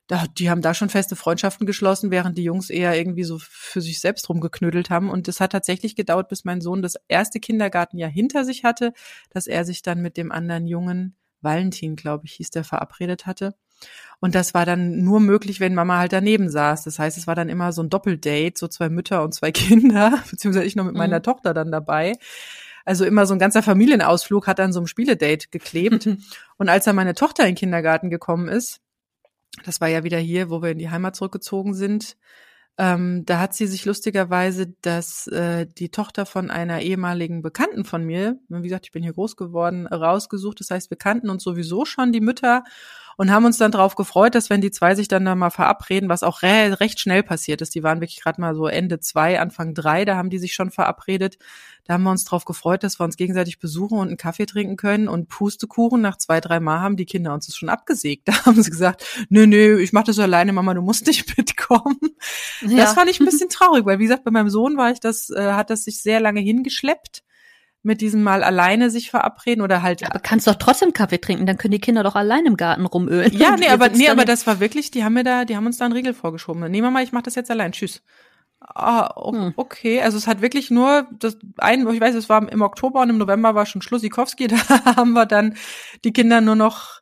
da, 0.08 0.26
die 0.38 0.50
haben 0.50 0.62
da 0.62 0.74
schon 0.74 0.90
feste 0.90 1.16
Freundschaften 1.16 1.66
geschlossen, 1.66 2.12
während 2.12 2.38
die 2.38 2.44
Jungs 2.44 2.70
eher 2.70 2.98
irgendwie 2.98 3.24
so 3.24 3.40
für 3.40 3.82
sich 3.82 4.02
selbst 4.02 4.28
rumgeknüttelt 4.28 4.90
haben. 4.90 5.10
Und 5.10 5.28
es 5.30 5.40
hat 5.40 5.54
tatsächlich 5.54 5.96
gedauert, 5.96 6.28
bis 6.28 6.44
mein 6.44 6.60
Sohn 6.60 6.82
das 6.82 6.96
erste 7.08 7.40
Kindergartenjahr 7.40 8.10
hinter 8.10 8.44
sich 8.44 8.66
hatte, 8.66 8.92
dass 9.30 9.48
er 9.48 9.64
sich 9.64 9.82
dann 9.82 10.02
mit 10.02 10.18
dem 10.18 10.32
anderen 10.32 10.68
Jungen, 10.68 11.16
Valentin, 11.44 11.96
glaube 11.96 12.26
ich, 12.26 12.34
hieß 12.34 12.52
der, 12.52 12.64
verabredet 12.64 13.26
hatte. 13.26 13.56
Und 14.20 14.36
das 14.36 14.54
war 14.54 14.66
dann 14.66 15.04
nur 15.04 15.20
möglich, 15.20 15.60
wenn 15.60 15.76
Mama 15.76 15.98
halt 15.98 16.14
daneben 16.14 16.50
saß. 16.50 16.84
Das 16.84 17.00
heißt, 17.00 17.18
es 17.18 17.28
war 17.28 17.36
dann 17.36 17.50
immer 17.50 17.74
so 17.74 17.84
ein 17.84 17.90
Doppeldate, 17.90 18.54
so 18.56 18.68
zwei 18.68 18.90
Mütter 18.90 19.24
und 19.24 19.34
zwei 19.34 19.52
Kinder, 19.54 20.24
beziehungsweise 20.30 20.66
ich 20.66 20.76
noch 20.76 20.86
mit 20.86 20.96
meiner 20.96 21.20
mhm. 21.20 21.24
Tochter 21.24 21.54
dann 21.54 21.72
dabei. 21.72 22.14
Also 22.86 23.06
immer 23.06 23.26
so 23.26 23.34
ein 23.34 23.40
ganzer 23.40 23.64
Familienausflug 23.64 24.48
hat 24.48 24.60
an 24.60 24.74
so 24.74 24.80
einem 24.80 24.88
Spieledate 24.88 25.48
geklebt. 25.52 26.08
und 26.58 26.70
als 26.70 26.86
dann 26.86 26.96
meine 26.96 27.16
Tochter 27.16 27.44
in 27.44 27.50
den 27.50 27.56
Kindergarten 27.56 28.10
gekommen 28.10 28.48
ist, 28.48 28.82
das 29.66 29.82
war 29.82 29.88
ja 29.88 30.04
wieder 30.04 30.18
hier, 30.18 30.50
wo 30.50 30.62
wir 30.62 30.72
in 30.72 30.80
die 30.80 30.90
Heimat 30.90 31.16
zurückgezogen 31.16 31.74
sind. 31.74 32.18
Ähm, 32.78 33.24
da 33.26 33.40
hat 33.40 33.54
sie 33.54 33.68
sich 33.68 33.86
lustigerweise, 33.86 34.74
dass 34.82 35.28
äh, 35.28 35.68
die 35.68 35.90
Tochter 35.90 36.26
von 36.26 36.50
einer 36.50 36.82
ehemaligen 36.82 37.44
Bekannten 37.44 37.86
von 37.86 38.04
mir, 38.04 38.40
wie 38.50 38.64
gesagt, 38.64 38.88
ich 38.88 38.92
bin 38.92 39.04
hier 39.04 39.14
groß 39.14 39.36
geworden, 39.36 39.86
rausgesucht. 39.86 40.60
Das 40.60 40.72
heißt, 40.72 40.90
wir 40.90 40.98
kannten 40.98 41.30
uns 41.30 41.44
sowieso 41.44 41.86
schon, 41.86 42.12
die 42.12 42.22
Mütter 42.22 42.64
und 43.18 43.32
haben 43.32 43.46
uns 43.46 43.58
dann 43.58 43.72
darauf 43.72 43.96
gefreut, 43.96 44.36
dass 44.36 44.50
wenn 44.50 44.62
die 44.62 44.72
zwei 44.72 44.96
sich 44.96 45.08
dann 45.08 45.26
da 45.26 45.36
mal 45.36 45.50
verabreden, 45.50 46.10
was 46.10 46.24
auch 46.24 46.42
re 46.42 46.80
recht 46.80 47.00
schnell 47.00 47.24
passiert 47.24 47.62
ist, 47.62 47.76
die 47.76 47.84
waren 47.84 48.02
wirklich 48.02 48.22
gerade 48.22 48.42
mal 48.42 48.56
so 48.56 48.68
Ende 48.68 49.00
zwei, 49.00 49.40
Anfang 49.40 49.74
drei, 49.74 50.06
da 50.06 50.16
haben 50.16 50.30
die 50.30 50.40
sich 50.40 50.54
schon 50.54 50.72
verabredet. 50.72 51.38
Da 51.86 51.96
haben 51.96 52.04
wir 52.04 52.12
uns 52.12 52.24
darauf 52.24 52.46
gefreut, 52.46 52.84
dass 52.84 53.00
wir 53.00 53.04
uns 53.04 53.18
gegenseitig 53.18 53.60
besuchen 53.60 54.00
und 54.00 54.08
einen 54.08 54.18
Kaffee 54.18 54.46
trinken 54.46 54.78
können 54.78 55.10
und 55.10 55.28
Pustekuchen. 55.28 56.00
Nach 56.00 56.18
zwei, 56.18 56.40
drei 56.40 56.62
Mal 56.62 56.80
haben 56.80 56.96
die 56.96 57.06
Kinder 57.06 57.34
uns 57.34 57.48
das 57.48 57.56
schon 57.56 57.70
abgesägt. 57.70 58.28
Da 58.34 58.46
haben 58.46 58.62
sie 58.62 58.70
gesagt, 58.70 59.06
nö, 59.30 59.46
nö, 59.46 59.80
ich 59.80 59.94
mach 59.94 60.04
das 60.04 60.18
alleine, 60.18 60.54
Mama, 60.54 60.74
du 60.74 60.82
musst 60.82 61.06
nicht 61.08 61.38
mitkommen. 61.38 62.00
Ja. 62.62 62.78
Das 62.78 62.94
fand 62.94 63.10
ich 63.10 63.20
ein 63.20 63.26
bisschen 63.30 63.50
traurig, 63.50 63.86
weil 63.86 64.00
wie 64.00 64.04
gesagt, 64.04 64.24
bei 64.24 64.32
meinem 64.32 64.50
Sohn 64.50 64.78
war 64.78 64.92
ich 64.92 65.00
das, 65.00 65.30
äh, 65.30 65.54
hat 65.54 65.70
das 65.70 65.84
sich 65.84 66.02
sehr 66.02 66.20
lange 66.20 66.40
hingeschleppt 66.40 67.24
mit 67.84 68.00
diesem 68.00 68.24
Mal 68.24 68.44
alleine 68.44 68.90
sich 68.90 69.12
verabreden 69.12 69.62
oder 69.62 69.82
halt. 69.82 70.02
Ja, 70.02 70.08
aber 70.10 70.20
kannst 70.20 70.48
doch 70.48 70.56
trotzdem 70.56 70.94
Kaffee 70.94 71.20
trinken, 71.20 71.46
dann 71.46 71.58
können 71.58 71.74
die 71.74 71.80
Kinder 71.80 72.02
doch 72.02 72.16
allein 72.16 72.46
im 72.46 72.58
Garten 72.58 72.86
rumölen. 72.86 73.34
Ja, 73.34 73.56
nee, 73.60 73.68
aber, 73.68 73.90
nee, 73.90 74.10
aber 74.10 74.26
das 74.26 74.48
war 74.48 74.60
wirklich, 74.62 74.90
die 74.90 75.04
haben 75.04 75.14
mir 75.14 75.24
da, 75.24 75.44
die 75.46 75.56
haben 75.58 75.66
uns 75.66 75.78
da 75.78 75.86
einen 75.86 75.94
Riegel 75.94 76.14
vorgeschoben. 76.14 76.72
Nee, 76.72 76.82
Mama, 76.82 77.02
ich 77.02 77.12
mach 77.12 77.22
das 77.22 77.36
jetzt 77.36 77.52
allein. 77.52 77.74
Tschüss. 77.74 78.02
Ah, 78.62 79.14
hm. 79.32 79.54
okay. 79.58 80.02
Also 80.02 80.18
es 80.18 80.28
hat 80.28 80.42
wirklich 80.42 80.72
nur 80.72 81.08
das 81.20 81.38
ein, 81.58 81.88
ich 81.90 82.00
weiß, 82.00 82.16
es 82.16 82.30
war 82.30 82.50
im 82.50 82.62
Oktober 82.62 83.02
und 83.02 83.10
im 83.10 83.18
November 83.18 83.54
war 83.54 83.66
schon 83.66 83.82
Schlussikowski, 83.82 84.48
da 84.48 84.58
haben 84.96 85.12
wir 85.12 85.26
dann 85.26 85.56
die 86.06 86.14
Kinder 86.14 86.40
nur 86.40 86.56
noch, 86.56 87.02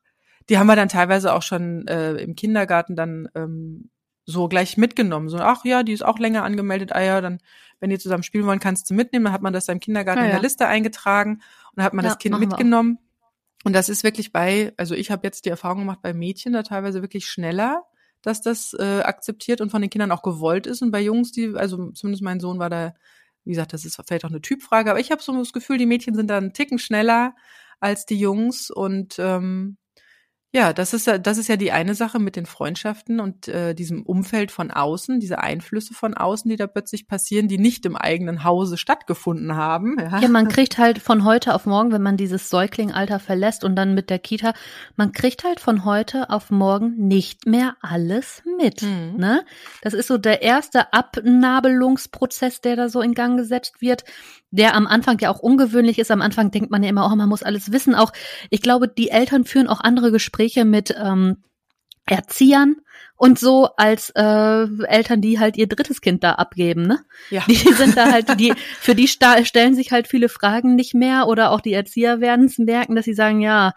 die 0.50 0.58
haben 0.58 0.68
wir 0.68 0.76
dann 0.76 0.90
teilweise 0.90 1.34
auch 1.34 1.44
schon 1.44 1.88
äh, 1.88 2.14
im 2.16 2.36
Kindergarten 2.36 2.96
dann 2.96 3.30
ähm, 3.36 3.92
so 4.26 4.48
gleich 4.48 4.78
mitgenommen. 4.78 5.30
So, 5.30 5.38
ach 5.38 5.64
ja, 5.64 5.84
die 5.84 5.94
ist 5.94 6.04
auch 6.04 6.18
länger 6.18 6.44
angemeldet, 6.44 6.94
ah 6.94 7.02
ja, 7.02 7.22
dann 7.22 7.40
wenn 7.82 7.90
die 7.90 8.00
zusammen 8.00 8.24
spielen 8.24 8.46
wollen, 8.46 8.60
kannst 8.60 8.90
du 8.90 8.94
mitnehmen. 8.94 9.26
Dann 9.26 9.34
hat 9.34 9.42
man 9.42 9.52
das 9.52 9.68
im 9.68 9.82
Kindergarten 9.82 10.22
ja, 10.22 10.26
in 10.28 10.32
der 10.32 10.42
Liste 10.42 10.68
eingetragen 10.68 11.34
und 11.34 11.42
dann 11.76 11.86
hat 11.86 11.94
man 11.94 12.06
das 12.06 12.20
Kind 12.20 12.40
mitgenommen. 12.40 13.00
Und 13.64 13.74
das 13.74 13.90
ist 13.90 14.04
wirklich 14.04 14.32
bei, 14.32 14.74
also 14.78 14.96
ich 14.96 15.12
habe 15.12 15.28
jetzt 15.28 15.46
die 15.46 15.50
Erfahrung 15.50 15.80
gemacht, 15.80 16.02
bei 16.02 16.14
Mädchen 16.14 16.54
da 16.54 16.64
teilweise 16.64 17.02
wirklich 17.02 17.28
schneller, 17.28 17.84
dass 18.22 18.42
das 18.42 18.74
äh, 18.74 19.02
akzeptiert 19.02 19.62
und 19.62 19.72
von 19.72 19.82
den 19.82 19.90
Kindern 19.90 20.12
auch 20.12 20.22
gewollt 20.22 20.68
ist. 20.68 20.82
Und 20.82 20.92
bei 20.92 21.02
Jungs, 21.02 21.32
die, 21.32 21.54
also 21.56 21.92
zumindest 21.92 22.24
mein 22.24 22.40
Sohn 22.40 22.60
war 22.60 22.70
da, 22.70 22.94
wie 23.44 23.52
gesagt, 23.52 23.74
das 23.74 23.84
ist 23.86 24.00
vielleicht 24.08 24.26
auch 24.26 24.30
eine 24.30 24.42
Typfrage, 24.42 24.92
aber 24.92 25.00
ich 25.00 25.12
habe 25.12 25.22
so 25.22 25.36
das 25.36 25.54
Gefühl, 25.54 25.78
die 25.78 25.88
Mädchen 25.88 26.16
sind 26.16 26.30
da 26.30 26.38
einen 26.38 26.54
Ticken 26.54 26.80
schneller 26.80 27.36
als 27.80 28.06
die 28.06 28.20
Jungs 28.20 28.70
und 28.70 29.16
ähm, 29.18 29.78
Ja, 30.54 30.74
das 30.74 30.94
ist 30.94 31.08
ja, 31.08 31.18
das 31.18 31.38
ist 31.38 31.48
ja 31.48 31.56
die 31.56 31.72
eine 31.72 31.96
Sache 31.96 32.20
mit 32.20 32.36
den 32.36 32.46
Freundschaften 32.46 33.22
und 33.22 33.48
äh, 33.48 33.74
diesem 33.74 34.04
Umfeld 34.04 34.52
von 34.52 34.70
außen, 34.70 35.22
diese 35.22 35.40
Einflüsse 35.40 35.94
von 35.94 36.14
außen, 36.14 36.50
die 36.50 36.58
da 36.58 36.68
plötzlich 36.68 37.08
passieren, 37.08 37.48
die 37.48 37.58
nicht 37.58 37.86
im 37.86 37.96
eigenen 37.96 38.44
Hause 38.44 38.78
stattgefunden 38.78 39.56
haben. 39.56 39.96
Ja, 39.98 40.20
ja 40.20 40.28
man 40.28 40.50
kriegt 40.50 40.78
halt 40.78 41.00
von 41.00 41.24
heute 41.24 41.56
auf 41.56 41.66
morgen, 41.66 41.94
wenn 41.94 42.02
man 42.02 42.18
dieses 42.18 42.50
Säuglingalter 42.50 43.20
verlässt 43.20 43.64
und 43.64 43.78
dann 43.78 43.94
mit 43.94 44.10
der 44.10 44.20
Kita, 44.20 44.54
man 44.98 45.14
kriegt 45.14 45.46
halt 45.46 45.62
von 45.62 45.86
heute 45.86 46.30
auf 46.30 46.52
morgen 46.52 46.96
nicht 46.98 47.46
mehr 47.46 47.78
alles 47.82 48.44
mit. 48.58 48.82
Mhm. 48.82 49.16
Ne? 49.16 49.46
Das 49.82 49.94
ist 49.94 50.08
so 50.08 50.18
der 50.18 50.42
erste 50.42 50.92
Abnabelungsprozess, 50.92 52.60
der 52.60 52.76
da 52.76 52.90
so 52.90 53.00
in 53.00 53.14
Gang 53.14 53.38
gesetzt 53.38 53.80
wird 53.80 54.04
der 54.52 54.76
am 54.76 54.86
Anfang 54.86 55.18
ja 55.20 55.32
auch 55.32 55.40
ungewöhnlich 55.40 55.98
ist. 55.98 56.12
Am 56.12 56.22
Anfang 56.22 56.52
denkt 56.52 56.72
man 56.72 56.84
ja 56.84 56.90
immer, 56.90 57.10
oh, 57.10 57.16
man 57.16 57.30
muss 57.30 57.42
alles 57.42 57.72
wissen. 57.72 57.96
Auch 57.96 58.12
ich 58.50 58.62
glaube, 58.62 58.90
die 58.90 59.10
Eltern 59.10 59.46
führen 59.46 59.68
auch 59.68 59.80
andere 59.80 60.12
Gespräche 60.12 60.41
mit 60.66 60.96
ähm, 60.98 61.38
Erziehern 62.06 62.78
und 63.22 63.38
so 63.38 63.70
als 63.78 64.10
äh, 64.16 64.68
Eltern, 64.88 65.22
die 65.22 65.40
halt 65.40 65.56
ihr 65.56 65.68
drittes 65.68 66.02
Kind 66.02 66.24
da 66.24 66.34
abgeben, 66.34 66.88
ne? 66.88 67.02
Ja. 67.30 67.44
Die 67.48 67.54
sind 67.78 67.96
da 67.96 68.12
halt, 68.12 68.40
die 68.40 68.54
für 68.80 68.96
die 68.96 69.08
stellen 69.08 69.76
sich 69.76 69.92
halt 69.92 70.08
viele 70.08 70.28
Fragen 70.28 70.76
nicht 70.76 70.96
mehr 70.96 71.28
oder 71.28 71.52
auch 71.52 71.62
die 71.62 71.74
Erzieher 71.74 72.20
werden 72.20 72.46
es 72.46 72.58
merken, 72.58 72.96
dass 72.96 73.06
sie 73.06 73.14
sagen, 73.14 73.42
ja, 73.42 73.74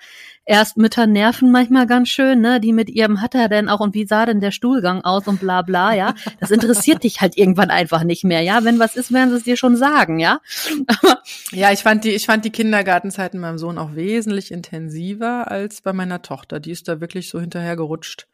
erst 0.46 0.76
Mütter 0.76 1.06
nerven 1.06 1.50
manchmal 1.50 1.86
ganz 1.86 2.08
schön, 2.08 2.40
ne? 2.40 2.58
Die 2.58 2.72
mit 2.72 2.88
ihrem 2.88 3.20
hat 3.20 3.34
er 3.34 3.50
denn 3.50 3.68
auch 3.68 3.80
und 3.80 3.94
wie 3.94 4.06
sah 4.06 4.24
denn 4.24 4.40
der 4.40 4.50
Stuhlgang 4.50 5.02
aus 5.02 5.26
und 5.26 5.40
bla 5.40 5.60
bla, 5.60 5.94
ja? 5.94 6.14
Das 6.40 6.50
interessiert 6.50 7.04
dich 7.04 7.20
halt 7.20 7.36
irgendwann 7.36 7.70
einfach 7.70 8.02
nicht 8.02 8.24
mehr, 8.24 8.40
ja? 8.40 8.64
Wenn 8.64 8.78
was 8.78 8.96
ist, 8.96 9.12
werden 9.12 9.30
sie 9.30 9.36
es 9.36 9.44
dir 9.44 9.56
schon 9.58 9.76
sagen, 9.76 10.20
ja? 10.20 10.40
ja, 11.52 11.70
ich 11.70 11.80
fand 11.80 12.04
die, 12.04 12.10
ich 12.10 12.26
fand 12.26 12.46
die 12.46 12.50
Kindergartenzeiten 12.50 13.40
meinem 13.40 13.58
Sohn 13.58 13.76
auch 13.76 13.94
wesentlich 13.94 14.50
intensiver 14.50 15.50
als 15.50 15.80
bei 15.82 15.92
meiner 15.92 16.22
Tochter. 16.22 16.60
Die 16.60 16.70
ist 16.70 16.88
da 16.88 17.00
wirklich 17.00 17.28
so 17.28 17.40
hinterher 17.40 17.76
gerutscht. 17.76 18.26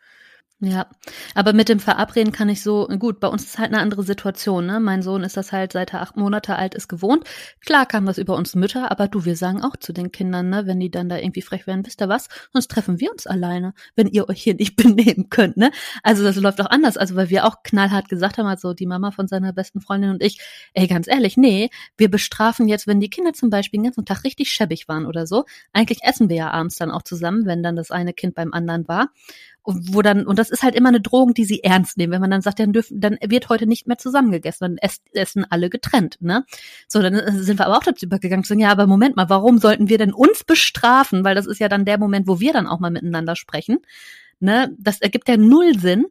Ja, 0.63 0.89
aber 1.35 1.55
mit 1.55 1.71
dem 1.71 1.81
Verabreden 1.81 2.33
kann 2.35 2.51
ich 2.51 2.63
so, 2.63 2.87
gut, 2.99 3.19
bei 3.19 3.29
uns 3.29 3.45
ist 3.45 3.59
halt 3.59 3.73
eine 3.73 3.81
andere 3.81 4.03
Situation, 4.03 4.67
ne? 4.67 4.79
Mein 4.79 5.01
Sohn 5.01 5.23
ist 5.23 5.39
das 5.39 5.53
halt, 5.53 5.73
seit 5.73 5.95
er 5.95 6.03
acht 6.03 6.19
Monate 6.19 6.55
alt 6.57 6.75
ist, 6.75 6.87
gewohnt. 6.87 7.25
Klar 7.65 7.87
kam 7.87 8.05
das 8.05 8.19
über 8.19 8.37
uns 8.37 8.55
Mütter, 8.55 8.91
aber 8.91 9.09
du, 9.09 9.25
wir 9.25 9.37
sagen 9.37 9.63
auch 9.63 9.77
zu 9.79 9.95
den 9.95 10.13
Kindern, 10.13 10.51
ne, 10.51 10.67
wenn 10.67 10.79
die 10.79 10.91
dann 10.91 11.09
da 11.09 11.17
irgendwie 11.17 11.41
frech 11.41 11.67
werden, 11.67 11.87
wisst 11.87 12.03
ihr 12.03 12.11
was? 12.11 12.29
Sonst 12.53 12.71
treffen 12.71 13.01
wir 13.01 13.11
uns 13.11 13.27
alleine, 13.27 13.73
wenn 13.97 14.07
ihr 14.09 14.29
euch 14.29 14.43
hier 14.43 14.55
nicht 14.55 14.77
benehmen 14.77 15.31
könnt, 15.31 15.57
ne? 15.57 15.71
Also 16.03 16.23
das 16.25 16.37
läuft 16.37 16.61
auch 16.61 16.69
anders, 16.69 16.99
also 16.99 17.17
weil 17.17 17.31
wir 17.31 17.47
auch 17.47 17.63
knallhart 17.63 18.11
gesagt 18.11 18.37
haben, 18.37 18.47
also 18.47 18.75
die 18.75 18.87
Mama 18.87 19.13
von 19.13 19.29
seiner 19.29 19.55
besten 19.55 19.81
Freundin 19.81 20.11
und 20.11 20.23
ich, 20.23 20.41
ey, 20.75 20.87
ganz 20.89 21.09
ehrlich, 21.09 21.39
nee, 21.39 21.71
wir 21.97 22.11
bestrafen 22.11 22.69
jetzt, 22.69 22.87
wenn 22.87 23.01
die 23.01 23.09
Kinder 23.09 23.33
zum 23.33 23.49
Beispiel 23.49 23.79
den 23.79 23.85
ganzen 23.85 24.05
Tag 24.05 24.25
richtig 24.25 24.53
schäbig 24.53 24.89
waren 24.89 25.07
oder 25.07 25.27
so. 25.27 25.47
Eigentlich 25.73 26.01
essen 26.03 26.29
wir 26.29 26.37
ja 26.37 26.51
abends 26.51 26.77
dann 26.77 26.91
auch 26.91 27.03
zusammen, 27.03 27.47
wenn 27.47 27.63
dann 27.63 27.77
das 27.77 27.91
eine 27.91 28.13
Kind 28.13 28.35
beim 28.35 28.53
anderen 28.53 28.87
war 28.89 29.09
wo 29.65 30.03
dann, 30.03 30.27
und 30.27 30.39
das 30.39 30.51
ist 30.51 30.63
halt 30.63 30.75
immer 30.75 30.89
eine 30.89 31.01
Drohung, 31.01 31.35
die 31.35 31.45
sie 31.45 31.63
ernst 31.63 31.97
nehmen. 31.97 32.13
Wenn 32.13 32.21
man 32.21 32.31
dann 32.31 32.43
sagt, 32.43 32.59
dann 32.61 32.73
dürfen, 32.73 33.01
dann 33.01 33.19
wird 33.25 33.49
heute 33.49 33.67
nicht 33.67 33.87
mehr 33.87 33.99
zusammengegessen, 33.99 34.77
dann 34.77 34.91
essen 35.13 35.47
alle 35.49 35.71
getrennt, 35.71 36.17
ne? 36.21 36.45
So, 36.89 37.03
dann 37.03 37.15
äh, 37.15 37.33
sind 37.33 37.59
wir 37.59 37.67
aber 37.67 37.79
auch 37.79 37.85
dazu 37.85 38.07
übergegangen 38.07 38.45
zu 38.45 38.49
sagen, 38.49 38.61
ja, 38.61 38.71
aber 38.71 38.87
Moment 38.87 39.17
mal, 39.17 39.29
warum 39.29 39.59
sollten 39.59 39.89
wir 39.89 39.99
denn 39.99 40.13
uns 40.13 40.45
bestrafen? 40.45 41.25
Weil 41.25 41.35
das 41.35 41.47
ist 41.47 41.61
ja 41.61 41.69
dann 41.69 41.85
der 41.85 41.99
Moment, 41.99 42.27
wo 42.27 42.41
wir 42.41 42.53
dann 42.53 42.67
auch 42.67 42.81
mal 42.81 42.91
miteinander 42.91 43.37
sprechen. 43.37 43.79
Ne? 44.41 44.75
Das 44.79 45.01
ergibt 45.01 45.29
ja 45.29 45.37
null 45.37 45.79
Sinn 45.79 46.07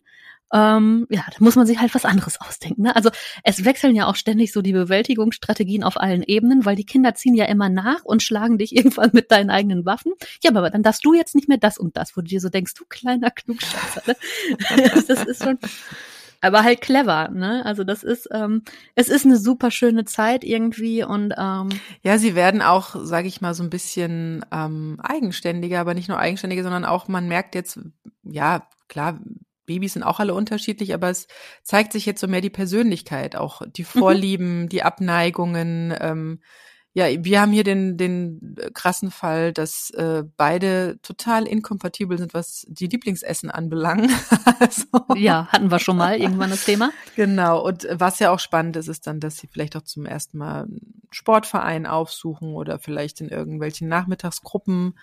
ähm, 0.53 1.07
ja, 1.09 1.23
da 1.27 1.37
muss 1.39 1.55
man 1.55 1.67
sich 1.67 1.79
halt 1.79 1.93
was 1.93 2.05
anderes 2.05 2.41
ausdenken. 2.41 2.83
Ne? 2.83 2.95
Also 2.95 3.09
es 3.43 3.65
wechseln 3.65 3.95
ja 3.95 4.07
auch 4.07 4.15
ständig 4.15 4.51
so 4.51 4.61
die 4.61 4.73
Bewältigungsstrategien 4.73 5.83
auf 5.83 5.99
allen 5.99 6.23
Ebenen, 6.23 6.65
weil 6.65 6.75
die 6.75 6.85
Kinder 6.85 7.13
ziehen 7.15 7.35
ja 7.35 7.45
immer 7.45 7.69
nach 7.69 8.03
und 8.03 8.23
schlagen 8.23 8.57
dich 8.57 8.75
irgendwann 8.75 9.11
mit 9.13 9.31
deinen 9.31 9.49
eigenen 9.49 9.85
Waffen. 9.85 10.13
Ja, 10.43 10.51
aber 10.51 10.69
dann 10.69 10.83
darfst 10.83 11.05
du 11.05 11.13
jetzt 11.13 11.35
nicht 11.35 11.47
mehr 11.47 11.57
das 11.57 11.77
und 11.77 11.97
das, 11.97 12.15
wo 12.17 12.21
du 12.21 12.27
dir 12.27 12.41
so 12.41 12.49
denkst, 12.49 12.73
du 12.73 12.85
kleiner 12.87 13.31
Klugscheißer. 13.31 14.03
Ne? 14.07 14.15
das 15.07 15.23
ist 15.23 15.43
schon 15.43 15.57
aber 16.41 16.63
halt 16.63 16.81
clever, 16.81 17.29
ne? 17.29 17.65
Also 17.65 17.83
das 17.83 18.03
ist, 18.03 18.29
ähm, 18.31 18.63
es 18.95 19.09
ist 19.09 19.25
eine 19.25 19.37
super 19.37 19.71
schöne 19.71 20.05
Zeit 20.05 20.43
irgendwie 20.43 21.03
und 21.03 21.33
ähm, 21.37 21.69
ja, 22.01 22.17
sie 22.17 22.35
werden 22.35 22.61
auch, 22.61 22.95
sage 23.03 23.27
ich 23.27 23.41
mal, 23.41 23.53
so 23.53 23.63
ein 23.63 23.69
bisschen 23.69 24.45
ähm, 24.51 24.99
eigenständiger, 25.03 25.79
aber 25.81 25.93
nicht 25.93 26.07
nur 26.07 26.17
eigenständiger, 26.17 26.63
sondern 26.63 26.85
auch 26.85 27.07
man 27.07 27.27
merkt 27.27 27.55
jetzt, 27.55 27.79
ja 28.23 28.65
klar, 28.87 29.19
Babys 29.69 29.93
sind 29.93 30.03
auch 30.03 30.19
alle 30.19 30.33
unterschiedlich, 30.33 30.95
aber 30.95 31.11
es 31.11 31.27
zeigt 31.61 31.93
sich 31.93 32.07
jetzt 32.07 32.19
so 32.19 32.27
mehr 32.27 32.41
die 32.41 32.49
Persönlichkeit, 32.49 33.35
auch 33.35 33.61
die. 33.67 33.83
Vorlieben, 33.83 34.63
mhm. 34.63 34.69
die 34.69 34.81
Abneigungen. 34.81 35.93
Ähm, 35.99 36.39
ja, 36.93 37.05
wir 37.23 37.39
haben 37.39 37.51
hier 37.51 37.63
den, 37.63 37.97
den 37.97 38.55
krassen 38.73 39.11
Fall, 39.11 39.53
dass 39.53 39.91
äh, 39.91 40.23
beide 40.37 40.99
total 41.03 41.47
inkompatibel 41.47 42.17
sind, 42.17 42.33
was 42.33 42.65
die 42.67 42.87
Lieblingsessen 42.87 43.51
anbelangt. 43.51 44.11
also, 44.59 44.85
ja, 45.15 45.47
hatten 45.49 45.69
wir 45.69 45.77
schon 45.77 45.97
mal 45.97 46.17
irgendwann 46.19 46.49
das 46.49 46.65
Thema. 46.65 46.89
Genau. 47.15 47.63
Und 47.63 47.87
was 47.91 48.17
ja 48.17 48.31
auch 48.31 48.39
spannend 48.39 48.75
ist, 48.75 48.87
ist 48.87 49.05
dann, 49.05 49.19
dass 49.19 49.37
sie 49.37 49.47
vielleicht 49.47 49.75
auch 49.77 49.83
zum 49.83 50.07
ersten 50.07 50.39
Mal 50.39 50.63
einen 50.63 51.03
Sportverein 51.11 51.85
aufsuchen 51.85 52.55
oder 52.55 52.79
vielleicht 52.79 53.21
in 53.21 53.29
irgendwelchen 53.29 53.87
Nachmittagsgruppen 53.87 54.95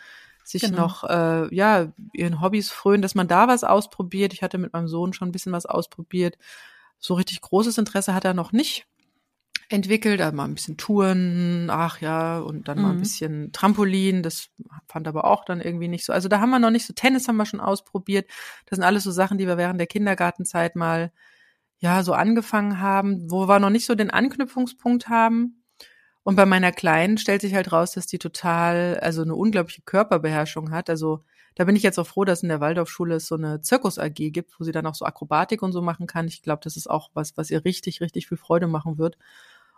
sich 0.47 0.63
genau. 0.63 0.83
noch 0.83 1.05
äh, 1.05 1.55
ja 1.55 1.93
ihren 2.13 2.41
Hobbys 2.41 2.71
frönen, 2.71 3.03
dass 3.03 3.15
man 3.15 3.29
da 3.29 3.49
was 3.49 3.65
ausprobiert. 3.65 4.33
Ich 4.33 4.43
hatte 4.43 4.59
mit 4.59 4.73
meinem 4.73 4.89
Sohn 4.89 5.13
schon 5.13 5.29
ein 5.29 5.33
bisschen 5.33 5.53
was 5.53 5.67
ausprobiert. 5.67 6.39
So 6.99 7.15
richtig 7.15 7.41
großes 7.41 7.79
Interesse 7.79 8.15
hat 8.15 8.25
er 8.25 8.35
noch 8.35 8.53
nicht 8.53 8.87
entwickelt, 9.69 10.21
also 10.21 10.37
mal 10.37 10.45
ein 10.45 10.55
bisschen 10.55 10.77
Touren, 10.77 11.69
ach 11.71 12.01
ja, 12.01 12.39
und 12.39 12.69
dann 12.69 12.79
mhm. 12.79 12.83
mal 12.83 12.91
ein 12.91 12.97
mhm. 12.97 13.01
bisschen 13.01 13.53
Trampolin, 13.53 14.23
das 14.23 14.51
fand 14.87 15.09
aber 15.09 15.25
auch 15.25 15.45
dann 15.45 15.61
irgendwie 15.61 15.89
nicht 15.89 16.05
so. 16.05 16.13
Also 16.13 16.29
da 16.29 16.41
haben 16.41 16.51
wir 16.51 16.59
noch 16.59 16.71
nicht 16.71 16.87
so 16.87 16.93
Tennis 16.93 17.27
haben 17.27 17.37
wir 17.37 17.47
schon 17.47 17.61
ausprobiert. 17.61 18.31
Das 18.67 18.77
sind 18.77 18.85
alles 18.85 19.03
so 19.03 19.11
Sachen, 19.11 19.39
die 19.39 19.47
wir 19.47 19.57
während 19.57 19.81
der 19.81 19.89
Kindergartenzeit 19.89 20.77
mal 20.77 21.13
ja 21.79 22.03
so 22.03 22.13
angefangen 22.13 22.81
haben, 22.81 23.31
wo 23.31 23.49
wir 23.49 23.59
noch 23.59 23.71
nicht 23.71 23.87
so 23.87 23.95
den 23.95 24.11
Anknüpfungspunkt 24.11 25.09
haben. 25.09 25.65
Und 26.27 26.35
bei 26.35 26.45
meiner 26.45 26.73
Kleinen 26.73 27.19
stellt 27.19 27.41
sich 27.41 27.55
halt 27.55 27.71
raus, 27.71 27.93
dass 27.93 28.09
die 28.09 28.19
total, 28.19 28.99
also 28.99 29.23
eine 29.23 29.37
unglaubliche 29.37 29.83
Körperbeherrschung 29.83 30.73
hat. 30.73 30.91
Also 30.91 31.23
da 31.55 31.63
bin 31.63 31.77
ich 31.77 31.85
jetzt 31.85 32.01
auch 32.01 32.07
froh, 32.09 32.25
dass 32.25 32.43
in 32.43 32.49
der 32.49 32.59
Waldorfschule 32.59 33.15
es 33.15 33.29
so 33.29 33.37
eine 33.37 33.61
Zirkus 33.61 33.97
AG 33.97 34.33
gibt, 34.33 34.59
wo 34.59 34.65
sie 34.65 34.73
dann 34.73 34.87
auch 34.87 34.97
so 34.97 35.05
Akrobatik 35.05 35.63
und 35.63 35.71
so 35.71 35.83
machen 35.83 36.09
kann. 36.09 36.27
Ich 36.27 36.43
glaube, 36.43 36.63
das 36.65 36.77
ist 36.77 36.91
auch 36.91 37.11
was, 37.15 37.37
was 37.37 37.49
ihr 37.53 37.65
richtig, 37.65 38.01
richtig 38.01 38.27
viel 38.27 38.39
Freude 38.39 38.67
machen 38.67 38.99
wird. 38.99 39.17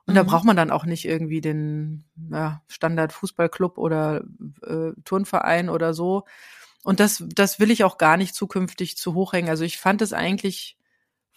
Und 0.07 0.15
mhm. 0.15 0.17
da 0.17 0.23
braucht 0.23 0.47
man 0.47 0.57
dann 0.57 0.71
auch 0.71 0.87
nicht 0.87 1.05
irgendwie 1.05 1.43
den 1.43 2.05
ja, 2.33 2.63
Standard 2.67 3.13
Fußballclub 3.13 3.77
oder 3.77 4.23
äh, 4.63 4.93
Turnverein 5.05 5.69
oder 5.69 5.93
so. 5.93 6.25
Und 6.83 6.99
das, 6.99 7.23
das 7.29 7.61
will 7.61 7.71
ich 7.71 7.85
auch 7.85 7.99
gar 7.99 8.17
nicht 8.17 8.35
zukünftig 8.35 8.97
zu 8.97 9.13
hoch 9.13 9.35
hängen. 9.35 9.51
Also 9.51 9.65
ich 9.65 9.77
fand 9.77 10.01
es 10.01 10.15
eigentlich 10.15 10.78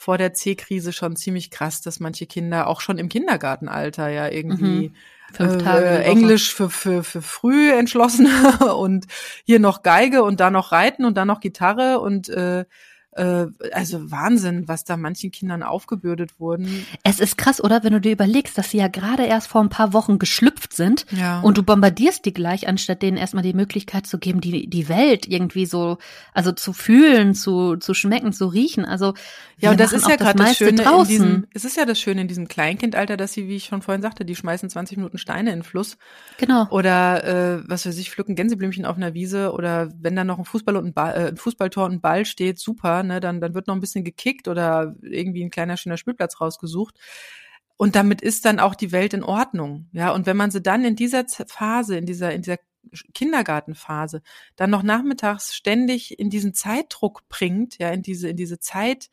vor 0.01 0.17
der 0.17 0.33
C-Krise 0.33 0.93
schon 0.93 1.15
ziemlich 1.15 1.51
krass, 1.51 1.81
dass 1.81 1.99
manche 1.99 2.25
Kinder 2.25 2.65
auch 2.65 2.81
schon 2.81 2.97
im 2.97 3.07
Kindergartenalter 3.07 4.09
ja 4.09 4.27
irgendwie 4.29 4.89
mhm. 4.89 4.95
Fünf 5.31 5.63
Tage 5.63 5.85
äh, 5.85 6.03
Englisch 6.03 6.53
für, 6.53 6.71
für, 6.71 7.03
für 7.03 7.21
früh 7.21 7.71
entschlossen 7.71 8.27
und 8.75 9.05
hier 9.45 9.59
noch 9.59 9.83
Geige 9.83 10.23
und 10.23 10.39
da 10.39 10.49
noch 10.49 10.71
Reiten 10.71 11.05
und 11.05 11.17
dann 11.17 11.27
noch 11.27 11.39
Gitarre 11.39 11.99
und 11.99 12.29
äh, 12.29 12.65
äh, 13.13 13.47
also 13.73 14.11
Wahnsinn, 14.11 14.67
was 14.67 14.83
da 14.83 14.95
manchen 14.95 15.31
Kindern 15.31 15.63
aufgebürdet 15.63 16.39
wurden. 16.39 16.85
Es 17.03 17.19
ist 17.19 17.37
krass, 17.37 17.61
oder? 17.61 17.83
Wenn 17.83 17.93
du 17.93 18.01
dir 18.01 18.11
überlegst, 18.13 18.57
dass 18.57 18.71
sie 18.71 18.77
ja 18.77 18.87
gerade 18.87 19.25
erst 19.25 19.47
vor 19.47 19.61
ein 19.61 19.69
paar 19.69 19.93
Wochen 19.93 20.17
geschlüpft 20.17 20.73
sind 20.73 21.05
ja. 21.11 21.41
und 21.41 21.57
du 21.57 21.63
bombardierst 21.63 22.25
die 22.25 22.33
gleich, 22.33 22.67
anstatt 22.67 23.01
denen 23.01 23.17
erstmal 23.17 23.43
die 23.43 23.53
Möglichkeit 23.53 24.07
zu 24.07 24.17
geben, 24.17 24.39
die, 24.39 24.69
die 24.69 24.87
Welt 24.87 25.27
irgendwie 25.27 25.65
so, 25.65 25.97
also 26.33 26.51
zu 26.51 26.73
fühlen, 26.73 27.33
zu, 27.33 27.75
zu 27.75 27.93
schmecken, 27.93 28.31
zu 28.31 28.47
riechen. 28.47 28.85
Also 28.85 29.13
ja, 29.57 29.71
und 29.71 29.79
das 29.79 29.93
ist 29.93 30.07
ja 30.07 30.15
gerade 30.15 30.37
das, 30.37 30.49
das 30.49 30.57
Schöne 30.57 30.81
draußen. 30.81 31.15
in 31.15 31.21
diesem, 31.21 31.47
es 31.53 31.65
ist 31.65 31.77
ja 31.77 31.85
das 31.85 31.99
Schöne 31.99 32.21
in 32.21 32.27
diesem 32.27 32.47
Kleinkindalter, 32.47 33.17
dass 33.17 33.33
sie, 33.33 33.47
wie 33.47 33.57
ich 33.57 33.65
schon 33.65 33.81
vorhin 33.81 34.01
sagte, 34.01 34.25
die 34.25 34.35
schmeißen 34.35 34.69
20 34.69 34.97
Minuten 34.97 35.17
Steine 35.17 35.51
in 35.51 35.59
den 35.59 35.63
Fluss. 35.63 35.97
Genau. 36.37 36.67
Oder 36.69 37.23
äh, 37.23 37.63
was 37.67 37.85
weiß 37.85 37.97
ich, 37.97 38.09
pflücken 38.09 38.35
Gänseblümchen 38.35 38.85
auf 38.85 38.95
einer 38.95 39.13
Wiese 39.13 39.51
oder 39.51 39.89
wenn 39.99 40.15
da 40.15 40.23
noch 40.23 40.39
ein 40.39 40.45
Fußball 40.45 40.77
und 40.77 40.85
ein, 40.85 40.93
Ball, 40.93 41.13
äh, 41.13 41.27
ein 41.27 41.37
Fußballtor 41.37 41.85
und 41.85 41.91
ein 41.93 42.01
Ball 42.01 42.25
steht, 42.25 42.57
super 42.57 43.00
ne, 43.03 43.19
dann, 43.19 43.41
dann 43.41 43.53
wird 43.53 43.67
noch 43.67 43.75
ein 43.75 43.81
bisschen 43.81 44.03
gekickt 44.03 44.47
oder 44.47 44.95
irgendwie 45.01 45.43
ein 45.43 45.49
kleiner 45.49 45.77
schöner 45.77 45.97
Spielplatz 45.97 46.39
rausgesucht. 46.39 46.99
Und 47.77 47.95
damit 47.95 48.21
ist 48.21 48.45
dann 48.45 48.59
auch 48.59 48.75
die 48.75 48.91
Welt 48.91 49.13
in 49.13 49.23
Ordnung. 49.23 49.89
Ja, 49.91 50.11
und 50.11 50.27
wenn 50.27 50.37
man 50.37 50.51
sie 50.51 50.61
dann 50.61 50.85
in 50.85 50.95
dieser 50.95 51.25
Phase, 51.27 51.97
in 51.97 52.05
dieser, 52.05 52.31
in 52.31 52.43
dieser 52.43 52.57
Kindergartenphase, 53.13 54.21
dann 54.55 54.69
noch 54.69 54.83
nachmittags 54.83 55.55
ständig 55.55 56.19
in 56.19 56.29
diesen 56.29 56.53
Zeitdruck 56.53 57.27
bringt, 57.29 57.77
ja, 57.79 57.89
in 57.89 58.01
diese, 58.01 58.29
in 58.29 58.37
diese 58.37 58.59
Zeit, 58.59 59.09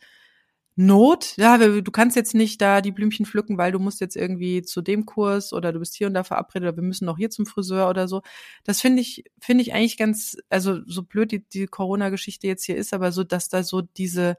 Not, 0.81 1.37
ja, 1.37 1.59
du 1.59 1.91
kannst 1.91 2.15
jetzt 2.15 2.35
nicht 2.35 2.61
da 2.61 2.81
die 2.81 2.93
Blümchen 2.93 3.27
pflücken, 3.27 3.59
weil 3.59 3.73
du 3.73 3.81
musst 3.81 4.01
jetzt 4.01 4.15
irgendwie 4.15 4.63
zu 4.63 4.81
dem 4.81 5.07
Kurs 5.07 5.53
oder 5.53 5.73
du 5.73 5.81
bist 5.81 5.97
hier 5.97 6.07
und 6.07 6.15
da 6.15 6.23
verabredet 6.23 6.69
oder 6.69 6.77
wir 6.77 6.85
müssen 6.85 7.05
noch 7.05 7.17
hier 7.17 7.31
zum 7.31 7.47
Friseur 7.47 7.91
oder 7.91 8.07
so. 8.07 8.23
Das 8.63 8.81
finde 8.81 9.03
ich, 9.03 9.25
finde 9.41 9.63
ich 9.63 9.75
eigentlich 9.75 9.97
ganz, 9.97 10.37
also 10.51 10.79
so 10.87 11.03
blöd 11.03 11.33
die, 11.33 11.45
die 11.49 11.67
Corona-Geschichte 11.67 12.47
jetzt 12.47 12.65
hier 12.65 12.77
ist, 12.77 12.95
aber 12.95 13.11
so, 13.11 13.25
dass 13.25 13.49
da 13.49 13.65
so 13.65 13.81
diese, 13.83 14.37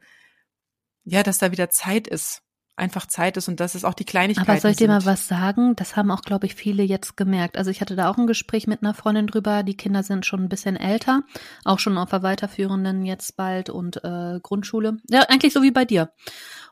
ja, 1.04 1.24
dass 1.24 1.40
da 1.40 1.52
wieder 1.52 1.70
Zeit 1.70 2.08
ist 2.08 2.42
einfach 2.80 3.06
Zeit 3.06 3.38
ist 3.38 3.48
und 3.48 3.60
dass 3.60 3.76
es 3.76 3.86
auch 3.86 3.94
die 3.94 4.06
Kleinigkeiten 4.06 4.50
Aber 4.50 4.60
soll 4.60 4.72
ich 4.72 4.78
dir 4.78 4.88
mal 4.88 5.06
was 5.06 5.28
sagen? 5.28 5.76
Das 5.76 5.96
haben 5.96 6.12
auch, 6.12 6.22
glaube 6.22 6.46
ich, 6.46 6.56
viele 6.56 6.84
jetzt 6.84 7.18
gemerkt. 7.18 7.58
Also 7.58 7.70
ich 7.72 7.82
hatte 7.82 7.96
da 7.96 8.10
auch 8.10 8.18
ein 8.18 8.28
Gespräch 8.28 8.68
mit 8.68 8.82
einer 8.82 8.94
Freundin 8.94 9.28
drüber. 9.28 9.64
Die 9.64 9.78
Kinder 9.78 10.04
sind 10.04 10.26
schon 10.26 10.44
ein 10.44 10.50
bisschen 10.50 10.76
älter, 10.76 11.24
auch 11.66 11.80
schon 11.80 11.98
auf 11.98 12.10
der 12.10 12.24
weiterführenden 12.24 13.06
jetzt 13.06 13.36
bald 13.38 13.70
und 13.70 14.04
äh, 14.04 14.40
Grundschule. 14.42 14.98
Ja, 15.10 15.22
eigentlich 15.30 15.54
so 15.54 15.62
wie 15.62 15.72
bei 15.72 15.86
dir. 15.86 16.12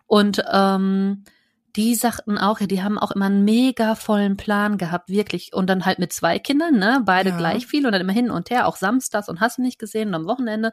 Und 0.08 0.44
ähm, 0.52 1.24
die 1.76 1.94
sagten 1.94 2.40
auch, 2.40 2.60
ja, 2.60 2.66
die 2.66 2.82
haben 2.82 2.98
auch 2.98 3.12
immer 3.12 3.26
einen 3.26 3.46
mega 3.46 3.94
vollen 3.94 4.36
Plan 4.36 4.80
gehabt, 4.80 5.10
wirklich. 5.10 5.54
Und 5.54 5.70
dann 5.70 5.86
halt 5.86 6.00
mit 6.00 6.12
zwei 6.12 6.40
Kindern, 6.40 6.80
ne, 6.80 7.02
beide 7.06 7.30
Ja. 7.30 7.38
gleich 7.38 7.68
viel 7.68 7.86
und 7.86 7.92
dann 7.92 8.02
immer 8.02 8.14
hin 8.14 8.32
und 8.32 8.50
her, 8.50 8.68
auch 8.68 8.78
samstags 8.78 9.30
und 9.30 9.42
hast 9.42 9.60
du 9.60 9.62
nicht 9.62 9.78
gesehen 9.78 10.10
und 10.10 10.16
am 10.16 10.26
Wochenende. 10.26 10.72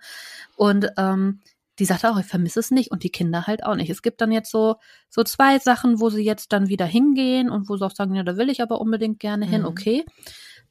Und 0.56 0.90
ähm, 0.96 1.40
die 1.78 1.84
sagte 1.84 2.10
auch, 2.10 2.18
ich 2.18 2.26
vermisse 2.26 2.60
es 2.60 2.70
nicht 2.70 2.90
und 2.90 3.02
die 3.02 3.10
Kinder 3.10 3.46
halt 3.46 3.64
auch 3.64 3.74
nicht. 3.74 3.90
Es 3.90 4.02
gibt 4.02 4.20
dann 4.20 4.30
jetzt 4.32 4.50
so, 4.50 4.76
so 5.08 5.22
zwei 5.24 5.58
Sachen, 5.58 6.00
wo 6.00 6.08
sie 6.10 6.22
jetzt 6.22 6.52
dann 6.52 6.68
wieder 6.68 6.86
hingehen 6.86 7.50
und 7.50 7.68
wo 7.68 7.76
sie 7.76 7.84
auch 7.84 7.94
sagen, 7.94 8.14
ja, 8.14 8.22
da 8.22 8.36
will 8.36 8.48
ich 8.50 8.62
aber 8.62 8.80
unbedingt 8.80 9.18
gerne 9.18 9.46
hin, 9.46 9.62
Mhm. 9.62 9.66
okay. 9.68 10.04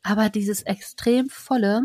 Aber 0.02 0.30
dieses 0.30 0.62
extrem 0.64 1.30
volle, 1.30 1.84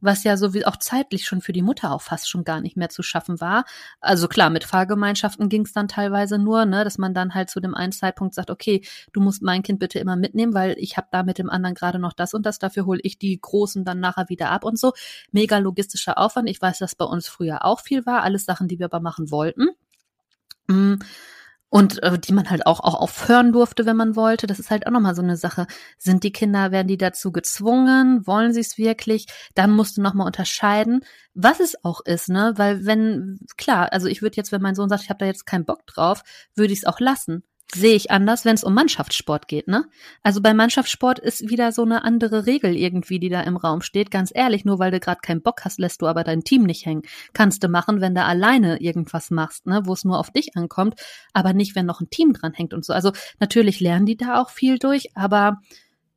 was 0.00 0.24
ja 0.24 0.36
so 0.36 0.54
wie 0.54 0.64
auch 0.66 0.76
zeitlich 0.76 1.26
schon 1.26 1.40
für 1.40 1.52
die 1.52 1.62
Mutter 1.62 1.92
auch 1.92 2.02
fast 2.02 2.28
schon 2.28 2.44
gar 2.44 2.60
nicht 2.60 2.76
mehr 2.76 2.88
zu 2.88 3.02
schaffen 3.02 3.40
war. 3.40 3.64
Also 4.00 4.28
klar, 4.28 4.50
mit 4.50 4.64
Fahrgemeinschaften 4.64 5.48
ging 5.48 5.62
es 5.62 5.72
dann 5.72 5.88
teilweise 5.88 6.38
nur, 6.38 6.64
ne, 6.64 6.84
dass 6.84 6.98
man 6.98 7.14
dann 7.14 7.34
halt 7.34 7.50
zu 7.50 7.60
dem 7.60 7.74
einen 7.74 7.92
Zeitpunkt 7.92 8.34
sagt, 8.34 8.50
okay, 8.50 8.82
du 9.12 9.20
musst 9.20 9.42
mein 9.42 9.62
Kind 9.62 9.78
bitte 9.78 9.98
immer 9.98 10.16
mitnehmen, 10.16 10.54
weil 10.54 10.76
ich 10.78 10.96
habe 10.96 11.08
da 11.10 11.22
mit 11.22 11.38
dem 11.38 11.50
anderen 11.50 11.74
gerade 11.74 11.98
noch 11.98 12.12
das 12.12 12.34
und 12.34 12.46
das, 12.46 12.58
dafür 12.58 12.86
hole 12.86 13.00
ich 13.02 13.18
die 13.18 13.38
Großen 13.40 13.84
dann 13.84 14.00
nachher 14.00 14.28
wieder 14.28 14.50
ab 14.50 14.64
und 14.64 14.78
so. 14.78 14.92
Mega 15.32 15.58
logistischer 15.58 16.18
Aufwand. 16.18 16.48
Ich 16.48 16.60
weiß, 16.60 16.78
dass 16.78 16.94
bei 16.94 17.04
uns 17.04 17.28
früher 17.28 17.64
auch 17.64 17.80
viel 17.80 18.06
war, 18.06 18.22
alles 18.22 18.44
Sachen, 18.44 18.68
die 18.68 18.78
wir 18.78 18.86
aber 18.86 19.00
machen 19.00 19.30
wollten. 19.30 19.68
Mm, 20.68 20.96
Und 21.70 22.02
äh, 22.02 22.18
die 22.18 22.32
man 22.32 22.48
halt 22.48 22.66
auch, 22.66 22.80
auch 22.80 22.94
aufhören 22.94 23.52
durfte, 23.52 23.84
wenn 23.84 23.96
man 23.96 24.16
wollte. 24.16 24.46
Das 24.46 24.58
ist 24.58 24.70
halt 24.70 24.86
auch 24.86 24.90
nochmal 24.90 25.14
so 25.14 25.22
eine 25.22 25.36
Sache. 25.36 25.66
Sind 25.98 26.24
die 26.24 26.32
Kinder, 26.32 26.72
werden 26.72 26.88
die 26.88 26.96
dazu 26.96 27.30
gezwungen? 27.30 28.26
Wollen 28.26 28.54
sie 28.54 28.60
es 28.60 28.78
wirklich? 28.78 29.26
Dann 29.54 29.72
musst 29.72 29.98
du 29.98 30.02
nochmal 30.02 30.26
unterscheiden, 30.26 31.04
was 31.34 31.60
es 31.60 31.84
auch 31.84 32.00
ist, 32.00 32.30
ne? 32.30 32.54
Weil 32.56 32.86
wenn, 32.86 33.38
klar, 33.58 33.92
also 33.92 34.06
ich 34.08 34.22
würde 34.22 34.36
jetzt, 34.36 34.50
wenn 34.50 34.62
mein 34.62 34.74
Sohn 34.74 34.88
sagt, 34.88 35.02
ich 35.02 35.10
habe 35.10 35.18
da 35.18 35.26
jetzt 35.26 35.44
keinen 35.46 35.66
Bock 35.66 35.86
drauf, 35.86 36.22
würde 36.54 36.72
ich 36.72 36.80
es 36.80 36.84
auch 36.86 37.00
lassen. 37.00 37.44
Sehe 37.74 37.94
ich 37.94 38.10
anders, 38.10 38.46
wenn 38.46 38.54
es 38.54 38.64
um 38.64 38.72
Mannschaftssport 38.72 39.46
geht, 39.46 39.68
ne? 39.68 39.84
Also 40.22 40.40
bei 40.40 40.54
Mannschaftssport 40.54 41.18
ist 41.18 41.50
wieder 41.50 41.70
so 41.70 41.82
eine 41.82 42.02
andere 42.02 42.46
Regel 42.46 42.74
irgendwie, 42.74 43.18
die 43.18 43.28
da 43.28 43.42
im 43.42 43.58
Raum 43.58 43.82
steht. 43.82 44.10
Ganz 44.10 44.30
ehrlich, 44.34 44.64
nur 44.64 44.78
weil 44.78 44.90
du 44.90 45.00
gerade 45.00 45.20
keinen 45.20 45.42
Bock 45.42 45.66
hast, 45.66 45.78
lässt 45.78 46.00
du 46.00 46.06
aber 46.06 46.24
dein 46.24 46.44
Team 46.44 46.62
nicht 46.62 46.86
hängen. 46.86 47.02
Kannst 47.34 47.62
du 47.62 47.68
machen, 47.68 48.00
wenn 48.00 48.14
du 48.14 48.24
alleine 48.24 48.80
irgendwas 48.80 49.30
machst, 49.30 49.66
ne, 49.66 49.82
wo 49.84 49.92
es 49.92 50.04
nur 50.04 50.18
auf 50.18 50.30
dich 50.30 50.56
ankommt, 50.56 50.94
aber 51.34 51.52
nicht, 51.52 51.76
wenn 51.76 51.84
noch 51.84 52.00
ein 52.00 52.08
Team 52.08 52.32
dran 52.32 52.54
hängt 52.54 52.72
und 52.72 52.86
so. 52.86 52.94
Also 52.94 53.12
natürlich 53.38 53.80
lernen 53.80 54.06
die 54.06 54.16
da 54.16 54.40
auch 54.40 54.48
viel 54.48 54.78
durch, 54.78 55.14
aber 55.14 55.60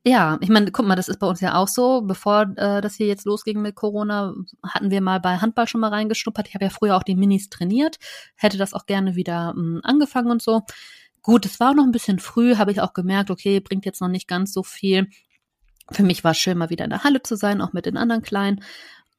ja, 0.03 0.39
ich 0.41 0.49
meine, 0.49 0.71
guck 0.71 0.87
mal, 0.87 0.95
das 0.95 1.09
ist 1.09 1.19
bei 1.19 1.27
uns 1.27 1.41
ja 1.41 1.55
auch 1.55 1.67
so. 1.67 2.01
Bevor 2.01 2.53
äh, 2.55 2.81
das 2.81 2.95
hier 2.95 3.05
jetzt 3.05 3.25
losging 3.25 3.61
mit 3.61 3.75
Corona, 3.75 4.33
hatten 4.63 4.89
wir 4.89 4.99
mal 5.01 5.19
bei 5.19 5.37
Handball 5.37 5.67
schon 5.67 5.81
mal 5.81 5.89
reingeschnuppert. 5.89 6.47
Ich 6.47 6.55
habe 6.55 6.65
ja 6.65 6.71
früher 6.71 6.97
auch 6.97 7.03
die 7.03 7.15
Minis 7.15 7.49
trainiert, 7.49 7.97
hätte 8.35 8.57
das 8.57 8.73
auch 8.73 8.87
gerne 8.87 9.15
wieder 9.15 9.53
mh, 9.53 9.81
angefangen 9.83 10.31
und 10.31 10.41
so. 10.41 10.61
Gut, 11.21 11.45
es 11.45 11.59
war 11.59 11.73
noch 11.73 11.83
ein 11.83 11.91
bisschen 11.91 12.19
früh, 12.19 12.55
habe 12.55 12.71
ich 12.71 12.81
auch 12.81 12.93
gemerkt, 12.93 13.29
okay, 13.29 13.59
bringt 13.59 13.85
jetzt 13.85 14.01
noch 14.01 14.07
nicht 14.07 14.27
ganz 14.27 14.53
so 14.53 14.63
viel. 14.63 15.07
Für 15.91 16.03
mich 16.03 16.23
war 16.23 16.31
es 16.31 16.37
schön, 16.37 16.57
mal 16.57 16.69
wieder 16.69 16.85
in 16.85 16.89
der 16.89 17.03
Halle 17.03 17.21
zu 17.21 17.35
sein, 17.35 17.61
auch 17.61 17.73
mit 17.73 17.85
den 17.85 17.97
anderen 17.97 18.21
Kleinen. 18.21 18.63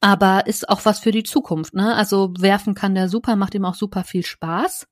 Aber 0.00 0.46
ist 0.48 0.68
auch 0.68 0.84
was 0.84 0.98
für 0.98 1.12
die 1.12 1.22
Zukunft, 1.22 1.74
ne? 1.74 1.94
Also 1.94 2.34
werfen 2.38 2.74
kann 2.74 2.96
der 2.96 3.08
super, 3.08 3.36
macht 3.36 3.54
ihm 3.54 3.64
auch 3.64 3.76
super 3.76 4.02
viel 4.02 4.24
Spaß. 4.24 4.88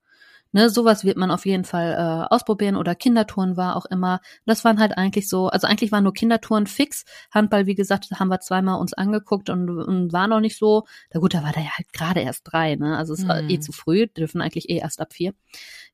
Ne, 0.52 0.68
sowas 0.68 1.04
wird 1.04 1.16
man 1.16 1.30
auf 1.30 1.46
jeden 1.46 1.64
Fall 1.64 1.92
äh, 1.92 2.34
ausprobieren 2.34 2.76
oder 2.76 2.94
Kindertouren 2.96 3.56
war 3.56 3.76
auch 3.76 3.86
immer. 3.86 4.20
Das 4.46 4.64
waren 4.64 4.80
halt 4.80 4.98
eigentlich 4.98 5.28
so, 5.28 5.48
also 5.48 5.66
eigentlich 5.66 5.92
waren 5.92 6.02
nur 6.04 6.12
Kindertouren 6.12 6.66
fix. 6.66 7.04
Handball, 7.32 7.66
wie 7.66 7.76
gesagt, 7.76 8.08
haben 8.18 8.28
wir 8.28 8.40
zweimal 8.40 8.80
uns 8.80 8.92
angeguckt 8.92 9.48
und, 9.48 9.70
und 9.70 10.12
war 10.12 10.26
noch 10.26 10.40
nicht 10.40 10.58
so. 10.58 10.84
Na 11.14 11.20
gut, 11.20 11.34
da 11.34 11.44
war 11.44 11.52
der 11.52 11.62
ja 11.62 11.70
halt 11.78 11.92
gerade 11.92 12.20
erst 12.20 12.42
drei, 12.44 12.74
ne? 12.74 12.96
Also 12.96 13.14
es 13.14 13.26
war 13.28 13.42
Mhm. 13.42 13.50
eh 13.50 13.60
zu 13.60 13.70
früh, 13.72 14.06
dürfen 14.08 14.40
eigentlich 14.40 14.68
eh 14.68 14.78
erst 14.78 15.00
ab 15.00 15.12
vier. 15.12 15.34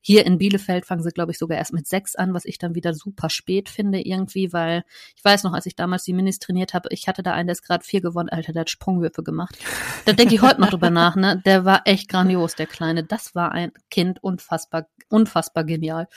Hier 0.01 0.25
in 0.25 0.37
Bielefeld 0.37 0.85
fangen 0.85 1.03
sie, 1.03 1.09
glaube 1.11 1.31
ich, 1.31 1.37
sogar 1.37 1.57
erst 1.57 1.73
mit 1.73 1.87
sechs 1.87 2.15
an, 2.15 2.33
was 2.33 2.45
ich 2.45 2.57
dann 2.57 2.75
wieder 2.75 2.93
super 2.93 3.29
spät 3.29 3.67
finde 3.69 3.99
irgendwie, 3.99 4.53
weil 4.53 4.83
ich 5.15 5.23
weiß 5.23 5.43
noch, 5.43 5.53
als 5.53 5.65
ich 5.65 5.75
damals 5.75 6.03
die 6.03 6.13
Minis 6.13 6.39
trainiert 6.39 6.73
habe, 6.73 6.89
ich 6.91 7.07
hatte 7.07 7.23
da 7.23 7.33
einen, 7.33 7.47
der 7.47 7.53
ist 7.53 7.63
gerade 7.63 7.83
vier 7.83 8.01
gewonnen, 8.01 8.29
Alter, 8.29 8.53
der 8.53 8.61
hat 8.61 8.69
Sprungwürfe 8.69 9.21
gemacht. 9.23 9.57
Da 10.05 10.13
denke 10.13 10.33
ich 10.35 10.41
heute 10.41 10.61
noch 10.61 10.69
drüber 10.69 10.89
nach, 10.91 11.15
ne? 11.15 11.41
Der 11.45 11.65
war 11.65 11.81
echt 11.85 12.09
grandios, 12.09 12.55
der 12.55 12.67
Kleine. 12.67 13.03
Das 13.03 13.35
war 13.35 13.51
ein 13.51 13.71
Kind, 13.91 14.23
unfassbar, 14.47 14.87
unfassbar 15.09 15.63
genial. 15.63 16.07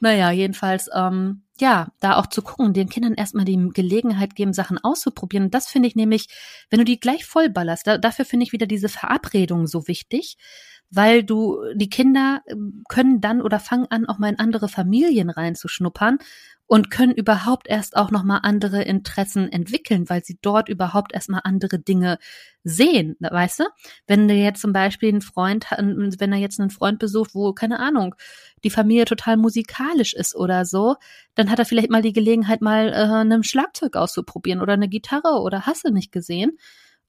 Naja, 0.00 0.30
jedenfalls, 0.30 0.88
ähm, 0.94 1.42
ja, 1.58 1.88
da 2.00 2.16
auch 2.16 2.26
zu 2.26 2.42
gucken, 2.42 2.74
den 2.74 2.88
Kindern 2.88 3.14
erstmal 3.14 3.44
die 3.44 3.70
Gelegenheit 3.72 4.34
geben, 4.34 4.52
Sachen 4.52 4.78
auszuprobieren. 4.78 5.50
Das 5.50 5.68
finde 5.68 5.88
ich 5.88 5.96
nämlich, 5.96 6.28
wenn 6.70 6.78
du 6.78 6.84
die 6.84 7.00
gleich 7.00 7.24
vollballerst, 7.24 7.86
da, 7.86 7.98
dafür 7.98 8.24
finde 8.24 8.44
ich 8.44 8.52
wieder 8.52 8.66
diese 8.66 8.88
Verabredung 8.88 9.66
so 9.66 9.88
wichtig, 9.88 10.36
weil 10.90 11.24
du, 11.24 11.58
die 11.74 11.90
Kinder 11.90 12.42
ähm, 12.46 12.82
können 12.88 13.20
dann 13.20 13.42
oder 13.42 13.60
fangen 13.60 13.86
an, 13.90 14.06
auch 14.06 14.18
mal 14.18 14.30
in 14.30 14.38
andere 14.38 14.68
Familien 14.68 15.30
reinzuschnuppern 15.30 16.18
und 16.66 16.90
können 16.90 17.12
überhaupt 17.12 17.68
erst 17.68 17.96
auch 17.96 18.10
nochmal 18.10 18.40
andere 18.42 18.82
Interessen 18.82 19.50
entwickeln, 19.50 20.08
weil 20.08 20.24
sie 20.24 20.38
dort 20.42 20.68
überhaupt 20.68 21.14
erstmal 21.14 21.42
andere 21.44 21.78
Dinge 21.78 22.18
sehen, 22.64 23.16
weißt 23.20 23.60
du? 23.60 23.64
Wenn 24.06 24.26
du 24.26 24.34
jetzt 24.34 24.60
zum 24.60 24.72
Beispiel 24.72 25.10
einen 25.10 25.20
Freund, 25.20 25.66
wenn 25.70 26.32
er 26.32 26.38
jetzt 26.38 26.58
einen 26.58 26.70
Freund 26.70 26.98
besucht, 26.98 27.34
wo, 27.34 27.52
keine 27.52 27.78
Ahnung, 27.78 28.16
die 28.64 28.70
Familie 28.70 29.04
total 29.04 29.36
musikalisch 29.36 30.12
ist 30.14 30.34
oder 30.34 30.64
so, 30.64 30.96
dann 31.36 31.50
hat 31.50 31.60
er 31.60 31.66
vielleicht 31.66 31.90
mal 31.90 32.02
die 32.02 32.12
Gelegenheit, 32.12 32.62
mal 32.62 32.88
äh, 32.88 32.96
einem 32.96 33.44
Schlagzeug 33.44 33.94
auszuprobieren 33.94 34.60
oder 34.60 34.72
eine 34.72 34.88
Gitarre 34.88 35.40
oder 35.42 35.66
hast 35.66 35.86
du 35.86 35.92
nicht 35.92 36.10
gesehen 36.10 36.58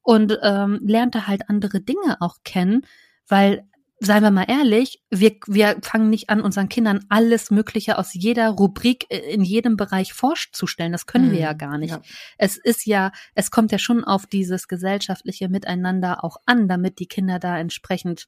und 0.04 0.38
ähm, 0.44 0.80
lernt 0.84 1.16
er 1.16 1.28
halt 1.28 1.50
andere 1.50 1.82
Dinge 1.82 2.18
auch 2.20 2.38
kennen, 2.44 2.86
weil 3.28 3.68
seien 4.00 4.22
wir 4.22 4.32
mal 4.32 4.46
ehrlich, 4.48 5.02
wir, 5.10 5.38
wir 5.48 5.78
fangen 5.82 6.10
nicht 6.10 6.30
an, 6.30 6.42
unseren 6.42 6.70
Kindern 6.70 7.04
alles 7.10 7.50
Mögliche 7.50 7.98
aus 7.98 8.14
jeder 8.14 8.50
Rubrik 8.50 9.08
äh, 9.10 9.18
in 9.34 9.44
jedem 9.44 9.76
Bereich 9.76 10.14
vorzustellen. 10.14 10.92
Das 10.92 11.08
können 11.08 11.32
wir 11.32 11.40
ja 11.40 11.54
Mhm, 11.54 11.58
gar 11.58 11.78
nicht. 11.78 11.92
ja. 11.92 12.02
Es 12.38 12.58
ist 12.58 12.86
ja, 12.86 13.12
es 13.34 13.50
kommt 13.50 13.72
ja 13.72 13.80
schon 13.80 14.04
auf 14.04 14.28
dieses 14.28 14.68
gesellschaftliche 14.68 15.50
Miteinander 15.50 16.24
auch 16.24 16.38
an, 16.46 16.68
damit 16.68 17.00
die 17.00 17.08
Kinder 17.08 17.40
da 17.40 17.58
entsprechend 17.58 18.28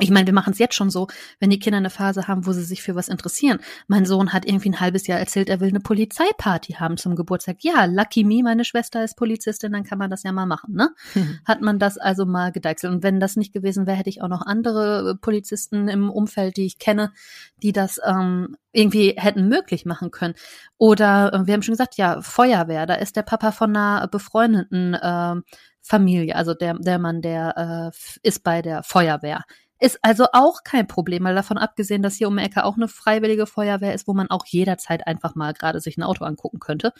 ich 0.00 0.10
meine, 0.10 0.26
wir 0.26 0.34
machen 0.34 0.52
es 0.52 0.58
jetzt 0.58 0.74
schon 0.74 0.90
so, 0.90 1.08
wenn 1.38 1.50
die 1.50 1.58
Kinder 1.58 1.78
eine 1.78 1.90
Phase 1.90 2.28
haben, 2.28 2.46
wo 2.46 2.52
sie 2.52 2.62
sich 2.62 2.82
für 2.82 2.94
was 2.94 3.08
interessieren. 3.08 3.58
Mein 3.86 4.04
Sohn 4.04 4.32
hat 4.32 4.46
irgendwie 4.46 4.70
ein 4.70 4.80
halbes 4.80 5.06
Jahr 5.06 5.18
erzählt, 5.18 5.48
er 5.48 5.60
will 5.60 5.68
eine 5.68 5.80
Polizeiparty 5.80 6.74
haben 6.74 6.96
zum 6.96 7.16
Geburtstag. 7.16 7.58
Ja, 7.60 7.84
lucky 7.84 8.24
me, 8.24 8.42
meine 8.42 8.64
Schwester 8.64 9.04
ist 9.04 9.16
Polizistin, 9.16 9.72
dann 9.72 9.84
kann 9.84 9.98
man 9.98 10.10
das 10.10 10.22
ja 10.22 10.32
mal 10.32 10.46
machen, 10.46 10.74
ne? 10.74 10.90
Hat 11.44 11.60
man 11.60 11.78
das 11.78 11.98
also 11.98 12.26
mal 12.26 12.52
gedeichselt. 12.52 12.92
Und 12.92 13.02
wenn 13.02 13.20
das 13.20 13.36
nicht 13.36 13.52
gewesen 13.52 13.86
wäre, 13.86 13.96
hätte 13.96 14.10
ich 14.10 14.22
auch 14.22 14.28
noch 14.28 14.42
andere 14.42 15.10
äh, 15.10 15.14
Polizisten 15.14 15.88
im 15.88 16.10
Umfeld, 16.10 16.56
die 16.56 16.66
ich 16.66 16.78
kenne, 16.78 17.12
die 17.62 17.72
das 17.72 18.00
ähm, 18.04 18.56
irgendwie 18.72 19.14
hätten 19.16 19.48
möglich 19.48 19.84
machen 19.84 20.10
können. 20.10 20.34
Oder 20.78 21.32
äh, 21.32 21.46
wir 21.46 21.54
haben 21.54 21.62
schon 21.62 21.74
gesagt, 21.74 21.96
ja, 21.96 22.20
Feuerwehr, 22.22 22.86
da 22.86 22.94
ist 22.94 23.16
der 23.16 23.22
Papa 23.22 23.52
von 23.52 23.76
einer 23.76 24.08
befreundeten 24.08 24.94
äh, 24.94 25.36
Familie, 25.82 26.36
also 26.36 26.54
der, 26.54 26.74
der 26.74 26.98
Mann, 26.98 27.22
der 27.22 27.92
äh, 27.92 28.18
ist 28.22 28.44
bei 28.44 28.62
der 28.62 28.82
Feuerwehr. 28.82 29.44
Ist 29.80 29.98
also 30.02 30.26
auch 30.32 30.62
kein 30.62 30.86
Problem, 30.86 31.24
weil 31.24 31.34
davon 31.34 31.56
abgesehen, 31.56 32.02
dass 32.02 32.16
hier 32.16 32.28
um 32.28 32.36
die 32.36 32.42
Ecke 32.44 32.64
auch 32.64 32.76
eine 32.76 32.86
freiwillige 32.86 33.46
Feuerwehr 33.46 33.94
ist, 33.94 34.06
wo 34.06 34.12
man 34.12 34.28
auch 34.30 34.44
jederzeit 34.46 35.06
einfach 35.06 35.34
mal 35.34 35.54
gerade 35.54 35.80
sich 35.80 35.96
ein 35.96 36.02
Auto 36.02 36.24
angucken 36.24 36.58
könnte. 36.60 36.92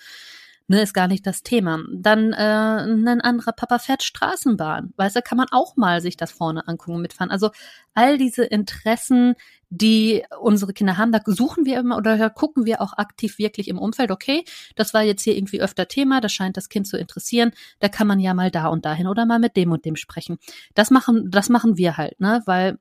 Ne, 0.71 0.83
ist 0.83 0.95
gar 0.95 1.09
nicht 1.09 1.27
das 1.27 1.43
Thema. 1.43 1.81
Dann 1.93 2.33
äh, 2.33 2.37
ein 2.37 3.21
anderer 3.21 3.51
Papa 3.51 3.81
fährt 3.81 4.05
Straßenbahn. 4.05 4.95
Weißt 4.97 5.17
du, 5.17 5.21
kann 5.21 5.37
man 5.37 5.49
auch 5.51 5.75
mal 5.77 6.01
sich 6.01 6.17
das 6.17 6.31
vorne 6.31 6.69
angucken 6.69 7.03
mitfahren. 7.03 7.33
Also 7.33 7.51
all 7.93 8.19
diese 8.19 8.45
Interessen, 8.45 9.35
die 9.69 10.23
unsere 10.41 10.73
Kinder 10.73 10.97
haben, 10.97 11.11
da 11.11 11.23
suchen 11.27 11.67
wir 11.67 11.81
immer 11.81 11.97
oder 11.97 12.31
gucken 12.31 12.67
wir 12.67 12.81
auch 12.83 12.93
aktiv 12.93 13.39
wirklich 13.39 13.67
im 13.67 13.79
Umfeld, 13.81 14.13
okay, 14.13 14.45
das 14.77 14.95
war 14.95 15.03
jetzt 15.03 15.23
hier 15.25 15.37
irgendwie 15.37 15.61
öfter 15.61 15.89
Thema, 15.89 16.21
das 16.21 16.33
scheint 16.33 16.57
das 16.57 16.69
Kind 16.69 16.87
zu 16.87 16.97
interessieren, 16.97 17.51
da 17.81 17.89
kann 17.89 18.07
man 18.07 18.21
ja 18.21 18.33
mal 18.33 18.53
da 18.53 18.69
und 18.69 18.85
dahin 18.85 19.09
oder 19.09 19.27
mal 19.27 19.41
mit 19.41 19.57
dem 19.57 19.73
und 19.73 19.85
dem 19.85 19.97
sprechen. 19.97 20.39
Das 20.75 20.93
machen, 20.93 21.33
das 21.33 21.49
machen 21.49 21.79
wir 21.79 21.97
halt, 21.97 22.21
ne, 22.21 22.43
weil 22.47 22.79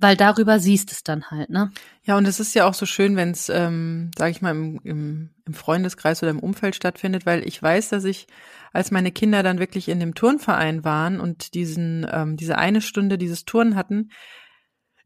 weil 0.00 0.16
darüber 0.16 0.58
siehst 0.58 0.92
es 0.92 1.02
dann 1.02 1.30
halt, 1.30 1.50
ne? 1.50 1.70
Ja, 2.04 2.16
und 2.16 2.26
es 2.26 2.40
ist 2.40 2.54
ja 2.54 2.66
auch 2.66 2.74
so 2.74 2.86
schön, 2.86 3.16
wenn 3.16 3.30
es, 3.30 3.48
ähm, 3.48 4.10
sage 4.16 4.30
ich 4.30 4.42
mal, 4.42 4.50
im, 4.50 4.80
im, 4.84 5.30
im 5.46 5.54
Freundeskreis 5.54 6.22
oder 6.22 6.30
im 6.30 6.40
Umfeld 6.40 6.74
stattfindet, 6.74 7.26
weil 7.26 7.46
ich 7.46 7.62
weiß, 7.62 7.90
dass 7.90 8.04
ich, 8.04 8.26
als 8.72 8.90
meine 8.90 9.12
Kinder 9.12 9.42
dann 9.42 9.58
wirklich 9.58 9.88
in 9.88 10.00
dem 10.00 10.14
Turnverein 10.14 10.84
waren 10.84 11.20
und 11.20 11.54
diesen, 11.54 12.06
ähm, 12.10 12.36
diese 12.36 12.56
eine 12.56 12.80
Stunde 12.80 13.18
dieses 13.18 13.44
Turnen 13.44 13.76
hatten, 13.76 14.10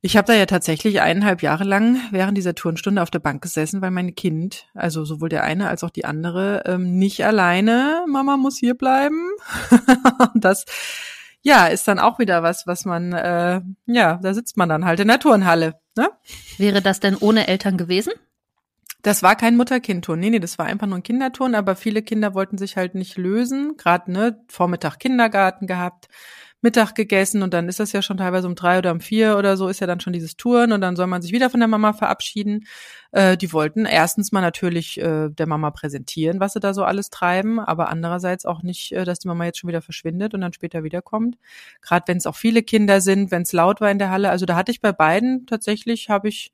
ich 0.06 0.18
habe 0.18 0.26
da 0.26 0.34
ja 0.34 0.44
tatsächlich 0.44 1.00
eineinhalb 1.00 1.40
Jahre 1.40 1.64
lang 1.64 1.96
während 2.10 2.36
dieser 2.36 2.54
Turnstunde 2.54 3.00
auf 3.00 3.10
der 3.10 3.20
Bank 3.20 3.40
gesessen, 3.40 3.80
weil 3.80 3.90
mein 3.90 4.14
Kind, 4.14 4.66
also 4.74 5.06
sowohl 5.06 5.30
der 5.30 5.44
eine 5.44 5.66
als 5.66 5.82
auch 5.82 5.88
die 5.88 6.04
andere, 6.04 6.62
ähm, 6.66 6.98
nicht 6.98 7.24
alleine, 7.24 8.04
Mama 8.06 8.36
muss 8.36 8.58
hier 8.58 8.74
bleiben. 8.74 9.30
Das 10.34 10.66
ja, 11.44 11.66
ist 11.66 11.86
dann 11.86 11.98
auch 11.98 12.18
wieder 12.18 12.42
was, 12.42 12.66
was 12.66 12.86
man, 12.86 13.12
äh, 13.12 13.60
ja, 13.86 14.18
da 14.22 14.34
sitzt 14.34 14.56
man 14.56 14.70
dann 14.70 14.86
halt 14.86 14.98
in 15.00 15.08
der 15.08 15.20
Turnhalle. 15.20 15.78
Ne? 15.94 16.08
Wäre 16.56 16.80
das 16.80 17.00
denn 17.00 17.16
ohne 17.16 17.46
Eltern 17.46 17.76
gewesen? 17.76 18.12
Das 19.02 19.22
war 19.22 19.36
kein 19.36 19.56
Mutter-Kind-Turn. 19.58 20.18
Nee, 20.18 20.30
nee, 20.30 20.38
das 20.40 20.56
war 20.58 20.64
einfach 20.64 20.86
nur 20.86 20.96
ein 20.96 21.02
Kinderturn, 21.02 21.54
aber 21.54 21.76
viele 21.76 22.00
Kinder 22.00 22.34
wollten 22.34 22.56
sich 22.56 22.78
halt 22.78 22.94
nicht 22.94 23.18
lösen. 23.18 23.76
Gerade, 23.76 24.10
ne, 24.10 24.42
Vormittag 24.48 24.98
Kindergarten 24.98 25.66
gehabt, 25.66 26.08
Mittag 26.64 26.94
gegessen 26.94 27.42
und 27.42 27.54
dann 27.54 27.68
ist 27.68 27.78
das 27.78 27.92
ja 27.92 28.02
schon 28.02 28.16
teilweise 28.16 28.48
um 28.48 28.54
drei 28.54 28.78
oder 28.78 28.90
um 28.90 29.00
vier 29.00 29.36
oder 29.36 29.56
so 29.56 29.68
ist 29.68 29.80
ja 29.80 29.86
dann 29.86 30.00
schon 30.00 30.14
dieses 30.14 30.36
Touren 30.36 30.72
und 30.72 30.80
dann 30.80 30.96
soll 30.96 31.06
man 31.06 31.22
sich 31.22 31.30
wieder 31.30 31.50
von 31.50 31.60
der 31.60 31.68
Mama 31.68 31.92
verabschieden. 31.92 32.66
Äh, 33.12 33.36
die 33.36 33.52
wollten 33.52 33.84
erstens 33.84 34.32
mal 34.32 34.40
natürlich 34.40 34.98
äh, 34.98 35.28
der 35.28 35.46
Mama 35.46 35.70
präsentieren, 35.70 36.40
was 36.40 36.54
sie 36.54 36.60
da 36.60 36.74
so 36.74 36.82
alles 36.82 37.10
treiben, 37.10 37.60
aber 37.60 37.90
andererseits 37.90 38.46
auch 38.46 38.62
nicht, 38.62 38.92
äh, 38.92 39.04
dass 39.04 39.18
die 39.18 39.28
Mama 39.28 39.44
jetzt 39.44 39.58
schon 39.58 39.68
wieder 39.68 39.82
verschwindet 39.82 40.34
und 40.34 40.40
dann 40.40 40.54
später 40.54 40.82
wiederkommt. 40.82 41.36
Gerade 41.82 42.08
wenn 42.08 42.16
es 42.16 42.26
auch 42.26 42.36
viele 42.36 42.62
Kinder 42.62 43.02
sind, 43.02 43.30
wenn 43.30 43.42
es 43.42 43.52
laut 43.52 43.82
war 43.82 43.90
in 43.90 43.98
der 43.98 44.10
Halle. 44.10 44.30
Also 44.30 44.46
da 44.46 44.56
hatte 44.56 44.72
ich 44.72 44.80
bei 44.80 44.92
beiden 44.92 45.46
tatsächlich, 45.46 46.08
habe 46.08 46.28
ich 46.28 46.52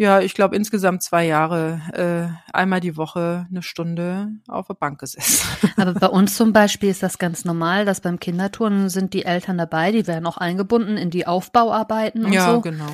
ja, 0.00 0.20
ich 0.20 0.32
glaube 0.32 0.56
insgesamt 0.56 1.02
zwei 1.02 1.26
Jahre, 1.26 1.82
äh, 1.92 2.52
einmal 2.54 2.80
die 2.80 2.96
Woche 2.96 3.46
eine 3.50 3.60
Stunde 3.62 4.28
auf 4.48 4.66
der 4.66 4.72
Bank 4.72 4.98
gesessen. 4.98 5.46
Aber 5.76 5.92
bei 5.92 6.06
uns 6.06 6.36
zum 6.36 6.54
Beispiel 6.54 6.88
ist 6.88 7.02
das 7.02 7.18
ganz 7.18 7.44
normal, 7.44 7.84
dass 7.84 8.00
beim 8.00 8.18
Kinderturnen 8.18 8.88
sind 8.88 9.12
die 9.12 9.26
Eltern 9.26 9.58
dabei, 9.58 9.92
die 9.92 10.06
werden 10.06 10.24
auch 10.26 10.38
eingebunden 10.38 10.96
in 10.96 11.10
die 11.10 11.26
Aufbauarbeiten 11.26 12.24
und 12.24 12.32
ja, 12.32 12.50
so. 12.50 12.62
genau. 12.62 12.88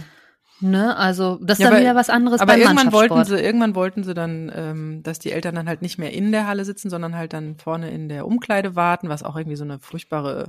Ne, 0.58 0.96
also 0.96 1.38
das 1.40 1.58
ist 1.58 1.62
Ja, 1.62 1.66
dann 1.66 1.74
aber- 1.74 1.82
wieder 1.82 1.94
was 1.94 2.10
anderes 2.10 2.40
Aber 2.40 2.56
irgendwann 2.58 2.90
wollten 2.90 3.24
sie, 3.24 3.38
irgendwann 3.38 3.76
wollten 3.76 4.02
sie 4.02 4.14
dann, 4.14 4.50
ähm, 4.52 5.02
dass 5.04 5.20
die 5.20 5.30
Eltern 5.30 5.54
dann 5.54 5.68
halt 5.68 5.82
nicht 5.82 5.98
mehr 5.98 6.12
in 6.12 6.32
der 6.32 6.48
Halle 6.48 6.64
sitzen, 6.64 6.90
sondern 6.90 7.14
halt 7.14 7.34
dann 7.34 7.56
vorne 7.56 7.90
in 7.90 8.08
der 8.08 8.26
Umkleide 8.26 8.74
warten, 8.74 9.08
was 9.08 9.22
auch 9.22 9.36
irgendwie 9.36 9.56
so 9.56 9.64
eine 9.64 9.78
furchtbare 9.78 10.48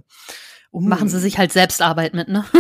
um 0.72 0.88
Machen 0.88 1.10
sie 1.10 1.20
sich 1.20 1.38
halt 1.38 1.52
selbst 1.52 1.82
Arbeit 1.82 2.14
mit, 2.14 2.28
ne? 2.28 2.46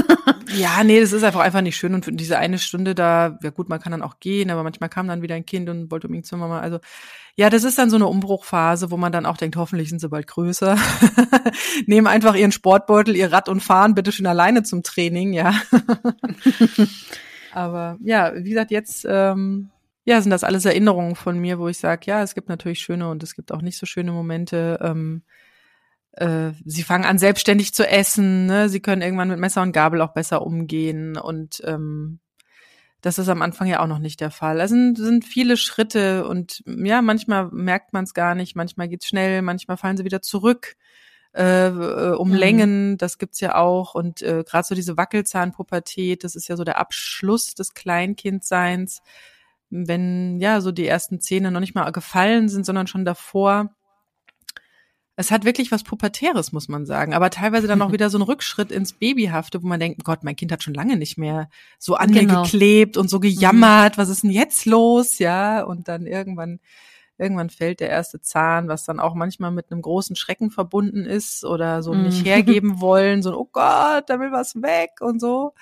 Ja, 0.55 0.81
nee, 0.83 1.01
das 1.01 1.11
ist 1.11 1.23
einfach 1.23 1.41
einfach 1.41 1.61
nicht 1.61 1.75
schön. 1.75 1.93
Und 1.93 2.05
für 2.05 2.13
diese 2.13 2.37
eine 2.37 2.57
Stunde 2.57 2.95
da, 2.95 3.37
ja 3.43 3.49
gut, 3.49 3.67
man 3.67 3.81
kann 3.81 3.91
dann 3.91 4.01
auch 4.01 4.19
gehen, 4.19 4.49
aber 4.49 4.63
manchmal 4.63 4.89
kam 4.89 5.07
dann 5.07 5.21
wieder 5.21 5.35
ein 5.35 5.45
Kind 5.45 5.69
und 5.69 5.91
wollte 5.91 6.07
unbedingt 6.07 6.25
zur 6.25 6.37
Mama. 6.37 6.61
Also 6.61 6.79
ja, 7.35 7.49
das 7.49 7.63
ist 7.65 7.77
dann 7.77 7.89
so 7.89 7.97
eine 7.97 8.07
Umbruchphase, 8.07 8.89
wo 8.89 8.97
man 8.97 9.11
dann 9.11 9.25
auch 9.25 9.37
denkt, 9.37 9.57
hoffentlich 9.57 9.89
sind 9.89 9.99
sie 9.99 10.09
bald 10.09 10.25
größer. 10.25 10.77
Nehmen 11.85 12.07
einfach 12.07 12.33
ihren 12.35 12.51
Sportbeutel, 12.53 13.15
ihr 13.15 13.31
Rad 13.31 13.49
und 13.49 13.61
fahren 13.61 13.93
bitte 13.93 14.11
schön 14.11 14.25
alleine 14.25 14.63
zum 14.63 14.83
Training, 14.83 15.33
ja. 15.33 15.53
aber 17.53 17.97
ja, 18.01 18.33
wie 18.35 18.49
gesagt, 18.49 18.71
jetzt 18.71 19.05
ähm, 19.07 19.69
ja, 20.05 20.21
sind 20.21 20.31
das 20.31 20.45
alles 20.45 20.63
Erinnerungen 20.63 21.15
von 21.15 21.37
mir, 21.37 21.59
wo 21.59 21.67
ich 21.67 21.77
sage, 21.77 22.05
ja, 22.05 22.23
es 22.23 22.33
gibt 22.33 22.47
natürlich 22.47 22.79
schöne 22.79 23.09
und 23.09 23.21
es 23.21 23.35
gibt 23.35 23.51
auch 23.51 23.61
nicht 23.61 23.77
so 23.77 23.85
schöne 23.85 24.13
Momente. 24.13 24.79
Ähm, 24.81 25.23
äh, 26.17 26.51
sie 26.65 26.83
fangen 26.83 27.05
an, 27.05 27.17
selbstständig 27.17 27.73
zu 27.73 27.87
essen, 27.87 28.45
ne? 28.45 28.69
sie 28.69 28.79
können 28.79 29.01
irgendwann 29.01 29.29
mit 29.29 29.39
Messer 29.39 29.61
und 29.61 29.71
Gabel 29.71 30.01
auch 30.01 30.13
besser 30.13 30.41
umgehen 30.41 31.17
und 31.17 31.61
ähm, 31.65 32.19
das 33.01 33.19
ist 33.19 33.29
am 33.29 33.41
Anfang 33.41 33.67
ja 33.67 33.81
auch 33.81 33.87
noch 33.87 33.99
nicht 33.99 34.19
der 34.19 34.31
Fall. 34.31 34.59
Es 34.59 34.71
sind, 34.71 34.97
sind 34.97 35.23
viele 35.23 35.55
Schritte 35.55 36.27
und 36.27 36.63
ja, 36.65 37.01
manchmal 37.01 37.49
merkt 37.51 37.93
man 37.93 38.03
es 38.03 38.13
gar 38.13 38.35
nicht, 38.35 38.55
manchmal 38.55 38.87
geht's 38.87 39.07
schnell, 39.07 39.41
manchmal 39.41 39.77
fallen 39.77 39.97
sie 39.97 40.05
wieder 40.05 40.21
zurück 40.21 40.75
äh, 41.33 41.67
äh, 41.67 42.15
um 42.15 42.29
Mhm. 42.29 42.35
Längen, 42.35 42.97
das 42.97 43.19
gibt's 43.19 43.39
ja 43.39 43.55
auch 43.55 43.93
und 43.93 44.23
äh, 44.23 44.43
gerade 44.43 44.67
so 44.67 44.73
diese 44.73 44.97
Wackelzahnpubertät, 44.97 46.23
das 46.23 46.35
ist 46.35 46.47
ja 46.47 46.57
so 46.57 46.63
der 46.63 46.79
Abschluss 46.79 47.53
des 47.53 47.75
Kleinkindseins, 47.75 49.01
wenn 49.69 50.39
ja 50.39 50.61
so 50.61 50.71
die 50.71 50.87
ersten 50.87 51.21
Zähne 51.21 51.51
noch 51.51 51.59
nicht 51.59 51.75
mal 51.75 51.91
gefallen 51.91 52.49
sind, 52.49 52.65
sondern 52.65 52.87
schon 52.87 53.05
davor. 53.05 53.69
Es 55.19 55.31
hat 55.31 55.45
wirklich 55.45 55.71
was 55.71 55.83
Pubertäres, 55.83 56.51
muss 56.51 56.67
man 56.69 56.85
sagen. 56.85 57.13
Aber 57.15 57.29
teilweise 57.31 57.67
dann 57.67 57.81
auch 57.81 57.91
wieder 57.91 58.09
so 58.11 58.17
ein 58.19 58.21
Rückschritt 58.21 58.71
ins 58.71 58.93
Babyhafte, 58.93 59.61
wo 59.63 59.67
man 59.67 59.79
denkt, 59.79 60.03
Gott, 60.03 60.23
mein 60.23 60.35
Kind 60.35 60.51
hat 60.51 60.61
schon 60.63 60.75
lange 60.75 60.95
nicht 60.95 61.17
mehr 61.17 61.49
so 61.79 61.95
an 61.95 62.11
mir 62.11 62.21
Genau. 62.25 62.43
geklebt 62.43 62.95
und 62.97 63.09
so 63.09 63.19
gejammert, 63.19 63.97
was 63.97 64.09
ist 64.09 64.23
denn 64.23 64.29
jetzt 64.29 64.65
los, 64.65 65.17
ja? 65.19 65.63
Und 65.63 65.87
dann 65.87 66.05
irgendwann, 66.05 66.59
irgendwann 67.17 67.49
fällt 67.49 67.79
der 67.79 67.89
erste 67.89 68.21
Zahn, 68.21 68.67
was 68.67 68.85
dann 68.85 68.99
auch 68.99 69.15
manchmal 69.15 69.49
mit 69.49 69.71
einem 69.71 69.81
großen 69.81 70.15
Schrecken 70.15 70.51
verbunden 70.51 71.03
ist 71.05 71.43
oder 71.43 71.81
so 71.81 71.95
nicht 71.95 72.21
Mhm. 72.21 72.25
hergeben 72.29 72.79
wollen, 72.79 73.23
so, 73.23 73.35
oh 73.35 73.49
Gott, 73.51 74.07
da 74.09 74.19
will 74.19 74.31
was 74.31 74.55
weg 74.61 75.01
und 75.01 75.19
so. 75.19 75.53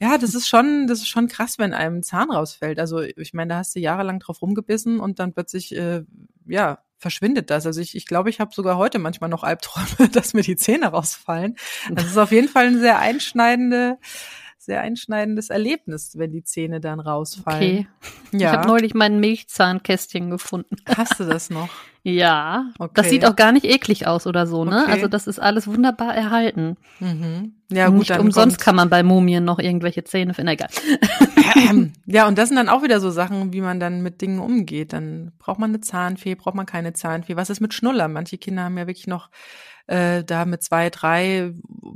Ja, 0.00 0.16
das 0.16 0.34
ist 0.34 0.48
schon, 0.48 0.86
das 0.86 1.00
ist 1.00 1.08
schon 1.08 1.28
krass, 1.28 1.58
wenn 1.58 1.74
einem 1.74 1.96
ein 1.98 2.02
Zahn 2.04 2.30
rausfällt. 2.30 2.78
Also 2.78 3.00
ich 3.02 3.34
meine, 3.34 3.50
da 3.50 3.56
hast 3.58 3.74
du 3.76 3.80
jahrelang 3.80 4.20
drauf 4.20 4.40
rumgebissen 4.40 4.98
und 5.00 5.18
dann 5.18 5.34
plötzlich, 5.34 5.76
äh, 5.76 6.04
ja, 6.46 6.78
verschwindet 6.98 7.50
das. 7.50 7.64
Also 7.66 7.80
ich 7.80 7.96
ich, 7.96 8.06
glaube, 8.06 8.28
ich 8.30 8.40
habe 8.40 8.52
sogar 8.54 8.76
heute 8.76 8.98
manchmal 8.98 9.30
noch 9.30 9.44
Albträume, 9.44 10.08
dass 10.12 10.34
mir 10.34 10.42
die 10.42 10.56
Zähne 10.56 10.88
rausfallen. 10.88 11.56
Das 11.90 12.06
ist 12.06 12.18
auf 12.18 12.32
jeden 12.32 12.48
Fall 12.48 12.66
ein 12.66 12.78
sehr 12.80 12.98
einschneidende, 12.98 13.98
sehr 14.58 14.80
einschneidendes 14.82 15.48
Erlebnis, 15.50 16.18
wenn 16.18 16.32
die 16.32 16.42
Zähne 16.42 16.80
dann 16.80 17.00
rausfallen. 17.00 17.86
Okay. 17.86 17.88
Ich 18.32 18.40
Ja, 18.40 18.52
habe 18.52 18.68
neulich 18.68 18.92
mein 18.94 19.20
Milchzahnkästchen 19.20 20.30
gefunden. 20.30 20.76
hast 20.86 21.18
du 21.20 21.24
das 21.24 21.48
noch? 21.50 21.68
Ja, 22.14 22.70
Okay. 22.78 22.92
das 22.94 23.10
sieht 23.10 23.24
auch 23.26 23.36
gar 23.36 23.52
nicht 23.52 23.64
eklig 23.64 24.06
aus 24.06 24.26
oder 24.26 24.46
so, 24.46 24.64
ne? 24.64 24.82
Okay. 24.84 24.92
Also 24.92 25.08
das 25.08 25.26
ist 25.26 25.38
alles 25.38 25.66
wunderbar 25.66 26.14
erhalten. 26.14 26.76
Mhm. 27.00 27.52
Ja, 27.70 27.88
gut, 27.88 27.98
nicht 27.98 28.18
umsonst 28.18 28.56
kommt- 28.56 28.64
kann 28.64 28.76
man 28.76 28.88
bei 28.88 29.02
Mumien 29.02 29.44
noch 29.44 29.58
irgendwelche 29.58 30.04
Zähne 30.04 30.34
finden. 30.34 30.48
Egal. 30.52 30.68
Ja, 32.06 32.28
und 32.28 32.38
das 32.38 32.48
sind 32.48 32.56
dann 32.56 32.68
auch 32.68 32.82
wieder 32.82 33.00
so 33.00 33.10
Sachen, 33.10 33.52
wie 33.52 33.60
man 33.60 33.80
dann 33.80 34.02
mit 34.02 34.20
Dingen 34.20 34.38
umgeht. 34.38 34.92
Dann 34.92 35.32
braucht 35.38 35.58
man 35.58 35.70
eine 35.70 35.80
Zahnfee, 35.80 36.34
braucht 36.34 36.54
man 36.54 36.66
keine 36.66 36.92
Zahnfee. 36.92 37.36
Was 37.36 37.50
ist 37.50 37.60
mit 37.60 37.74
Schnuller? 37.74 38.06
Manche 38.08 38.38
Kinder 38.38 38.64
haben 38.64 38.78
ja 38.78 38.86
wirklich 38.86 39.06
noch 39.06 39.30
äh, 39.86 40.22
da 40.24 40.44
mit 40.44 40.62
zwei, 40.62 40.88
drei 40.90 41.52